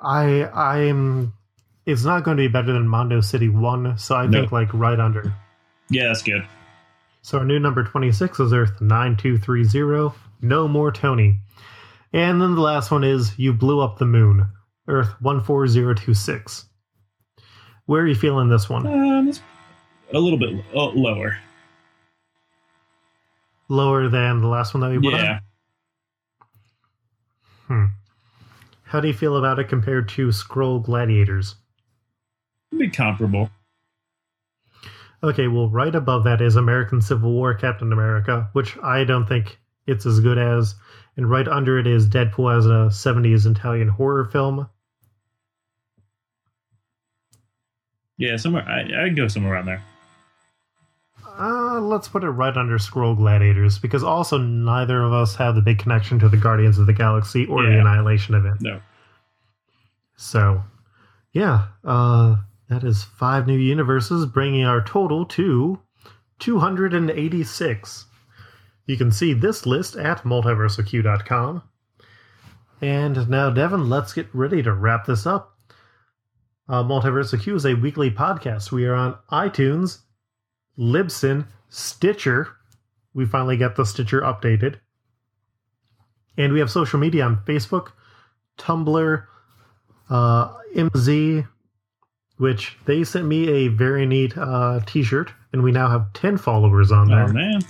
I 0.03 0.45
I'm 0.53 1.33
it's 1.87 2.05
not 2.05 2.25
going 2.25 2.37
to 2.37 2.43
be 2.43 2.49
better 2.49 2.75
than 2.75 2.87
Mondo 2.87 3.23
City 3.23 3.49
1, 3.49 3.97
so 3.97 4.17
I 4.17 4.27
No. 4.27 4.33
think 4.41 4.53
like 4.53 4.73
right 4.75 5.01
under. 5.01 5.33
Yeah, 5.89 6.09
that's 6.09 6.23
good. 6.23 6.47
So 7.23 7.39
our 7.39 7.45
new 7.47 7.59
number 7.59 7.85
26 7.85 8.39
is 8.39 8.53
Earth 8.53 8.83
9230, 8.83 10.15
No 10.43 10.69
More 10.69 10.93
Tony. 10.93 11.39
And 12.13 12.39
then 12.43 12.55
the 12.55 12.61
last 12.61 12.91
one 12.91 13.03
is 13.03 13.39
You 13.39 13.55
Blew 13.55 13.81
Up 13.81 13.97
the 13.99 14.05
Moon, 14.05 14.47
Earth 14.89 15.11
14026. 15.23 16.67
Where 17.87 18.03
are 18.03 18.07
you 18.07 18.15
feeling 18.15 18.49
this 18.49 18.69
one? 18.69 18.87
Um, 18.87 19.33
a 20.13 20.19
little 20.19 20.39
bit 20.39 20.65
uh, 20.75 20.87
lower. 20.87 21.39
Lower 23.69 24.09
than 24.09 24.41
the 24.41 24.49
last 24.49 24.75
one 24.75 24.81
that 24.81 24.91
we 24.91 24.99
put 24.99 25.15
on? 25.15 25.25
Yeah. 25.25 25.39
Hmm. 27.67 27.85
How 28.85 28.99
do 28.99 29.07
you 29.07 29.15
feel 29.15 29.37
about 29.37 29.61
it 29.61 29.69
compared 29.69 30.09
to 30.11 30.29
Skrull 30.29 30.83
Gladiators? 30.83 31.55
Be 32.77 32.91
comparable. 32.91 33.51
Okay, 35.23 35.47
well, 35.49 35.69
right 35.69 35.95
above 35.95 36.25
that 36.25 36.41
is 36.41 36.57
American 36.57 37.01
Civil 37.01 37.31
War 37.31 37.55
Captain 37.55 37.93
America, 37.93 38.49
which 38.55 38.77
I 38.79 39.05
don't 39.05 39.29
think 39.29 39.60
it's 39.87 40.07
as 40.07 40.21
good 40.21 40.39
as. 40.39 40.75
And 41.17 41.29
right 41.29 41.49
under 41.49 41.79
it 41.79 41.87
is 41.87 42.09
Deadpool 42.09 42.57
as 42.57 42.67
a 42.67 42.89
70s 42.91 43.51
Italian 43.51 43.89
horror 43.89 44.25
film. 44.25 44.69
Yeah, 48.17 48.37
somewhere 48.37 48.65
I, 48.69 49.05
I'd 49.05 49.17
go 49.17 49.29
somewhere 49.29 49.55
around 49.55 49.67
there. 49.67 49.83
Uh, 51.39 51.81
let's 51.81 52.07
put 52.07 52.23
it 52.23 52.29
right 52.29 52.55
under 52.55 52.77
Skrull 52.77 53.17
Gladiators, 53.17 53.79
because 53.79 54.05
also 54.05 54.37
neither 54.37 55.03
of 55.03 55.15
us 55.15 55.35
have 55.37 55.55
the 55.55 55.63
big 55.63 55.79
connection 55.79 56.19
to 56.19 56.29
the 56.29 56.37
Guardians 56.37 56.79
of 56.79 56.87
the 56.87 56.93
Galaxy 56.93 57.47
or 57.47 57.63
the 57.65 57.79
Annihilation 57.81 58.35
event. 58.35 58.61
No. 58.61 58.81
So, 60.17 60.63
yeah, 61.33 61.69
uh, 61.83 62.37
that 62.69 62.85
is 62.85 63.05
five 63.05 63.47
new 63.47 63.57
universes, 63.57 64.27
bringing 64.27 64.65
our 64.65 64.85
total 64.85 65.25
to 65.27 65.81
286. 66.41 68.05
You 68.91 68.97
can 68.97 69.13
see 69.13 69.35
this 69.35 69.67
list 69.67 69.95
at 69.95 70.25
multiverseq.com. 70.25 71.63
And 72.81 73.29
now, 73.29 73.49
Devin, 73.49 73.89
let's 73.89 74.13
get 74.13 74.27
ready 74.33 74.65
to 74.65 74.73
wrap 74.73 75.07
this 75.07 75.29
up. 75.29 75.57
Uh, 76.69 76.83
Q 77.23 77.55
is 77.55 77.67
a 77.67 77.75
weekly 77.75 78.11
podcast. 78.11 78.73
We 78.73 78.87
are 78.87 78.97
on 78.97 79.17
iTunes, 79.31 79.99
Libsyn, 80.77 81.47
Stitcher. 81.69 82.49
We 83.15 83.27
finally 83.27 83.57
got 83.57 83.77
the 83.77 83.85
Stitcher 83.85 84.23
updated. 84.23 84.81
And 86.37 86.53
we 86.53 86.59
have 86.59 86.69
social 86.69 86.99
media 86.99 87.27
on 87.27 87.45
Facebook, 87.47 87.93
Tumblr, 88.59 89.25
uh, 90.09 90.49
Imzy, 90.75 91.47
which 92.39 92.77
they 92.87 93.05
sent 93.05 93.27
me 93.27 93.49
a 93.51 93.69
very 93.69 94.05
neat 94.05 94.37
uh, 94.37 94.81
t 94.85 95.05
shirt, 95.05 95.33
and 95.53 95.63
we 95.63 95.71
now 95.71 95.89
have 95.89 96.13
10 96.15 96.39
followers 96.39 96.91
on 96.91 97.07
there. 97.07 97.29
Oh 97.29 97.33
man. 97.33 97.61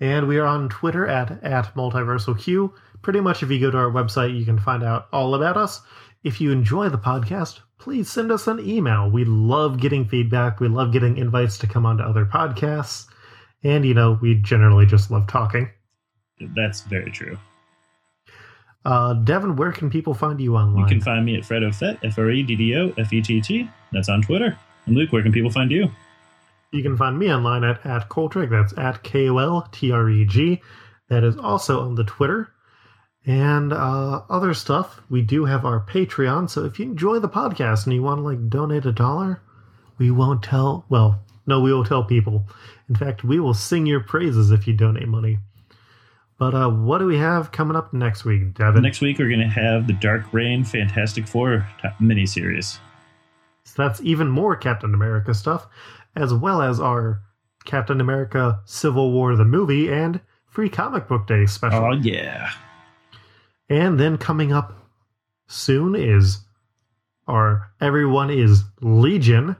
And 0.00 0.28
we 0.28 0.38
are 0.38 0.46
on 0.46 0.68
Twitter 0.68 1.06
at, 1.06 1.42
at 1.42 1.74
Multiversal 1.74 2.38
Q. 2.38 2.72
Pretty 3.02 3.20
much, 3.20 3.42
if 3.42 3.50
you 3.50 3.60
go 3.60 3.70
to 3.70 3.78
our 3.78 3.90
website, 3.90 4.38
you 4.38 4.44
can 4.44 4.58
find 4.58 4.82
out 4.82 5.08
all 5.12 5.34
about 5.34 5.56
us. 5.56 5.80
If 6.24 6.40
you 6.40 6.52
enjoy 6.52 6.88
the 6.88 6.98
podcast, 6.98 7.60
please 7.78 8.10
send 8.10 8.30
us 8.30 8.46
an 8.46 8.60
email. 8.60 9.10
We 9.10 9.24
love 9.24 9.80
getting 9.80 10.08
feedback. 10.08 10.60
We 10.60 10.68
love 10.68 10.92
getting 10.92 11.16
invites 11.16 11.58
to 11.58 11.66
come 11.66 11.86
onto 11.86 12.02
other 12.02 12.26
podcasts. 12.26 13.06
And, 13.64 13.84
you 13.84 13.94
know, 13.94 14.18
we 14.20 14.36
generally 14.36 14.86
just 14.86 15.10
love 15.10 15.26
talking. 15.26 15.70
That's 16.40 16.82
very 16.82 17.10
true. 17.10 17.38
Uh, 18.84 19.14
Devin, 19.14 19.56
where 19.56 19.72
can 19.72 19.90
people 19.90 20.14
find 20.14 20.40
you 20.40 20.56
online? 20.56 20.84
You 20.84 20.88
can 20.88 21.00
find 21.00 21.24
me 21.24 21.36
at 21.36 21.42
Freddo 21.42 21.74
Fett, 21.74 21.98
F 22.04 22.18
R 22.18 22.30
E 22.30 22.42
D 22.42 22.54
D 22.56 22.76
O 22.76 22.92
F 22.96 23.12
E 23.12 23.20
T 23.20 23.40
T. 23.40 23.68
That's 23.92 24.08
on 24.08 24.22
Twitter. 24.22 24.56
And 24.86 24.96
Luke, 24.96 25.12
where 25.12 25.22
can 25.22 25.32
people 25.32 25.50
find 25.50 25.70
you? 25.70 25.90
You 26.72 26.82
can 26.82 26.96
find 26.96 27.18
me 27.18 27.32
online 27.32 27.64
at, 27.64 27.84
at 27.86 28.08
Koltreg. 28.08 28.50
That's 28.50 28.76
at 28.76 29.02
K 29.02 29.28
O 29.28 29.38
L 29.38 29.68
T 29.72 29.90
R 29.90 30.08
E 30.10 30.24
G. 30.24 30.60
That 31.08 31.24
is 31.24 31.36
also 31.36 31.80
on 31.80 31.94
the 31.94 32.04
Twitter. 32.04 32.52
And 33.26 33.72
uh, 33.72 34.22
other 34.30 34.54
stuff, 34.54 35.00
we 35.10 35.22
do 35.22 35.44
have 35.44 35.64
our 35.64 35.84
Patreon. 35.84 36.48
So 36.48 36.64
if 36.64 36.78
you 36.78 36.86
enjoy 36.86 37.18
the 37.18 37.28
podcast 37.28 37.84
and 37.84 37.94
you 37.94 38.02
want 38.02 38.18
to 38.18 38.22
like 38.22 38.48
donate 38.48 38.86
a 38.86 38.92
dollar, 38.92 39.42
we 39.98 40.10
won't 40.10 40.42
tell. 40.42 40.86
Well, 40.88 41.22
no, 41.46 41.60
we 41.60 41.72
will 41.72 41.84
tell 41.84 42.04
people. 42.04 42.46
In 42.88 42.94
fact, 42.94 43.24
we 43.24 43.40
will 43.40 43.54
sing 43.54 43.86
your 43.86 44.00
praises 44.00 44.50
if 44.50 44.66
you 44.66 44.74
donate 44.74 45.08
money. 45.08 45.38
But 46.38 46.54
uh, 46.54 46.70
what 46.70 46.98
do 46.98 47.06
we 47.06 47.18
have 47.18 47.50
coming 47.50 47.76
up 47.76 47.92
next 47.92 48.24
week, 48.24 48.54
Devin? 48.54 48.82
Next 48.82 49.00
week, 49.00 49.18
we're 49.18 49.28
going 49.28 49.40
to 49.40 49.46
have 49.46 49.86
the 49.86 49.94
Dark 49.94 50.32
Reign 50.32 50.62
Fantastic 50.62 51.26
Four 51.26 51.66
miniseries. 52.00 52.78
So 53.64 53.82
that's 53.82 54.00
even 54.02 54.28
more 54.28 54.56
Captain 54.56 54.94
America 54.94 55.34
stuff, 55.34 55.66
as 56.18 56.34
well 56.34 56.60
as 56.60 56.80
our 56.80 57.22
Captain 57.64 58.00
America 58.00 58.60
Civil 58.64 59.12
War 59.12 59.36
the 59.36 59.44
movie 59.44 59.92
and 59.92 60.20
Free 60.46 60.68
Comic 60.68 61.06
Book 61.06 61.26
Day 61.26 61.46
special. 61.46 61.84
Oh, 61.84 61.92
yeah. 61.92 62.50
And 63.68 64.00
then 64.00 64.18
coming 64.18 64.52
up 64.52 64.74
soon 65.46 65.94
is 65.94 66.38
our 67.26 67.70
Everyone 67.80 68.30
is 68.30 68.64
Legion 68.80 69.54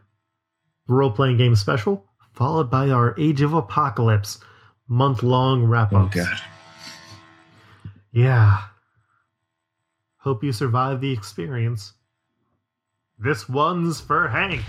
role 0.88 1.12
playing 1.12 1.36
game 1.36 1.54
special, 1.54 2.04
followed 2.32 2.70
by 2.70 2.88
our 2.88 3.14
Age 3.18 3.42
of 3.42 3.52
Apocalypse 3.54 4.40
month 4.88 5.22
long 5.22 5.64
wrap 5.64 5.92
up. 5.92 6.06
Oh. 6.06 6.08
God. 6.12 6.40
Yeah. 8.10 8.62
Hope 10.16 10.42
you 10.42 10.52
survive 10.52 11.00
the 11.00 11.12
experience. 11.12 11.92
This 13.18 13.48
one's 13.48 14.00
for 14.00 14.28
Hank. 14.28 14.62